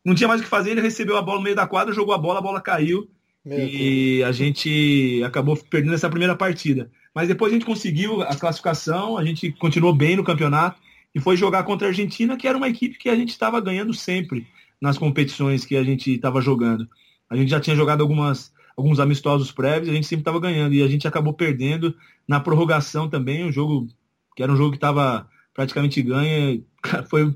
Não 0.04 0.14
tinha 0.14 0.28
mais 0.28 0.40
o 0.40 0.44
que 0.44 0.50
fazer, 0.50 0.70
ele 0.70 0.80
recebeu 0.80 1.16
a 1.16 1.22
bola 1.22 1.38
no 1.38 1.44
meio 1.44 1.56
da 1.56 1.66
quadra, 1.66 1.94
jogou 1.94 2.14
a 2.14 2.18
bola, 2.18 2.38
a 2.38 2.42
bola 2.42 2.60
caiu. 2.60 3.08
Meu 3.44 3.58
e 3.58 4.18
Deus. 4.18 4.28
a 4.28 4.32
gente 4.32 5.22
acabou 5.24 5.56
perdendo 5.56 5.94
essa 5.94 6.08
primeira 6.08 6.36
partida. 6.36 6.90
Mas 7.14 7.28
depois 7.28 7.52
a 7.52 7.54
gente 7.54 7.66
conseguiu 7.66 8.22
a 8.22 8.34
classificação, 8.36 9.18
a 9.18 9.24
gente 9.24 9.50
continuou 9.52 9.92
bem 9.92 10.16
no 10.16 10.24
campeonato 10.24 10.80
e 11.14 11.20
foi 11.20 11.36
jogar 11.36 11.64
contra 11.64 11.88
a 11.88 11.90
Argentina, 11.90 12.36
que 12.36 12.48
era 12.48 12.56
uma 12.56 12.68
equipe 12.68 12.98
que 12.98 13.08
a 13.08 13.16
gente 13.16 13.30
estava 13.30 13.60
ganhando 13.60 13.92
sempre 13.92 14.46
nas 14.80 14.96
competições 14.96 15.64
que 15.64 15.76
a 15.76 15.84
gente 15.84 16.14
estava 16.14 16.40
jogando. 16.40 16.88
A 17.28 17.36
gente 17.36 17.50
já 17.50 17.60
tinha 17.60 17.76
jogado 17.76 18.00
algumas, 18.00 18.52
alguns 18.76 19.00
amistosos 19.00 19.52
prévios, 19.52 19.88
a 19.88 19.94
gente 19.94 20.06
sempre 20.06 20.22
estava 20.22 20.40
ganhando 20.40 20.74
e 20.74 20.82
a 20.82 20.88
gente 20.88 21.06
acabou 21.06 21.32
perdendo 21.32 21.94
na 22.26 22.40
prorrogação 22.40 23.08
também, 23.08 23.44
um 23.44 23.52
jogo 23.52 23.88
que 24.34 24.42
era 24.42 24.52
um 24.52 24.56
jogo 24.56 24.70
que 24.70 24.76
estava 24.76 25.28
praticamente 25.54 26.02
ganha. 26.02 26.62
Foi, 27.08 27.34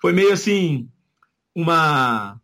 foi 0.00 0.12
meio 0.12 0.32
assim 0.32 0.88
uma 1.54 2.40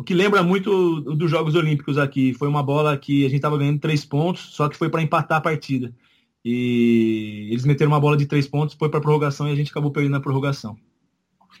o 0.00 0.02
que 0.02 0.14
lembra 0.14 0.42
muito 0.42 1.02
dos 1.02 1.30
Jogos 1.30 1.54
Olímpicos 1.54 1.98
aqui. 1.98 2.32
Foi 2.32 2.48
uma 2.48 2.62
bola 2.62 2.96
que 2.96 3.20
a 3.22 3.28
gente 3.28 3.36
estava 3.36 3.58
ganhando 3.58 3.78
três 3.78 4.02
pontos, 4.02 4.54
só 4.54 4.66
que 4.66 4.76
foi 4.76 4.88
para 4.88 5.02
empatar 5.02 5.36
a 5.38 5.42
partida. 5.42 5.94
E 6.42 7.48
eles 7.50 7.66
meteram 7.66 7.92
uma 7.92 8.00
bola 8.00 8.16
de 8.16 8.24
três 8.24 8.48
pontos, 8.48 8.74
foi 8.74 8.88
para 8.88 9.00
prorrogação 9.00 9.46
e 9.46 9.52
a 9.52 9.54
gente 9.54 9.70
acabou 9.70 9.90
perdendo 9.90 10.16
a 10.16 10.20
prorrogação. 10.20 10.78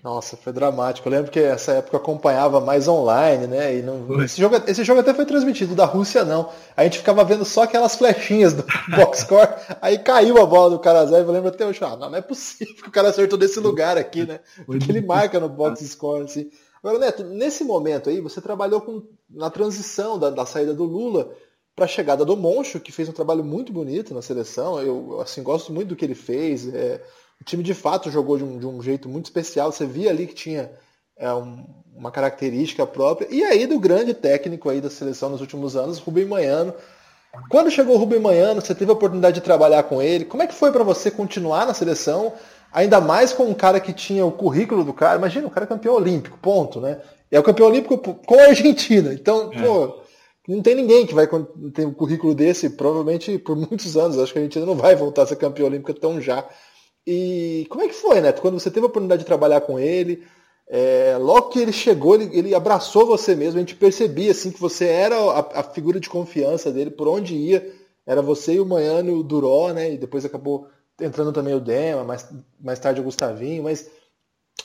Nossa, 0.02 0.36
foi 0.36 0.52
dramático. 0.52 1.06
Eu 1.06 1.12
lembro 1.12 1.30
que 1.30 1.38
essa 1.38 1.72
época 1.72 1.96
eu 1.96 2.00
acompanhava 2.00 2.60
mais 2.60 2.88
online, 2.88 3.46
né? 3.46 3.76
E 3.76 3.82
não... 3.82 4.22
esse, 4.22 4.40
jogo, 4.40 4.56
esse 4.66 4.82
jogo 4.82 5.00
até 5.00 5.12
foi 5.12 5.26
transmitido, 5.26 5.74
da 5.74 5.84
Rússia 5.84 6.24
não. 6.24 6.50
A 6.74 6.84
gente 6.84 6.98
ficava 6.98 7.22
vendo 7.22 7.44
só 7.44 7.64
aquelas 7.64 7.96
flechinhas 7.96 8.54
do 8.54 8.64
box 8.96 9.20
score, 9.20 9.48
aí 9.80 9.98
caiu 9.98 10.40
a 10.40 10.46
bola 10.46 10.70
do 10.70 10.78
Karazé, 10.78 11.20
eu 11.20 11.30
lembro 11.30 11.48
até 11.48 11.66
hoje, 11.66 11.80
ah, 11.82 11.96
não, 11.96 12.08
não 12.08 12.18
é 12.18 12.22
possível 12.22 12.74
que 12.76 12.88
o 12.88 12.92
cara 12.92 13.10
acertou 13.10 13.38
desse 13.38 13.60
lugar 13.60 13.98
aqui, 13.98 14.24
né? 14.24 14.40
Porque 14.64 14.90
ele 14.90 15.02
marca 15.02 15.38
no 15.38 15.48
box 15.50 15.84
score, 15.86 16.24
assim. 16.24 16.50
Agora, 16.82 16.98
Neto, 16.98 17.22
nesse 17.24 17.62
momento 17.62 18.08
aí, 18.08 18.20
você 18.20 18.40
trabalhou 18.40 18.80
com, 18.80 19.02
na 19.28 19.50
transição 19.50 20.18
da, 20.18 20.30
da 20.30 20.46
saída 20.46 20.72
do 20.72 20.84
Lula 20.84 21.30
para 21.76 21.84
a 21.84 21.88
chegada 21.88 22.24
do 22.24 22.36
Moncho, 22.36 22.80
que 22.80 22.90
fez 22.90 23.08
um 23.08 23.12
trabalho 23.12 23.44
muito 23.44 23.70
bonito 23.70 24.14
na 24.14 24.22
seleção. 24.22 24.80
Eu, 24.80 25.20
assim, 25.20 25.42
gosto 25.42 25.72
muito 25.72 25.88
do 25.88 25.96
que 25.96 26.04
ele 26.04 26.14
fez. 26.14 26.66
É, 26.72 27.02
o 27.40 27.44
time, 27.44 27.62
de 27.62 27.74
fato, 27.74 28.10
jogou 28.10 28.36
de 28.36 28.44
um, 28.44 28.58
de 28.58 28.66
um, 28.66 28.82
jeito 28.82 29.08
muito 29.08 29.26
especial. 29.26 29.72
Você 29.72 29.86
via 29.86 30.10
ali 30.10 30.26
que 30.26 30.34
tinha 30.34 30.70
é, 31.16 31.32
um, 31.32 31.64
uma 31.94 32.10
característica 32.10 32.86
própria. 32.86 33.28
E 33.30 33.42
aí, 33.42 33.66
do 33.66 33.78
grande 33.78 34.14
técnico 34.14 34.68
aí 34.68 34.80
da 34.80 34.90
seleção 34.90 35.30
nos 35.30 35.40
últimos 35.40 35.76
anos, 35.76 35.98
Rubem 35.98 36.26
Manhano. 36.26 36.74
Quando 37.48 37.70
chegou 37.70 37.94
o 37.94 37.98
Rubem 37.98 38.18
Manhano, 38.18 38.60
você 38.60 38.74
teve 38.74 38.90
a 38.90 38.94
oportunidade 38.94 39.36
de 39.36 39.40
trabalhar 39.40 39.84
com 39.84 40.02
ele. 40.02 40.24
Como 40.24 40.42
é 40.42 40.46
que 40.46 40.54
foi 40.54 40.72
para 40.72 40.82
você 40.82 41.10
continuar 41.10 41.66
na 41.66 41.74
seleção 41.74 42.32
Ainda 42.72 43.00
mais 43.00 43.32
com 43.32 43.44
um 43.44 43.54
cara 43.54 43.80
que 43.80 43.92
tinha 43.92 44.24
o 44.24 44.30
currículo 44.30 44.84
do 44.84 44.92
cara. 44.92 45.18
Imagina, 45.18 45.46
o 45.46 45.50
cara 45.50 45.64
é 45.64 45.68
campeão 45.68 45.94
olímpico, 45.94 46.38
ponto, 46.38 46.80
né? 46.80 47.00
E 47.30 47.36
é 47.36 47.40
o 47.40 47.42
campeão 47.42 47.68
olímpico 47.68 47.98
com 47.98 48.38
a 48.38 48.44
Argentina. 48.44 49.12
Então, 49.12 49.50
é. 49.52 49.60
pô, 49.60 50.00
não 50.46 50.62
tem 50.62 50.76
ninguém 50.76 51.04
que 51.04 51.14
vai 51.14 51.28
ter 51.74 51.84
um 51.84 51.92
currículo 51.92 52.34
desse, 52.34 52.70
provavelmente 52.70 53.38
por 53.38 53.56
muitos 53.56 53.96
anos. 53.96 54.18
Acho 54.18 54.32
que 54.32 54.38
a 54.38 54.42
Argentina 54.42 54.64
não 54.64 54.76
vai 54.76 54.94
voltar 54.94 55.22
a 55.22 55.26
ser 55.26 55.36
campeão 55.36 55.66
olímpico 55.66 55.92
tão 55.94 56.20
já. 56.20 56.44
E 57.06 57.66
como 57.70 57.82
é 57.82 57.88
que 57.88 57.94
foi, 57.94 58.20
Neto? 58.20 58.42
Quando 58.42 58.58
você 58.58 58.70
teve 58.70 58.84
a 58.84 58.88
oportunidade 58.88 59.20
de 59.20 59.26
trabalhar 59.26 59.60
com 59.62 59.78
ele, 59.78 60.22
é, 60.68 61.16
logo 61.18 61.48
que 61.48 61.58
ele 61.58 61.72
chegou, 61.72 62.14
ele, 62.14 62.30
ele, 62.36 62.54
abraçou 62.54 63.06
você 63.06 63.34
mesmo, 63.34 63.56
a 63.56 63.60
gente 63.60 63.74
percebia 63.74 64.30
assim 64.30 64.52
que 64.52 64.60
você 64.60 64.86
era 64.86 65.16
a, 65.16 65.60
a, 65.60 65.62
figura 65.64 65.98
de 65.98 66.08
confiança 66.08 66.70
dele, 66.70 66.90
por 66.90 67.08
onde 67.08 67.34
ia, 67.34 67.72
era 68.06 68.22
você 68.22 68.54
e 68.54 68.60
o 68.60 68.66
Manhano 68.66 69.18
o 69.18 69.22
Duró, 69.24 69.72
né? 69.72 69.92
E 69.92 69.98
depois 69.98 70.24
acabou 70.24 70.68
entrando 71.00 71.32
também 71.32 71.54
o 71.54 71.60
Dema, 71.60 72.04
mais, 72.04 72.28
mais 72.60 72.78
tarde 72.78 73.00
o 73.00 73.04
Gustavinho, 73.04 73.64
mas 73.64 73.90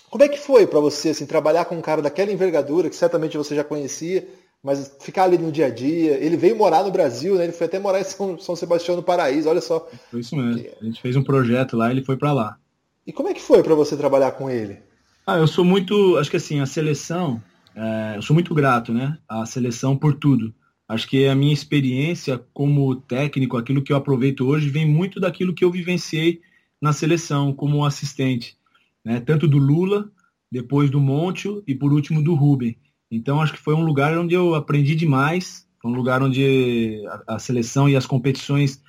como 0.10 0.24
é 0.24 0.30
que 0.30 0.39
foi 0.39 0.67
para 0.67 0.80
você 0.80 1.10
assim, 1.10 1.26
trabalhar 1.26 1.65
com 1.65 1.76
um 1.76 1.82
cara 1.82 2.02
daquela 2.02 2.32
envergadura, 2.32 2.89
que 2.89 2.95
certamente 2.95 3.38
você 3.38 3.56
já 3.56 3.63
conhecia, 3.63 4.28
mas 4.65 4.97
ficar 4.99 5.25
ali 5.25 5.38
no 5.38 5.51
dia 5.51 5.67
a 5.67 5.69
dia? 5.69 6.17
Ele 6.17 6.36
veio 6.36 6.56
morar 6.56 6.84
no 6.84 6.89
Brasil, 6.89 7.36
né? 7.36 7.43
Ele 7.43 7.54
foi 7.54 7.67
até 7.67 7.78
morar 7.78 8.01
em 8.01 8.04
São, 8.04 8.39
São 8.39 8.56
Sebastião 8.56 8.97
no 8.97 9.04
Paraíso, 9.04 9.47
olha 9.47 9.62
só. 9.62 9.88
Foi 10.10 10.21
isso 10.21 10.36
mesmo. 10.36 10.67
A 10.82 10.86
gente 10.86 10.99
fez 10.99 11.15
um 11.15 11.23
projeto 11.23 11.78
lá, 11.78 11.91
ele 11.91 12.04
foi 12.04 12.17
para 12.17 12.34
lá. 12.34 12.58
E 13.06 13.13
como 13.13 13.30
é 13.30 13.34
que 13.36 13.41
foi 13.41 13.62
para 13.62 13.75
você 13.75 13.95
trabalhar 13.95 14.32
com 14.32 14.49
ele? 14.49 14.80
Ah, 15.28 15.38
eu 15.38 15.45
sou 15.45 15.63
muito, 15.63 16.17
acho 16.17 16.32
que 16.32 16.38
assim, 16.38 16.60
a 16.62 16.65
seleção, 16.65 17.39
é, 17.75 18.13
eu 18.15 18.23
sou 18.23 18.34
muito 18.34 18.56
grato, 18.56 18.91
né? 18.91 19.19
A 19.30 19.45
seleção 19.45 19.95
por 19.95 20.15
tudo. 20.15 20.51
Acho 20.88 21.08
que 21.08 21.28
a 21.28 21.36
minha 21.36 21.54
experiência 21.54 22.43
como 22.51 22.95
técnico, 22.95 23.58
aquilo 23.58 23.84
que 23.84 23.93
eu 23.93 23.97
aproveito 23.97 24.47
hoje, 24.47 24.67
vem 24.67 24.88
muito 24.88 25.19
daquilo 25.19 25.54
que 25.54 25.63
eu 25.63 25.69
vivenciei 25.69 26.41
na 26.82 26.91
seleção 26.91 27.54
como 27.54 27.86
assistente, 27.86 28.58
né? 29.04 29.19
tanto 29.19 29.47
do 29.47 29.60
Lula, 29.60 30.10
depois 30.51 30.89
do 30.89 30.99
Monte 30.99 31.49
e 31.67 31.75
por 31.75 31.93
último 31.93 32.23
do 32.23 32.34
Ruben. 32.34 32.75
Então 33.15 33.41
acho 33.41 33.54
que 33.54 33.60
foi 33.60 33.73
um 33.73 33.86
lugar 33.86 34.17
onde 34.17 34.36
eu 34.36 34.56
aprendi 34.56 34.95
demais, 34.95 35.67
foi 35.82 35.91
um 35.91 35.95
lugar 35.95 36.21
onde 36.21 37.04
a, 37.28 37.36
a 37.36 37.39
seleção 37.39 37.88
e 37.88 37.95
as 37.95 38.06
competições 38.06 38.82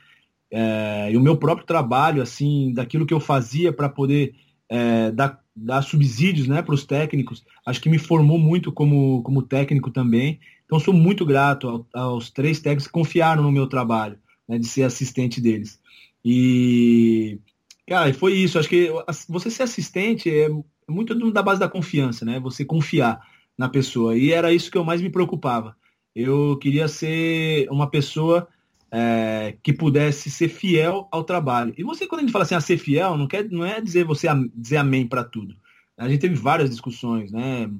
é, 0.52 1.10
e 1.12 1.16
o 1.16 1.20
meu 1.20 1.36
próprio 1.36 1.66
trabalho, 1.66 2.22
assim, 2.22 2.72
daquilo 2.72 3.06
que 3.06 3.14
eu 3.14 3.20
fazia 3.20 3.72
para 3.72 3.88
poder 3.88 4.34
é, 4.68 5.10
dar, 5.10 5.40
dar 5.54 5.82
subsídios 5.82 6.46
né, 6.46 6.62
para 6.62 6.74
os 6.74 6.84
técnicos, 6.84 7.44
acho 7.66 7.80
que 7.80 7.88
me 7.88 7.98
formou 7.98 8.38
muito 8.38 8.72
como, 8.72 9.22
como 9.22 9.42
técnico 9.42 9.90
também 9.90 10.40
então, 10.66 10.80
sou 10.80 10.92
muito 10.92 11.24
grato 11.24 11.86
aos 11.94 12.28
três 12.28 12.60
técnicos 12.60 12.88
que 12.88 12.92
confiaram 12.92 13.42
no 13.42 13.52
meu 13.52 13.68
trabalho, 13.68 14.18
né, 14.48 14.58
de 14.58 14.66
ser 14.66 14.82
assistente 14.82 15.40
deles. 15.40 15.80
E, 16.24 17.38
cara, 17.86 18.12
foi 18.12 18.34
isso. 18.34 18.58
Acho 18.58 18.68
que 18.68 18.90
você 19.28 19.48
ser 19.48 19.62
assistente 19.62 20.28
é 20.28 20.48
muito 20.88 21.14
da 21.30 21.42
base 21.42 21.60
da 21.60 21.68
confiança, 21.68 22.24
né? 22.24 22.40
Você 22.40 22.64
confiar 22.64 23.20
na 23.58 23.68
pessoa. 23.68 24.16
E 24.16 24.32
era 24.32 24.52
isso 24.52 24.70
que 24.70 24.78
eu 24.78 24.84
mais 24.84 25.00
me 25.00 25.10
preocupava. 25.10 25.76
Eu 26.14 26.58
queria 26.58 26.88
ser 26.88 27.68
uma 27.70 27.88
pessoa 27.90 28.48
é, 28.90 29.56
que 29.62 29.72
pudesse 29.72 30.30
ser 30.30 30.48
fiel 30.48 31.08
ao 31.10 31.24
trabalho. 31.24 31.74
E 31.76 31.82
você, 31.82 32.06
quando 32.06 32.20
a 32.20 32.22
gente 32.22 32.32
fala 32.32 32.44
assim, 32.44 32.54
a 32.54 32.60
ser 32.60 32.78
fiel, 32.78 33.16
não, 33.16 33.26
quer, 33.26 33.48
não 33.50 33.64
é 33.64 33.80
dizer 33.80 34.04
você 34.04 34.28
dizer 34.54 34.78
amém 34.78 35.06
para 35.06 35.24
tudo. 35.24 35.54
A 35.96 36.08
gente 36.08 36.20
teve 36.20 36.34
várias 36.34 36.70
discussões, 36.70 37.32
né? 37.32 37.70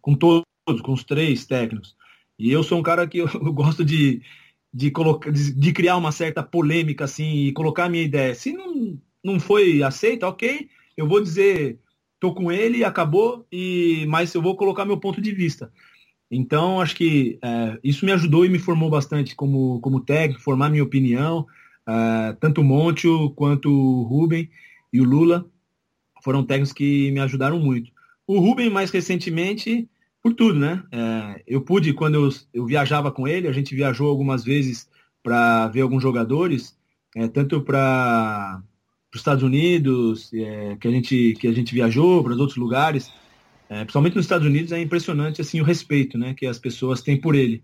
Com 0.00 0.14
todos, 0.14 0.44
com 0.82 0.92
os 0.92 1.04
três 1.04 1.46
técnicos. 1.46 1.96
E 2.38 2.50
eu 2.50 2.62
sou 2.62 2.78
um 2.78 2.82
cara 2.82 3.06
que 3.06 3.18
eu, 3.18 3.28
eu 3.34 3.52
gosto 3.52 3.84
de, 3.84 4.22
de, 4.72 4.90
colocar, 4.90 5.30
de, 5.30 5.52
de, 5.52 5.72
criar 5.72 5.96
uma 5.96 6.12
certa 6.12 6.42
polêmica 6.42 7.04
assim 7.04 7.46
e 7.46 7.52
colocar 7.52 7.84
a 7.84 7.88
minha 7.88 8.04
ideia. 8.04 8.34
Se 8.34 8.52
não, 8.52 8.98
não 9.22 9.38
foi 9.38 9.82
aceita, 9.82 10.26
ok, 10.26 10.68
eu 10.96 11.06
vou 11.06 11.22
dizer, 11.22 11.78
tô 12.20 12.34
com 12.34 12.52
ele, 12.52 12.84
acabou, 12.84 13.46
e 13.50 14.04
mas 14.06 14.32
eu 14.34 14.42
vou 14.42 14.54
colocar 14.54 14.84
meu 14.84 14.98
ponto 14.98 15.20
de 15.20 15.32
vista. 15.32 15.72
Então, 16.30 16.80
acho 16.80 16.94
que 16.94 17.38
é, 17.42 17.78
isso 17.82 18.04
me 18.04 18.12
ajudou 18.12 18.44
e 18.44 18.48
me 18.48 18.58
formou 18.58 18.88
bastante 18.88 19.34
como, 19.34 19.80
como 19.80 20.00
técnico, 20.00 20.42
formar 20.42 20.68
minha 20.70 20.84
opinião. 20.84 21.46
É, 21.88 22.36
tanto 22.38 22.60
o 22.60 23.30
quanto 23.30 23.68
o 23.68 24.02
Rubem 24.02 24.48
e 24.92 25.00
o 25.00 25.04
Lula 25.04 25.44
foram 26.22 26.44
técnicos 26.44 26.72
que 26.72 27.10
me 27.10 27.20
ajudaram 27.20 27.58
muito. 27.58 27.90
O 28.26 28.38
Rubem, 28.38 28.70
mais 28.70 28.90
recentemente, 28.90 29.88
por 30.22 30.34
tudo, 30.34 30.58
né? 30.58 30.84
É, 30.92 31.42
eu 31.46 31.62
pude, 31.62 31.92
quando 31.94 32.14
eu, 32.14 32.28
eu 32.54 32.66
viajava 32.66 33.10
com 33.10 33.26
ele, 33.26 33.48
a 33.48 33.52
gente 33.52 33.74
viajou 33.74 34.08
algumas 34.08 34.44
vezes 34.44 34.88
para 35.22 35.66
ver 35.68 35.80
alguns 35.80 36.02
jogadores, 36.02 36.78
é, 37.16 37.26
tanto 37.26 37.60
para 37.62 38.62
os 39.12 39.20
Estados 39.20 39.42
Unidos, 39.42 40.32
é, 40.32 40.76
que, 40.80 40.86
a 40.86 40.90
gente, 40.90 41.34
que 41.40 41.48
a 41.48 41.52
gente 41.52 41.74
viajou, 41.74 42.22
para 42.22 42.32
os 42.32 42.38
outros 42.38 42.58
lugares. 42.58 43.10
É, 43.68 43.80
principalmente 43.80 44.16
nos 44.16 44.24
Estados 44.24 44.46
Unidos 44.46 44.72
é 44.72 44.80
impressionante 44.80 45.40
assim 45.40 45.60
o 45.60 45.64
respeito 45.64 46.18
né, 46.18 46.34
que 46.34 46.46
as 46.46 46.58
pessoas 46.58 47.02
têm 47.02 47.20
por 47.20 47.34
ele. 47.34 47.62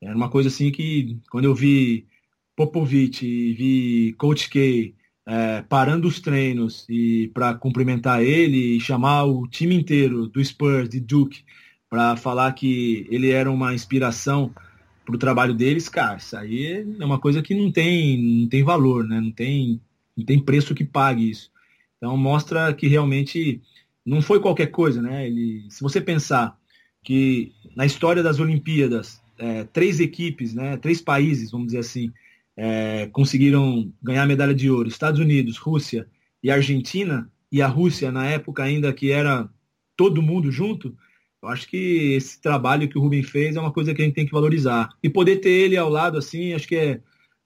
É 0.00 0.14
uma 0.14 0.28
coisa 0.28 0.48
assim 0.48 0.70
que, 0.70 1.18
quando 1.30 1.46
eu 1.46 1.54
vi 1.54 2.06
Popovich 2.54 3.26
e 3.26 3.52
vi 3.54 4.14
Coach 4.18 4.48
K 4.48 4.94
é, 5.26 5.62
parando 5.68 6.08
os 6.08 6.20
treinos 6.20 6.86
e 6.88 7.28
para 7.34 7.54
cumprimentar 7.54 8.22
ele 8.22 8.76
e 8.76 8.80
chamar 8.80 9.24
o 9.24 9.46
time 9.46 9.74
inteiro 9.74 10.26
do 10.26 10.42
Spurs, 10.42 10.88
de 10.88 11.00
Duke, 11.00 11.44
para 11.90 12.16
falar 12.16 12.52
que 12.52 13.06
ele 13.10 13.30
era 13.30 13.50
uma 13.50 13.74
inspiração 13.74 14.52
para 15.04 15.14
o 15.14 15.18
trabalho 15.18 15.54
deles, 15.54 15.88
cara, 15.88 16.16
isso 16.16 16.36
aí 16.36 16.86
é 16.98 17.04
uma 17.04 17.18
coisa 17.18 17.42
que 17.42 17.54
não 17.54 17.72
tem, 17.72 18.40
não 18.42 18.48
tem 18.48 18.62
valor, 18.62 19.06
né? 19.06 19.20
Não 19.20 19.30
tem, 19.30 19.80
não 20.18 20.24
tem 20.24 20.40
preço 20.40 20.74
que 20.74 20.84
pague 20.84 21.30
isso. 21.30 21.50
Então 21.96 22.16
mostra 22.16 22.74
que 22.74 22.88
realmente 22.88 23.62
não 24.04 24.20
foi 24.20 24.40
qualquer 24.40 24.66
coisa, 24.66 25.00
né? 25.00 25.26
Ele, 25.26 25.64
se 25.70 25.80
você 25.80 26.00
pensar 26.00 26.58
que 27.04 27.52
na 27.76 27.86
história 27.86 28.22
das 28.22 28.40
Olimpíadas, 28.40 29.22
é, 29.38 29.64
três 29.64 30.00
equipes, 30.00 30.52
né, 30.52 30.76
três 30.76 31.00
países, 31.00 31.52
vamos 31.52 31.68
dizer 31.68 31.78
assim, 31.78 32.12
é, 32.56 33.06
conseguiram 33.12 33.92
ganhar 34.02 34.26
medalha 34.26 34.54
de 34.54 34.68
ouro: 34.68 34.88
Estados 34.88 35.20
Unidos, 35.20 35.56
Rússia 35.56 36.08
e 36.42 36.50
Argentina. 36.50 37.30
E 37.50 37.62
a 37.62 37.66
Rússia, 37.66 38.12
na 38.12 38.26
época 38.26 38.62
ainda 38.62 38.92
que 38.92 39.10
era 39.10 39.48
todo 39.96 40.20
mundo 40.20 40.50
junto, 40.50 40.94
eu 41.42 41.48
acho 41.48 41.66
que 41.68 42.12
esse 42.12 42.40
trabalho 42.40 42.88
que 42.88 42.98
o 42.98 43.00
Rubem 43.00 43.22
fez 43.22 43.56
é 43.56 43.60
uma 43.60 43.72
coisa 43.72 43.94
que 43.94 44.02
a 44.02 44.04
gente 44.04 44.14
tem 44.14 44.26
que 44.26 44.32
valorizar. 44.32 44.90
E 45.02 45.08
poder 45.08 45.36
ter 45.36 45.50
ele 45.50 45.76
ao 45.76 45.88
lado, 45.88 46.18
assim, 46.18 46.52
acho 46.52 46.68
que 46.68 46.76
é, 46.76 47.00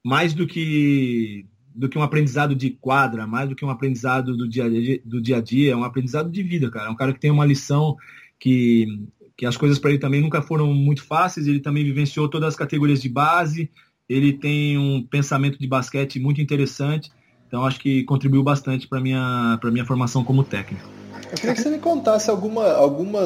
mais 0.05 0.35
do 0.35 0.47
que 0.47 1.47
do 1.75 1.89
que 1.89 1.99
um 1.99 2.03
aprendizado 2.03 2.55
de 2.55 2.70
quadra, 2.70 3.27
mais 3.27 3.49
do 3.49 3.55
que 3.55 3.64
um 3.64 3.70
aprendizado 3.70 4.37
do 4.37 4.49
dia, 4.49 4.64
do 5.05 5.20
dia 5.20 5.39
a 5.39 5.41
dia, 5.41 5.73
é 5.73 5.77
um 5.77 5.85
aprendizado 5.85 6.31
de 6.31 6.43
vida, 6.43 6.70
cara. 6.70 6.89
É 6.89 6.91
um 6.91 6.97
cara 6.97 7.12
que 7.12 7.20
tem 7.20 7.31
uma 7.31 7.47
lição 7.47 7.97
que, 8.39 8.87
que 9.37 9.47
as 9.47 9.57
coisas 9.57 9.79
para 9.79 9.91
ele 9.91 9.99
também 9.99 10.20
nunca 10.20 10.43
foram 10.43 10.73
muito 10.73 11.05
fáceis, 11.05 11.47
ele 11.47 11.61
também 11.61 11.85
vivenciou 11.85 12.29
todas 12.29 12.49
as 12.49 12.57
categorias 12.57 13.01
de 13.01 13.09
base, 13.09 13.70
ele 14.09 14.33
tem 14.33 14.77
um 14.77 15.03
pensamento 15.03 15.59
de 15.59 15.66
basquete 15.66 16.20
muito 16.20 16.41
interessante, 16.41 17.11
então 17.47 17.64
acho 17.64 17.81
que 17.81 18.05
contribuiu 18.05 18.43
bastante 18.43 18.89
para 18.89 19.01
minha 19.01 19.59
para 19.61 19.70
minha 19.70 19.85
formação 19.85 20.25
como 20.25 20.43
técnico. 20.43 20.89
Eu 21.31 21.39
queria 21.39 21.55
que 21.55 21.62
você 21.62 21.70
me 21.70 21.79
contasse 21.79 22.29
alguma, 22.29 22.70
alguma 22.73 23.20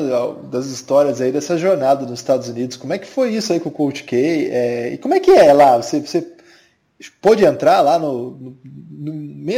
das 0.44 0.66
histórias 0.66 1.20
aí 1.20 1.32
dessa 1.32 1.59
jornada 1.59 2.07
nos 2.07 2.20
Estados 2.20 2.49
Unidos. 2.49 2.76
Como 2.76 2.92
é 2.92 2.99
que 2.99 3.07
foi 3.07 3.34
isso 3.34 3.53
aí 3.53 3.59
com 3.59 3.68
o 3.68 3.72
Coach 3.72 4.05
K? 4.05 4.16
É, 4.16 4.94
e 4.94 4.99
como 4.99 5.12
é 5.12 5.18
que 5.18 5.32
é 5.32 5.53
lá? 5.53 5.76
Você, 5.76 6.01
você 6.01 6.36
pôde 7.20 7.44
entrar 7.44 7.80
lá 7.80 7.99
no, 7.99 8.57
no, 8.64 9.12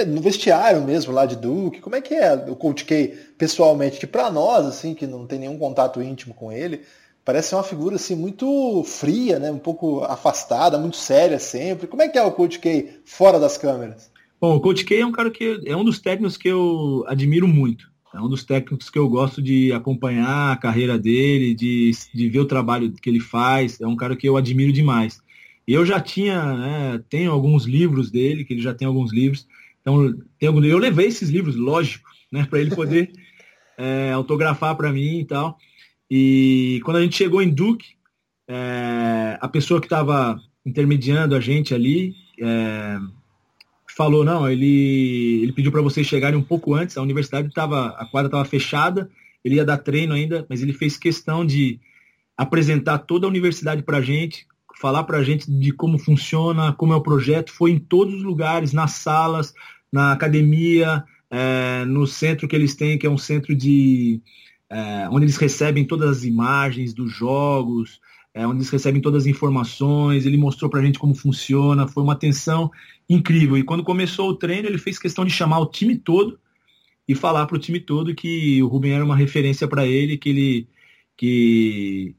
no, 0.06 0.20
vestiário 0.20 0.82
mesmo 0.82 1.12
lá 1.12 1.24
de 1.24 1.36
Duke? 1.36 1.80
Como 1.80 1.94
é 1.94 2.00
que 2.00 2.14
é 2.14 2.34
o 2.34 2.56
Coach 2.56 2.84
K 2.84 3.14
pessoalmente? 3.36 3.98
Que 3.98 4.06
para 4.06 4.30
nós, 4.30 4.66
assim, 4.66 4.94
que 4.94 5.06
não 5.06 5.26
tem 5.26 5.38
nenhum 5.38 5.58
contato 5.58 6.02
íntimo 6.02 6.34
com 6.34 6.50
ele, 6.50 6.82
parece 7.24 7.50
ser 7.50 7.54
uma 7.54 7.62
figura 7.62 7.96
assim 7.96 8.16
muito 8.16 8.82
fria, 8.84 9.38
né? 9.38 9.50
Um 9.50 9.58
pouco 9.58 10.02
afastada, 10.04 10.78
muito 10.78 10.96
séria 10.96 11.38
sempre. 11.38 11.86
Como 11.86 12.02
é 12.02 12.08
que 12.08 12.18
é 12.18 12.22
o 12.22 12.32
Coach 12.32 12.58
K 12.58 13.00
fora 13.04 13.38
das 13.38 13.56
câmeras? 13.56 14.10
Bom, 14.40 14.56
o 14.56 14.60
Coach 14.60 14.84
K 14.84 15.00
é 15.00 15.06
um 15.06 15.12
cara 15.12 15.30
que 15.30 15.60
é 15.64 15.76
um 15.76 15.84
dos 15.84 16.00
técnicos 16.00 16.36
que 16.36 16.48
eu 16.48 17.04
admiro 17.06 17.46
muito. 17.46 17.88
É 18.14 18.20
um 18.20 18.28
dos 18.28 18.44
técnicos 18.44 18.88
que 18.88 18.98
eu 18.98 19.08
gosto 19.08 19.42
de 19.42 19.72
acompanhar 19.72 20.52
a 20.52 20.56
carreira 20.56 20.98
dele, 20.98 21.54
de, 21.54 21.90
de 22.14 22.28
ver 22.28 22.40
o 22.40 22.46
trabalho 22.46 22.90
que 22.92 23.10
ele 23.10 23.20
faz. 23.20 23.80
É 23.80 23.86
um 23.86 23.96
cara 23.96 24.16
que 24.16 24.28
eu 24.28 24.36
admiro 24.36 24.72
demais. 24.72 25.20
Eu 25.68 25.84
já 25.84 26.00
tinha, 26.00 26.56
né, 26.56 27.04
tenho 27.10 27.30
alguns 27.30 27.66
livros 27.66 28.10
dele, 28.10 28.42
que 28.42 28.54
ele 28.54 28.62
já 28.62 28.72
tem 28.72 28.88
alguns 28.88 29.12
livros. 29.12 29.46
Então, 29.82 30.14
tem 30.38 30.48
algum, 30.48 30.64
eu 30.64 30.78
levei 30.78 31.06
esses 31.06 31.28
livros, 31.28 31.56
lógico, 31.56 32.08
né, 32.32 32.46
para 32.48 32.58
ele 32.58 32.74
poder 32.74 33.12
é, 33.76 34.10
autografar 34.16 34.74
para 34.76 34.90
mim 34.90 35.18
e 35.18 35.24
tal. 35.26 35.58
E 36.10 36.80
quando 36.84 36.96
a 36.96 37.02
gente 37.02 37.16
chegou 37.16 37.42
em 37.42 37.50
Duke, 37.50 37.86
é, 38.48 39.36
a 39.38 39.46
pessoa 39.46 39.78
que 39.78 39.86
estava 39.86 40.40
intermediando 40.64 41.34
a 41.34 41.40
gente 41.40 41.74
ali, 41.74 42.14
é, 42.40 42.98
falou, 43.94 44.24
não, 44.24 44.48
ele, 44.48 45.42
ele 45.42 45.52
pediu 45.52 45.70
para 45.70 45.82
vocês 45.82 46.06
chegarem 46.06 46.38
um 46.38 46.42
pouco 46.42 46.72
antes, 46.72 46.96
a 46.96 47.02
universidade 47.02 47.48
estava, 47.48 47.88
a 47.88 48.06
quadra 48.06 48.28
estava 48.28 48.44
fechada, 48.46 49.10
ele 49.44 49.56
ia 49.56 49.64
dar 49.66 49.76
treino 49.76 50.14
ainda, 50.14 50.46
mas 50.48 50.62
ele 50.62 50.72
fez 50.72 50.96
questão 50.96 51.44
de 51.44 51.78
apresentar 52.36 52.98
toda 52.98 53.26
a 53.26 53.28
universidade 53.28 53.82
para 53.82 53.98
a 53.98 54.02
gente, 54.02 54.46
falar 54.80 55.04
para 55.04 55.18
a 55.18 55.24
gente 55.24 55.50
de 55.50 55.72
como 55.72 55.98
funciona, 55.98 56.72
como 56.72 56.92
é 56.92 56.96
o 56.96 57.02
projeto, 57.02 57.52
foi 57.52 57.72
em 57.72 57.78
todos 57.78 58.14
os 58.14 58.22
lugares, 58.22 58.72
nas 58.72 58.92
salas, 58.92 59.52
na 59.92 60.12
academia, 60.12 61.04
é, 61.30 61.84
no 61.84 62.06
centro 62.06 62.46
que 62.46 62.54
eles 62.54 62.76
têm, 62.76 62.96
que 62.96 63.06
é 63.06 63.10
um 63.10 63.18
centro 63.18 63.54
de 63.54 64.22
é, 64.70 65.08
onde 65.10 65.24
eles 65.24 65.36
recebem 65.36 65.84
todas 65.84 66.18
as 66.18 66.24
imagens 66.24 66.94
dos 66.94 67.12
jogos, 67.12 68.00
é, 68.32 68.46
onde 68.46 68.58
eles 68.58 68.70
recebem 68.70 69.02
todas 69.02 69.24
as 69.24 69.26
informações, 69.26 70.24
ele 70.24 70.36
mostrou 70.36 70.70
para 70.70 70.80
a 70.80 70.84
gente 70.84 70.98
como 70.98 71.14
funciona, 71.14 71.88
foi 71.88 72.02
uma 72.02 72.12
atenção 72.12 72.70
incrível. 73.08 73.58
E 73.58 73.64
quando 73.64 73.82
começou 73.82 74.28
o 74.28 74.36
treino, 74.36 74.68
ele 74.68 74.78
fez 74.78 74.98
questão 74.98 75.24
de 75.24 75.32
chamar 75.32 75.58
o 75.58 75.66
time 75.66 75.96
todo 75.96 76.38
e 77.08 77.14
falar 77.14 77.46
para 77.46 77.56
o 77.56 77.60
time 77.60 77.80
todo 77.80 78.14
que 78.14 78.62
o 78.62 78.68
Rubem 78.68 78.92
era 78.92 79.04
uma 79.04 79.16
referência 79.16 79.66
para 79.66 79.86
ele, 79.86 80.18
que 80.18 80.28
ele, 80.28 80.68
que 81.16 82.14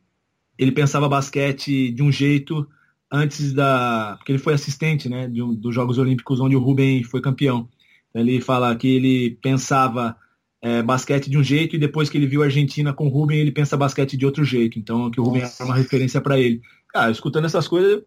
ele 0.60 0.74
pensava 0.74 1.07
basquete 1.07 1.89
de 1.89 2.03
um 2.03 2.12
jeito 2.12 2.68
antes 3.10 3.53
da. 3.53 4.16
Porque 4.18 4.34
ele 4.34 4.39
foi 4.39 4.53
assistente 4.53 5.07
né, 5.07 5.26
de 5.26 5.41
um, 5.41 5.55
dos 5.55 5.74
Jogos 5.74 5.97
Olímpicos 5.97 6.41
onde 6.41 6.55
o 6.55 6.60
Rubem 6.60 7.01
foi 7.01 7.22
campeão. 7.22 7.70
Ele 8.14 8.41
fala 8.41 8.76
que 8.76 8.88
ele 8.88 9.38
pensava 9.41 10.18
é, 10.62 10.82
basquete 10.82 11.30
de 11.30 11.38
um 11.38 11.43
jeito 11.43 11.76
e 11.76 11.80
depois 11.80 12.10
que 12.10 12.18
ele 12.18 12.28
viu 12.28 12.41
a 12.41 12.45
Argentina 12.45 12.91
com 12.91 13.07
o 13.07 13.10
Rubem, 13.10 13.39
ele 13.39 13.51
pensa 13.51 13.78
basquete 13.78 14.18
de 14.18 14.26
outro 14.26 14.43
jeito. 14.43 14.78
Então, 14.78 15.10
que 15.10 15.22
o 15.22 15.24
Rubem 15.24 15.43
era 15.43 15.51
uma 15.66 15.76
referência 15.76 16.20
para 16.20 16.38
ele. 16.38 16.62
Cara, 16.89 17.10
escutando 17.10 17.45
essas 17.45 17.66
coisas, 17.66 18.03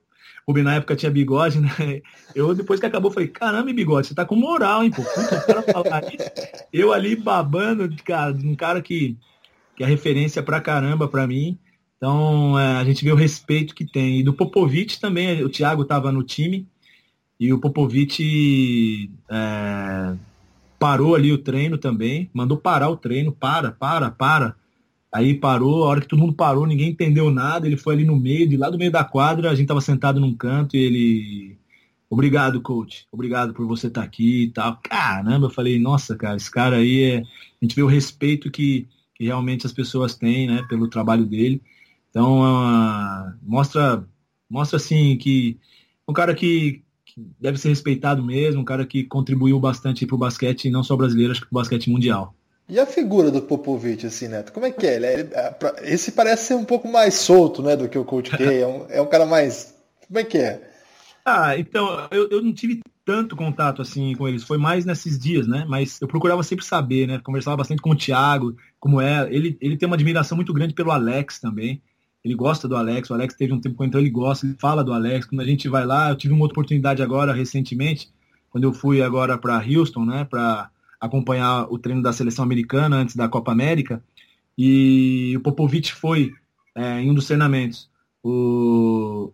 Rubem 0.46 0.62
na 0.62 0.74
época 0.74 0.94
tinha 0.94 1.10
bigode, 1.10 1.58
né? 1.58 2.02
Eu, 2.34 2.54
depois 2.54 2.78
que 2.78 2.84
acabou, 2.84 3.10
falei, 3.10 3.28
caramba, 3.28 3.72
bigode, 3.72 4.08
você 4.08 4.14
tá 4.14 4.26
com 4.26 4.36
moral, 4.36 4.84
hein, 4.84 4.90
pô? 4.90 5.02
Puta, 5.02 5.40
cara 5.40 5.62
falar 5.62 6.04
isso. 6.12 6.30
Eu 6.70 6.92
ali 6.92 7.16
babando, 7.16 7.88
cara, 8.04 8.32
um 8.32 8.54
cara 8.54 8.82
que, 8.82 9.16
que 9.74 9.84
é 9.84 9.86
referência 9.86 10.42
pra 10.42 10.60
caramba 10.60 11.08
pra 11.08 11.26
mim. 11.26 11.58
Então, 12.02 12.58
é, 12.58 12.78
a 12.78 12.84
gente 12.84 13.04
vê 13.04 13.12
o 13.12 13.16
respeito 13.16 13.76
que 13.76 13.84
tem. 13.84 14.18
E 14.18 14.22
do 14.24 14.34
Popovic 14.34 14.98
também, 14.98 15.40
o 15.44 15.48
Thiago 15.48 15.84
tava 15.84 16.10
no 16.10 16.24
time, 16.24 16.66
e 17.38 17.52
o 17.52 17.60
Popovic 17.60 19.08
é, 19.30 20.16
parou 20.80 21.14
ali 21.14 21.30
o 21.30 21.38
treino 21.38 21.78
também, 21.78 22.28
mandou 22.34 22.58
parar 22.58 22.88
o 22.88 22.96
treino, 22.96 23.30
para, 23.30 23.70
para, 23.70 24.10
para. 24.10 24.56
Aí 25.12 25.32
parou, 25.34 25.84
a 25.84 25.86
hora 25.86 26.00
que 26.00 26.08
todo 26.08 26.18
mundo 26.18 26.32
parou, 26.32 26.66
ninguém 26.66 26.90
entendeu 26.90 27.30
nada, 27.30 27.68
ele 27.68 27.76
foi 27.76 27.94
ali 27.94 28.04
no 28.04 28.18
meio, 28.18 28.48
de 28.48 28.56
lá 28.56 28.68
do 28.68 28.78
meio 28.78 28.90
da 28.90 29.04
quadra, 29.04 29.48
a 29.48 29.54
gente 29.54 29.68
tava 29.68 29.80
sentado 29.80 30.18
num 30.18 30.34
canto 30.34 30.76
e 30.76 30.80
ele. 30.80 31.58
Obrigado, 32.10 32.60
coach. 32.60 33.06
Obrigado 33.12 33.54
por 33.54 33.64
você 33.64 33.86
estar 33.86 34.00
tá 34.00 34.06
aqui 34.08 34.42
e 34.46 34.50
tal. 34.50 34.76
Caramba, 34.82 35.46
eu 35.46 35.50
falei, 35.50 35.78
nossa, 35.78 36.16
cara, 36.16 36.34
esse 36.36 36.50
cara 36.50 36.78
aí 36.78 37.00
é. 37.04 37.18
A 37.20 37.64
gente 37.64 37.76
vê 37.76 37.82
o 37.84 37.86
respeito 37.86 38.50
que, 38.50 38.88
que 39.14 39.26
realmente 39.26 39.66
as 39.66 39.72
pessoas 39.72 40.16
têm, 40.16 40.48
né, 40.48 40.66
pelo 40.68 40.88
trabalho 40.88 41.24
dele. 41.24 41.62
Então, 42.12 42.42
uh, 42.42 43.32
mostra, 43.42 44.06
mostra 44.48 44.76
assim 44.76 45.16
que 45.16 45.58
um 46.06 46.12
cara 46.12 46.34
que, 46.34 46.82
que, 47.06 47.26
deve 47.40 47.56
ser 47.56 47.70
respeitado 47.70 48.22
mesmo, 48.22 48.60
um 48.60 48.66
cara 48.66 48.84
que 48.84 49.02
contribuiu 49.04 49.58
bastante 49.58 50.06
para 50.06 50.14
o 50.14 50.18
basquete, 50.18 50.68
não 50.68 50.84
só 50.84 50.94
brasileiro, 50.94 51.32
acho 51.32 51.40
que 51.40 51.48
para 51.48 51.56
o 51.56 51.60
basquete 51.60 51.88
mundial. 51.88 52.34
E 52.68 52.78
a 52.78 52.84
figura 52.84 53.30
do 53.30 53.40
Popovich, 53.40 54.06
assim, 54.06 54.28
Neto, 54.28 54.52
como 54.52 54.66
é 54.66 54.70
que 54.70 54.86
é? 54.86 54.96
Ele, 54.96 55.06
é, 55.06 55.56
esse 55.84 56.12
parece 56.12 56.48
ser 56.48 56.54
um 56.54 56.66
pouco 56.66 56.86
mais 56.86 57.14
solto, 57.14 57.62
né, 57.62 57.76
do 57.76 57.88
que 57.88 57.98
o 57.98 58.04
Coach 58.04 58.30
K. 58.30 58.44
É 58.44 58.66
um, 58.66 58.86
é 58.90 59.00
um 59.00 59.06
cara 59.06 59.24
mais. 59.24 59.74
Como 60.06 60.18
é 60.18 60.24
que 60.24 60.36
é? 60.36 60.70
Ah, 61.24 61.56
então, 61.56 62.08
eu, 62.10 62.28
eu 62.28 62.42
não 62.42 62.52
tive 62.52 62.82
tanto 63.04 63.36
contato 63.36 63.80
assim 63.80 64.14
com 64.14 64.28
eles, 64.28 64.44
foi 64.44 64.58
mais 64.58 64.84
nesses 64.84 65.18
dias, 65.18 65.46
né? 65.46 65.64
Mas 65.66 66.00
eu 66.00 66.06
procurava 66.06 66.42
sempre 66.42 66.64
saber, 66.64 67.06
né? 67.06 67.20
Conversava 67.22 67.56
bastante 67.56 67.80
com 67.80 67.90
o 67.90 67.96
Thiago, 67.96 68.54
como 68.78 69.00
é. 69.00 69.26
Ele, 69.32 69.56
ele 69.60 69.76
tem 69.76 69.86
uma 69.86 69.96
admiração 69.96 70.36
muito 70.36 70.52
grande 70.52 70.74
pelo 70.74 70.90
Alex 70.90 71.40
também. 71.40 71.82
Ele 72.24 72.34
gosta 72.34 72.68
do 72.68 72.76
Alex, 72.76 73.10
o 73.10 73.14
Alex 73.14 73.34
teve 73.34 73.52
um 73.52 73.60
tempo 73.60 73.74
com 73.74 73.84
então 73.84 74.00
ele 74.00 74.10
gosta, 74.10 74.46
ele 74.46 74.56
fala 74.58 74.84
do 74.84 74.92
Alex. 74.92 75.26
Quando 75.26 75.40
a 75.40 75.44
gente 75.44 75.68
vai 75.68 75.84
lá, 75.84 76.10
eu 76.10 76.16
tive 76.16 76.32
uma 76.32 76.46
oportunidade 76.46 77.02
agora 77.02 77.32
recentemente, 77.32 78.10
quando 78.50 78.64
eu 78.64 78.72
fui 78.72 79.02
agora 79.02 79.36
para 79.36 79.64
Houston, 79.64 80.04
né, 80.04 80.24
para 80.24 80.70
acompanhar 81.00 81.66
o 81.72 81.78
treino 81.78 82.00
da 82.00 82.12
seleção 82.12 82.44
americana 82.44 82.96
antes 82.96 83.16
da 83.16 83.28
Copa 83.28 83.50
América. 83.50 84.02
E 84.56 85.34
o 85.36 85.40
Popovich 85.40 85.92
foi 85.92 86.32
é, 86.76 87.00
em 87.00 87.10
um 87.10 87.14
dos 87.14 87.26
treinamentos. 87.26 87.90
O... 88.22 89.32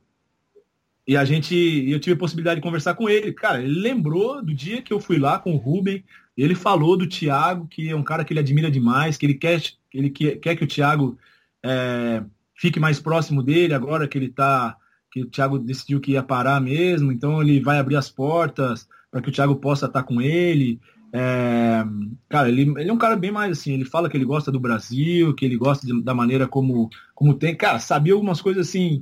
E 1.06 1.16
a 1.16 1.24
gente, 1.24 1.54
eu 1.90 2.00
tive 2.00 2.14
a 2.14 2.18
possibilidade 2.18 2.56
de 2.60 2.62
conversar 2.62 2.94
com 2.94 3.08
ele. 3.08 3.32
Cara, 3.32 3.62
ele 3.62 3.80
lembrou 3.80 4.42
do 4.42 4.54
dia 4.54 4.80
que 4.80 4.92
eu 4.92 5.00
fui 5.00 5.18
lá 5.18 5.38
com 5.38 5.52
o 5.52 5.56
Ruben. 5.56 6.02
Ele 6.36 6.54
falou 6.54 6.96
do 6.96 7.06
Thiago, 7.06 7.66
que 7.66 7.90
é 7.90 7.96
um 7.96 8.02
cara 8.02 8.24
que 8.24 8.32
ele 8.32 8.40
admira 8.40 8.70
demais, 8.70 9.16
que 9.16 9.26
ele 9.26 9.34
quer, 9.34 9.60
ele 9.92 10.08
quer, 10.08 10.36
quer 10.36 10.56
que 10.56 10.64
o 10.64 10.68
Thiago 10.68 11.18
é, 11.62 12.22
fique 12.58 12.80
mais 12.80 13.00
próximo 13.00 13.42
dele 13.42 13.72
agora 13.72 14.08
que 14.08 14.18
ele 14.18 14.26
está 14.26 14.76
que 15.10 15.22
o 15.22 15.30
Thiago 15.30 15.58
decidiu 15.58 16.00
que 16.00 16.12
ia 16.12 16.22
parar 16.22 16.60
mesmo, 16.60 17.10
então 17.10 17.40
ele 17.40 17.60
vai 17.60 17.78
abrir 17.78 17.96
as 17.96 18.10
portas 18.10 18.86
para 19.10 19.22
que 19.22 19.30
o 19.30 19.32
Thiago 19.32 19.56
possa 19.56 19.86
estar 19.86 20.02
tá 20.02 20.06
com 20.06 20.20
ele. 20.20 20.78
É, 21.12 21.82
cara, 22.28 22.48
ele, 22.50 22.74
ele 22.76 22.90
é 22.90 22.92
um 22.92 22.98
cara 22.98 23.16
bem 23.16 23.30
mais 23.30 23.52
assim, 23.52 23.72
ele 23.72 23.86
fala 23.86 24.10
que 24.10 24.16
ele 24.16 24.26
gosta 24.26 24.52
do 24.52 24.60
Brasil, 24.60 25.34
que 25.34 25.46
ele 25.46 25.56
gosta 25.56 25.86
de, 25.86 26.02
da 26.02 26.12
maneira 26.12 26.46
como, 26.46 26.90
como 27.14 27.32
tem. 27.32 27.56
Cara, 27.56 27.78
sabia 27.78 28.12
algumas 28.12 28.42
coisas 28.42 28.68
assim 28.68 29.00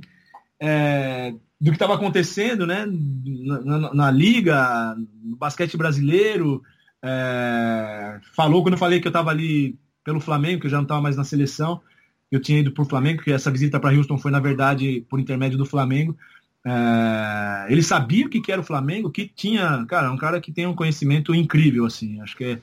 é, 0.61 1.33
do 1.59 1.71
que 1.71 1.75
estava 1.75 1.95
acontecendo, 1.95 2.65
né? 2.65 2.85
Na, 2.85 3.59
na, 3.59 3.93
na, 3.93 4.11
liga, 4.11 4.95
no 5.21 5.35
basquete 5.35 5.75
brasileiro. 5.75 6.63
É, 7.03 8.19
falou 8.33 8.63
quando 8.63 8.73
eu 8.73 8.79
falei 8.79 9.01
que 9.01 9.07
eu 9.07 9.11
estava 9.11 9.29
ali 9.29 9.77
pelo 10.05 10.21
Flamengo, 10.21 10.61
que 10.61 10.67
eu 10.67 10.71
já 10.71 10.77
não 10.77 10.83
estava 10.83 11.01
mais 11.01 11.17
na 11.17 11.25
seleção. 11.25 11.81
Eu 12.31 12.41
tinha 12.41 12.59
ido 12.59 12.71
para 12.71 12.83
o 12.83 12.87
Flamengo, 12.87 13.23
que 13.23 13.31
essa 13.31 13.51
visita 13.51 13.79
para 13.79 13.95
Houston 13.95 14.17
foi, 14.17 14.31
na 14.31 14.39
verdade, 14.39 15.05
por 15.09 15.19
intermédio 15.19 15.57
do 15.57 15.65
Flamengo. 15.65 16.17
É, 16.65 17.67
ele 17.69 17.81
sabia 17.81 18.25
o 18.25 18.29
que, 18.29 18.41
que 18.41 18.51
era 18.51 18.59
o 18.59 18.63
Flamengo, 18.63 19.09
que 19.09 19.27
tinha, 19.27 19.85
cara, 19.87 20.11
um 20.11 20.17
cara 20.17 20.41
que 20.41 20.51
tem 20.51 20.67
um 20.67 20.75
conhecimento 20.75 21.33
incrível, 21.33 21.85
assim. 21.85 22.19
Acho 22.21 22.35
que 22.35 22.43
é, 22.43 22.61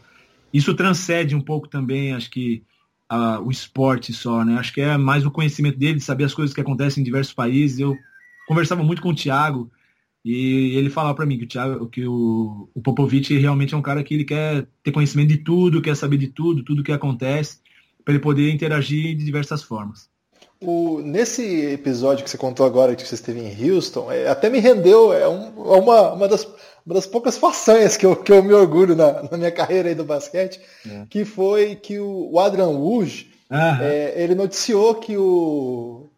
isso 0.53 0.75
transcende 0.75 1.35
um 1.35 1.41
pouco 1.41 1.69
também, 1.69 2.12
acho 2.12 2.31
que 2.31 2.62
a, 3.09 3.41
o 3.41 3.51
esporte 3.51 4.12
só, 4.12 4.45
né? 4.45 4.59
Acho 4.59 4.73
que 4.73 4.81
é 4.81 4.97
mais 4.97 5.25
o 5.25 5.31
conhecimento 5.31 5.79
dele, 5.79 5.99
de 5.99 6.05
saber 6.05 6.25
as 6.25 6.35
coisas 6.35 6.55
que 6.55 6.61
acontecem 6.61 7.01
em 7.01 7.05
diversos 7.05 7.33
países. 7.33 7.79
Eu 7.79 7.97
conversava 8.47 8.83
muito 8.83 9.01
com 9.01 9.11
o 9.11 9.15
Thiago 9.15 9.71
e 10.25 10.75
ele 10.77 10.91
falava 10.91 11.15
para 11.15 11.27
mim 11.27 11.39
que 11.39 11.45
o 11.45 11.49
Thiago, 11.49 11.89
que 11.89 12.07
o, 12.07 12.69
o 12.75 12.83
realmente 13.39 13.75
é 13.75 13.77
um 13.77 13.83
cara 13.83 14.03
que 14.03 14.15
ele 14.15 14.25
quer 14.25 14.67
ter 14.83 14.93
conhecimento 14.93 15.29
de 15.29 15.39
tudo, 15.39 15.83
quer 15.83 15.95
saber 15.95 16.17
de 16.17 16.29
tudo, 16.29 16.62
tudo 16.62 16.83
que 16.83 16.93
acontece, 16.93 17.59
para 18.05 18.15
ele 18.15 18.23
poder 18.23 18.53
interagir 18.53 19.17
de 19.17 19.25
diversas 19.25 19.63
formas. 19.63 20.09
O, 20.61 21.01
nesse 21.01 21.43
episódio 21.73 22.25
que 22.25 22.31
você 22.31 22.39
contou 22.39 22.65
agora 22.65 22.95
que 22.95 23.07
você 23.07 23.15
esteve 23.15 23.41
em 23.41 23.71
Houston, 23.71 24.11
é, 24.11 24.29
até 24.29 24.49
me 24.49 24.61
rendeu 24.61 25.13
é 25.13 25.29
um, 25.29 25.75
é 25.75 25.79
uma, 25.79 26.13
uma, 26.13 26.29
das, 26.29 26.45
uma 26.87 26.95
das 26.95 27.07
poucas 27.07 27.37
façanhas 27.37 27.97
que 27.97 28.07
eu, 28.07 28.17
que 28.17 28.33
eu 28.33 28.43
me 28.43 28.55
orgulho 28.55 28.95
na, 28.97 29.25
na 29.25 29.37
minha 29.37 29.51
carreira 29.53 29.89
aí 29.89 29.95
do 29.95 30.05
basquete, 30.05 30.61
é. 30.89 31.07
que 31.11 31.25
foi 31.25 31.77
que 31.77 31.99
o, 31.99 32.31
o 32.33 32.39
Adrian 32.39 32.69
Woods, 32.69 33.27
é, 33.51 34.15
ele 34.17 34.35
noticiou 34.35 34.95
que 34.95 35.17
o 35.17 36.09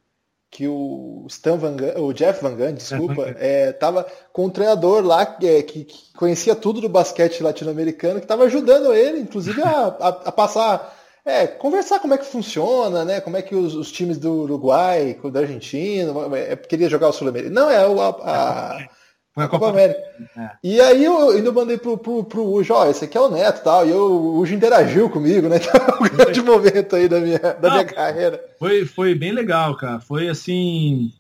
que 0.49 0.67
o 0.67 1.27
Stan 1.29 1.59
Van 1.59 1.77
Gunn, 1.77 2.03
o 2.03 2.15
Jeff 2.15 2.43
Van 2.43 2.57
Gunn, 2.57 2.73
desculpa, 2.73 3.37
estava 3.39 4.07
com 4.33 4.47
um 4.47 4.51
treinador 4.51 5.05
lá 5.05 5.27
que, 5.27 5.63
que, 5.65 5.87
conhecia 6.17 6.55
tudo 6.55 6.81
do 6.81 6.89
basquete 6.89 7.43
latino-americano, 7.43 8.21
que 8.21 8.25
estava 8.25 8.45
ajudando 8.45 8.95
ele, 8.95 9.21
inclusive, 9.21 9.61
a, 9.61 9.89
a, 10.01 10.09
a 10.09 10.33
passar 10.33 10.96
é, 11.27 11.47
conversar 11.47 11.99
como 11.99 12.15
é 12.15 12.19
que 12.19 12.25
funciona, 12.25 13.05
né? 13.05 13.21
Como 13.21 13.37
é 13.37 13.43
que 13.43 13.55
os, 13.55 13.75
os 13.75 13.91
times 13.91 14.17
do 14.17 14.43
Uruguai, 14.43 15.19
da 15.33 15.41
Argentina, 15.41 16.13
é, 16.37 16.55
queria 16.55 16.89
jogar 16.89 17.09
o 17.09 17.13
Sul-Americano. 17.13 17.55
Não, 17.55 17.69
é 17.69 17.87
o, 17.87 18.01
a, 18.01 18.09
a, 18.09 18.89
Foi 19.35 19.45
a 19.45 19.49
Copa, 19.49 19.69
América. 19.69 20.01
É. 20.35 20.51
E 20.65 20.81
aí 20.81 21.05
eu 21.05 21.31
ainda 21.31 21.53
mandei 21.53 21.77
pro, 21.77 21.99
pro, 21.99 22.25
pro 22.25 22.43
Ujo, 22.43 22.73
ó, 22.73 22.89
esse 22.89 23.05
aqui 23.05 23.19
é 23.19 23.21
o 23.21 23.29
Neto 23.29 23.63
tal. 23.65 23.85
E 23.85 23.91
eu, 23.91 24.11
o 24.11 24.39
Ujo 24.39 24.55
interagiu 24.55 25.11
comigo, 25.11 25.49
né? 25.49 25.57
Então 25.57 25.75
é 25.99 26.03
um 26.03 26.17
grande 26.17 26.41
momento 26.41 26.97
aí 26.97 27.09
da 27.09 27.21
minha, 27.21 27.39
da 27.39 27.69
Não, 27.69 27.71
minha 27.73 27.85
carreira. 27.85 28.43
Foi, 28.59 28.87
foi 28.87 29.15
bem 29.15 29.33
legal, 29.33 29.77
cara. 29.77 30.01
Foi 30.01 30.29
assim. 30.29 31.13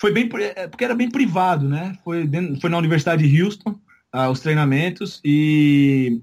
Foi 0.00 0.10
bem. 0.10 0.28
É, 0.56 0.66
porque 0.66 0.84
era 0.84 0.94
bem 0.94 1.10
privado, 1.10 1.68
né? 1.68 1.96
Foi, 2.02 2.28
foi 2.60 2.70
na 2.70 2.78
Universidade 2.78 3.28
de 3.28 3.42
Houston, 3.42 3.74
ah, 4.10 4.30
os 4.30 4.40
treinamentos. 4.40 5.20
E 5.24 6.20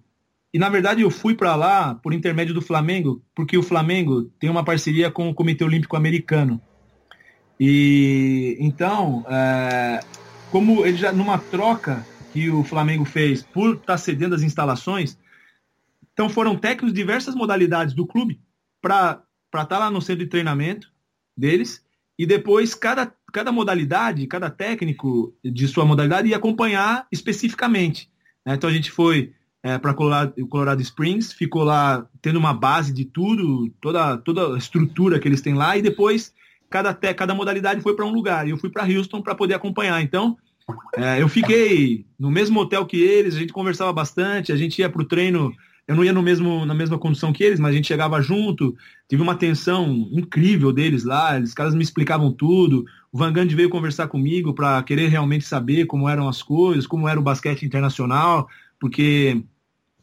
e 0.55 0.57
na 0.57 0.69
verdade 0.69 1.01
eu 1.01 1.11
fui 1.11 1.35
para 1.35 1.53
lá 1.53 1.95
por 1.95 2.13
intermédio 2.13 2.53
do 2.53 2.61
Flamengo, 2.61 3.21
porque 3.35 3.57
o 3.57 3.61
Flamengo 3.61 4.31
tem 4.39 4.49
uma 4.49 4.63
parceria 4.63 5.11
com 5.11 5.27
o 5.27 5.33
Comitê 5.33 5.65
Olímpico 5.65 5.97
Americano. 5.97 6.61
E 7.59 8.55
então, 8.57 9.25
é, 9.27 9.99
como 10.49 10.85
ele 10.85 10.95
já 10.95 11.11
numa 11.11 11.37
troca 11.37 12.07
que 12.31 12.49
o 12.49 12.63
Flamengo 12.63 13.03
fez 13.03 13.43
por 13.43 13.73
estar 13.73 13.85
tá 13.85 13.97
cedendo 13.97 14.33
as 14.33 14.43
instalações, 14.43 15.19
então 16.13 16.29
foram 16.29 16.55
técnicos 16.55 16.93
de 16.93 17.01
diversas 17.01 17.35
modalidades 17.35 17.93
do 17.93 18.07
clube 18.07 18.39
para 18.81 19.21
estar 19.47 19.65
tá 19.65 19.77
lá 19.77 19.91
no 19.91 20.01
centro 20.01 20.23
de 20.23 20.29
treinamento 20.29 20.89
deles 21.35 21.85
e 22.17 22.25
depois 22.25 22.73
cada, 22.73 23.13
cada 23.33 23.51
modalidade, 23.51 24.25
cada 24.25 24.49
técnico 24.49 25.35
de 25.43 25.67
sua 25.67 25.83
modalidade 25.83 26.29
ia 26.29 26.37
acompanhar 26.37 27.07
especificamente. 27.11 28.09
Né? 28.45 28.53
Então 28.53 28.69
a 28.69 28.73
gente 28.73 28.89
foi 28.89 29.33
é, 29.65 29.79
para 29.79 29.95
Colorado, 29.95 30.47
Colorado 30.47 30.81
Springs, 30.83 31.33
ficou 31.33 31.63
lá 31.63 32.05
tendo 32.21 32.37
uma 32.37 32.53
base 32.53 32.93
de 32.93 33.03
tudo, 33.03 33.67
toda, 33.81 34.15
toda 34.17 34.53
a 34.53 34.57
estrutura 34.59 35.19
que 35.19 35.27
eles 35.27 35.41
têm 35.41 35.55
lá, 35.55 35.75
e 35.75 35.81
depois 35.81 36.31
cada, 36.69 36.93
cada 36.93 37.33
modalidade 37.33 37.81
foi 37.81 37.95
para 37.95 38.05
um 38.05 38.13
lugar. 38.13 38.45
E 38.45 38.51
eu 38.51 38.57
fui 38.59 38.69
para 38.69 38.85
Houston 38.85 39.23
para 39.23 39.33
poder 39.33 39.55
acompanhar. 39.55 40.03
Então, 40.03 40.37
é, 40.95 41.19
eu 41.19 41.27
fiquei 41.27 42.05
no 42.19 42.29
mesmo 42.29 42.59
hotel 42.59 42.85
que 42.85 43.01
eles, 43.01 43.35
a 43.35 43.39
gente 43.39 43.51
conversava 43.51 43.91
bastante, 43.91 44.51
a 44.51 44.55
gente 44.55 44.77
ia 44.77 44.87
para 44.87 45.01
o 45.01 45.05
treino, 45.05 45.51
eu 45.87 45.95
não 45.95 46.03
ia 46.03 46.13
no 46.13 46.21
mesmo, 46.21 46.63
na 46.63 46.75
mesma 46.75 46.99
condição 46.99 47.33
que 47.33 47.43
eles, 47.43 47.59
mas 47.59 47.71
a 47.71 47.75
gente 47.75 47.87
chegava 47.87 48.21
junto, 48.21 48.75
tive 49.09 49.23
uma 49.23 49.33
atenção 49.33 50.07
incrível 50.11 50.71
deles 50.71 51.03
lá, 51.03 51.39
os 51.39 51.55
caras 51.55 51.73
me 51.73 51.81
explicavam 51.81 52.31
tudo. 52.31 52.85
O 53.11 53.17
Van 53.17 53.33
Gundy 53.33 53.55
veio 53.55 53.71
conversar 53.71 54.09
comigo 54.09 54.53
para 54.53 54.83
querer 54.83 55.07
realmente 55.07 55.43
saber 55.43 55.87
como 55.87 56.07
eram 56.07 56.29
as 56.29 56.43
coisas, 56.43 56.85
como 56.85 57.09
era 57.09 57.19
o 57.19 57.23
basquete 57.23 57.65
internacional, 57.65 58.47
porque 58.79 59.43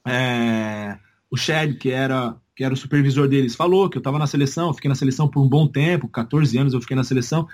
é, 0.07 0.99
o 1.31 1.37
Chad, 1.37 1.77
que 1.79 1.91
era, 1.91 2.37
que 2.57 2.65
era 2.65 2.75
o 2.75 2.77
supervisor 2.77 3.29
deles, 3.29 3.55
falou 3.55 3.89
que 3.89 3.97
eu 3.97 4.01
estava 4.01 4.19
na 4.19 4.27
seleção, 4.27 4.75
fiquei 4.75 4.89
na 4.89 4.95
seleção 4.95 5.29
por 5.29 5.43
um 5.43 5.49
bom 5.49 5.67
tempo, 5.67 6.09
14 6.09 6.57
anos 6.59 6.75
eu 6.75 6.81
fiquei 6.81 6.97
na 6.97 7.05
seleção. 7.05 7.47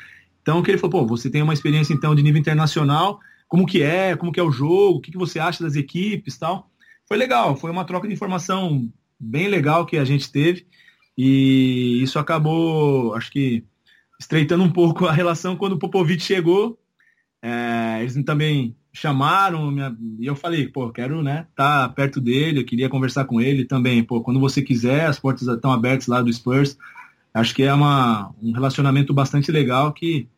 Então 0.42 0.62
que 0.62 0.70
ele 0.70 0.78
falou, 0.78 1.00
pô, 1.00 1.06
você 1.06 1.30
tem 1.30 1.42
uma 1.42 1.52
experiência 1.52 1.92
então 1.92 2.14
de 2.14 2.22
nível 2.22 2.40
internacional, 2.40 3.20
como 3.46 3.66
que 3.66 3.82
é, 3.82 4.16
como 4.16 4.32
que 4.32 4.40
é 4.40 4.42
o 4.42 4.50
jogo, 4.50 4.98
o 4.98 5.00
que, 5.00 5.10
que 5.10 5.18
você 5.18 5.38
acha 5.38 5.62
das 5.62 5.76
equipes 5.76 6.38
tal. 6.38 6.70
Foi 7.06 7.16
legal, 7.16 7.56
foi 7.56 7.70
uma 7.70 7.84
troca 7.84 8.06
de 8.06 8.14
informação 8.14 8.90
bem 9.18 9.48
legal 9.48 9.86
que 9.86 9.96
a 9.96 10.04
gente 10.04 10.30
teve 10.30 10.66
e 11.16 12.00
isso 12.02 12.18
acabou, 12.18 13.14
acho 13.14 13.30
que 13.30 13.64
estreitando 14.20 14.62
um 14.62 14.70
pouco 14.70 15.06
a 15.06 15.12
relação 15.12 15.56
quando 15.56 15.72
o 15.72 15.78
Popovic 15.78 16.22
chegou. 16.22 16.78
É, 17.42 17.98
eles 18.00 18.14
também 18.24 18.76
chamaram 18.92 19.70
minha, 19.70 19.96
e 20.18 20.26
eu 20.26 20.34
falei, 20.34 20.66
pô, 20.66 20.90
quero, 20.90 21.22
né, 21.22 21.46
tá 21.54 21.88
perto 21.88 22.20
dele, 22.20 22.60
eu 22.60 22.64
queria 22.64 22.88
conversar 22.88 23.24
com 23.24 23.40
ele 23.40 23.64
também, 23.64 24.02
pô, 24.02 24.20
quando 24.20 24.40
você 24.40 24.62
quiser, 24.62 25.06
as 25.06 25.18
portas 25.18 25.46
estão 25.46 25.72
abertas 25.72 26.06
lá 26.06 26.20
do 26.22 26.32
Spurs. 26.32 26.76
Acho 27.32 27.54
que 27.54 27.62
é 27.62 27.72
uma, 27.72 28.34
um 28.42 28.52
relacionamento 28.52 29.12
bastante 29.14 29.52
legal 29.52 29.92
que 29.92 30.28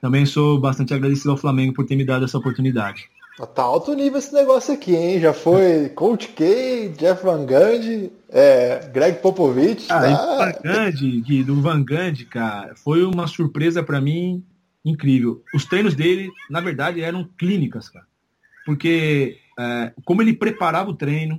também 0.00 0.26
sou 0.26 0.58
bastante 0.58 0.92
agradecido 0.92 1.30
ao 1.30 1.36
Flamengo 1.36 1.72
por 1.72 1.86
ter 1.86 1.96
me 1.96 2.04
dado 2.04 2.24
essa 2.24 2.36
oportunidade. 2.36 3.08
Tá 3.54 3.62
alto 3.62 3.94
nível 3.94 4.18
esse 4.18 4.34
negócio 4.34 4.74
aqui, 4.74 4.94
hein? 4.94 5.18
Já 5.18 5.32
foi 5.32 5.88
Coach 5.96 6.28
K, 6.28 6.90
Jeff 6.98 7.24
Van 7.24 7.46
Gundy, 7.46 8.12
é, 8.28 8.90
Greg 8.92 9.20
Popovich. 9.20 9.86
Ah, 9.90 10.00
tá... 10.00 10.60
Van 10.62 10.90
Gundy, 10.90 11.42
do 11.44 11.62
Van 11.62 11.82
Gundy, 11.82 12.26
cara, 12.26 12.74
foi 12.76 13.04
uma 13.04 13.26
surpresa 13.26 13.82
para 13.82 14.00
mim 14.00 14.44
incrível. 14.84 15.42
Os 15.54 15.64
treinos 15.64 15.94
dele, 15.94 16.30
na 16.50 16.60
verdade, 16.60 17.00
eram 17.00 17.28
clínicas, 17.38 17.88
cara. 17.88 18.06
Porque 18.64 19.38
é, 19.58 19.92
como 20.04 20.22
ele 20.22 20.32
preparava 20.32 20.90
o 20.90 20.94
treino, 20.94 21.38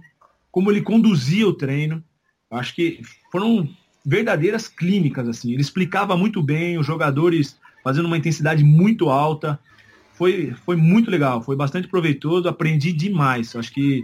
como 0.52 0.72
ele 0.72 0.82
conduzia 0.82 1.48
o 1.48 1.54
treino, 1.54 2.04
acho 2.52 2.76
que 2.76 3.02
foram 3.32 3.68
verdadeiras 4.06 4.68
clínicas, 4.68 5.28
assim. 5.28 5.52
Ele 5.54 5.62
explicava 5.62 6.16
muito 6.16 6.41
bem, 6.41 6.78
os 6.78 6.86
jogadores 6.86 7.58
fazendo 7.84 8.06
uma 8.06 8.18
intensidade 8.18 8.64
muito 8.64 9.10
alta. 9.10 9.60
Foi, 10.14 10.54
foi 10.66 10.76
muito 10.76 11.10
legal, 11.10 11.41
foi 11.41 11.56
bastante 11.56 11.88
proveitoso, 11.88 12.48
aprendi 12.48 12.94
demais. 12.94 13.56
Acho 13.56 13.74
que 13.74 14.04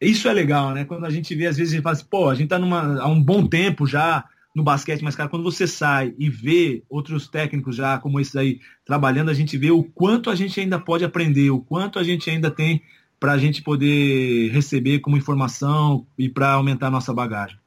isso 0.00 0.28
é 0.28 0.32
legal, 0.32 0.72
né? 0.72 0.84
Quando 0.84 1.04
a 1.04 1.10
gente 1.10 1.34
vê, 1.34 1.46
às 1.46 1.56
vezes, 1.56 1.72
a 1.72 1.76
gente 1.76 1.82
fala 1.82 1.94
assim, 1.94 2.06
pô, 2.08 2.30
a 2.30 2.34
gente 2.34 2.48
tá 2.48 2.58
numa, 2.58 3.00
há 3.00 3.06
um 3.06 3.22
bom 3.22 3.46
tempo 3.46 3.86
já 3.86 4.24
no 4.54 4.64
basquete, 4.64 5.02
mas, 5.02 5.14
cara, 5.14 5.28
quando 5.28 5.44
você 5.44 5.66
sai 5.66 6.14
e 6.18 6.28
vê 6.28 6.82
outros 6.88 7.28
técnicos 7.28 7.76
já 7.76 7.98
como 7.98 8.18
esses 8.18 8.34
aí 8.34 8.60
trabalhando, 8.84 9.30
a 9.30 9.34
gente 9.34 9.56
vê 9.56 9.70
o 9.70 9.84
quanto 9.84 10.28
a 10.28 10.34
gente 10.34 10.58
ainda 10.58 10.78
pode 10.78 11.04
aprender, 11.04 11.50
o 11.50 11.60
quanto 11.60 11.98
a 11.98 12.02
gente 12.02 12.28
ainda 12.28 12.50
tem 12.50 12.82
para 13.18 13.32
a 13.32 13.38
gente 13.38 13.62
poder 13.62 14.50
receber 14.50 15.00
como 15.00 15.16
informação 15.16 16.06
e 16.18 16.28
para 16.28 16.52
aumentar 16.52 16.88
a 16.88 16.90
nossa 16.90 17.12
bagagem. 17.12 17.58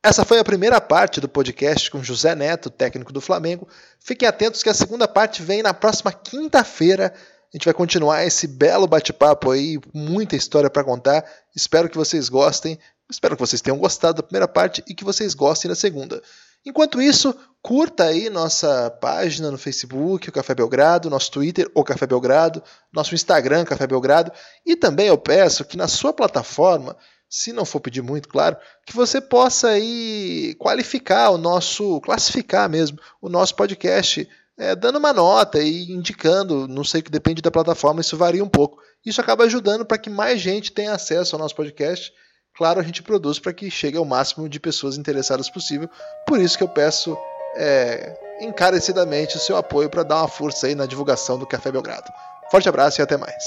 Essa 0.00 0.24
foi 0.24 0.38
a 0.38 0.44
primeira 0.44 0.80
parte 0.80 1.20
do 1.20 1.28
podcast 1.28 1.90
com 1.90 2.04
José 2.04 2.34
Neto, 2.34 2.70
técnico 2.70 3.12
do 3.12 3.20
Flamengo. 3.20 3.66
Fiquem 3.98 4.28
atentos 4.28 4.62
que 4.62 4.68
a 4.68 4.74
segunda 4.74 5.08
parte 5.08 5.42
vem 5.42 5.60
na 5.60 5.74
próxima 5.74 6.12
quinta-feira. 6.12 7.12
A 7.52 7.56
gente 7.56 7.64
vai 7.64 7.74
continuar 7.74 8.24
esse 8.24 8.46
belo 8.46 8.86
bate-papo 8.86 9.50
aí, 9.50 9.80
muita 9.92 10.36
história 10.36 10.70
para 10.70 10.84
contar. 10.84 11.24
Espero 11.56 11.88
que 11.88 11.96
vocês 11.96 12.28
gostem. 12.28 12.78
Espero 13.10 13.36
que 13.36 13.40
vocês 13.40 13.62
tenham 13.62 13.78
gostado 13.78 14.18
da 14.18 14.22
primeira 14.22 14.46
parte 14.46 14.84
e 14.86 14.94
que 14.94 15.04
vocês 15.04 15.32
gostem 15.34 15.68
da 15.68 15.74
segunda. 15.74 16.22
Enquanto 16.64 17.00
isso, 17.00 17.34
curta 17.62 18.04
aí 18.04 18.28
nossa 18.28 18.90
página 19.00 19.50
no 19.50 19.56
Facebook, 19.56 20.28
o 20.28 20.32
Café 20.32 20.54
Belgrado, 20.54 21.08
nosso 21.08 21.30
Twitter, 21.30 21.70
o 21.74 21.82
Café 21.82 22.06
Belgrado, 22.06 22.62
nosso 22.92 23.14
Instagram, 23.14 23.64
Café 23.64 23.86
Belgrado, 23.86 24.30
e 24.66 24.76
também 24.76 25.06
eu 25.06 25.16
peço 25.16 25.64
que 25.64 25.76
na 25.76 25.88
sua 25.88 26.12
plataforma, 26.12 26.96
se 27.30 27.52
não 27.52 27.64
for 27.64 27.80
pedir 27.80 28.02
muito, 28.02 28.28
claro, 28.28 28.56
que 28.84 28.94
você 28.94 29.20
possa 29.20 29.68
aí 29.68 30.54
qualificar 30.58 31.30
o 31.30 31.38
nosso, 31.38 32.00
classificar 32.02 32.68
mesmo, 32.68 32.98
o 33.22 33.30
nosso 33.30 33.54
podcast, 33.54 34.28
é, 34.58 34.74
dando 34.74 34.98
uma 34.98 35.12
nota 35.12 35.62
e 35.62 35.90
indicando, 35.92 36.68
não 36.68 36.84
sei 36.84 37.00
que 37.00 37.10
depende 37.10 37.40
da 37.40 37.50
plataforma, 37.50 38.00
isso 38.02 38.16
varia 38.16 38.44
um 38.44 38.48
pouco. 38.48 38.82
Isso 39.06 39.20
acaba 39.20 39.44
ajudando 39.44 39.86
para 39.86 39.96
que 39.96 40.10
mais 40.10 40.40
gente 40.40 40.72
tenha 40.72 40.92
acesso 40.92 41.34
ao 41.34 41.40
nosso 41.40 41.54
podcast 41.54 42.12
Claro, 42.58 42.80
a 42.80 42.82
gente 42.82 43.04
produz 43.04 43.38
para 43.38 43.52
que 43.52 43.70
chegue 43.70 43.96
ao 43.96 44.04
máximo 44.04 44.48
de 44.48 44.58
pessoas 44.58 44.98
interessadas 44.98 45.48
possível. 45.48 45.88
Por 46.26 46.40
isso 46.40 46.58
que 46.58 46.64
eu 46.64 46.68
peço 46.68 47.16
é, 47.54 48.16
encarecidamente 48.40 49.36
o 49.36 49.38
seu 49.38 49.56
apoio 49.56 49.88
para 49.88 50.02
dar 50.02 50.16
uma 50.16 50.28
força 50.28 50.66
aí 50.66 50.74
na 50.74 50.84
divulgação 50.84 51.38
do 51.38 51.46
Café 51.46 51.70
Belgrado. 51.70 52.12
Forte 52.50 52.68
abraço 52.68 53.00
e 53.00 53.02
até 53.02 53.16
mais. 53.16 53.44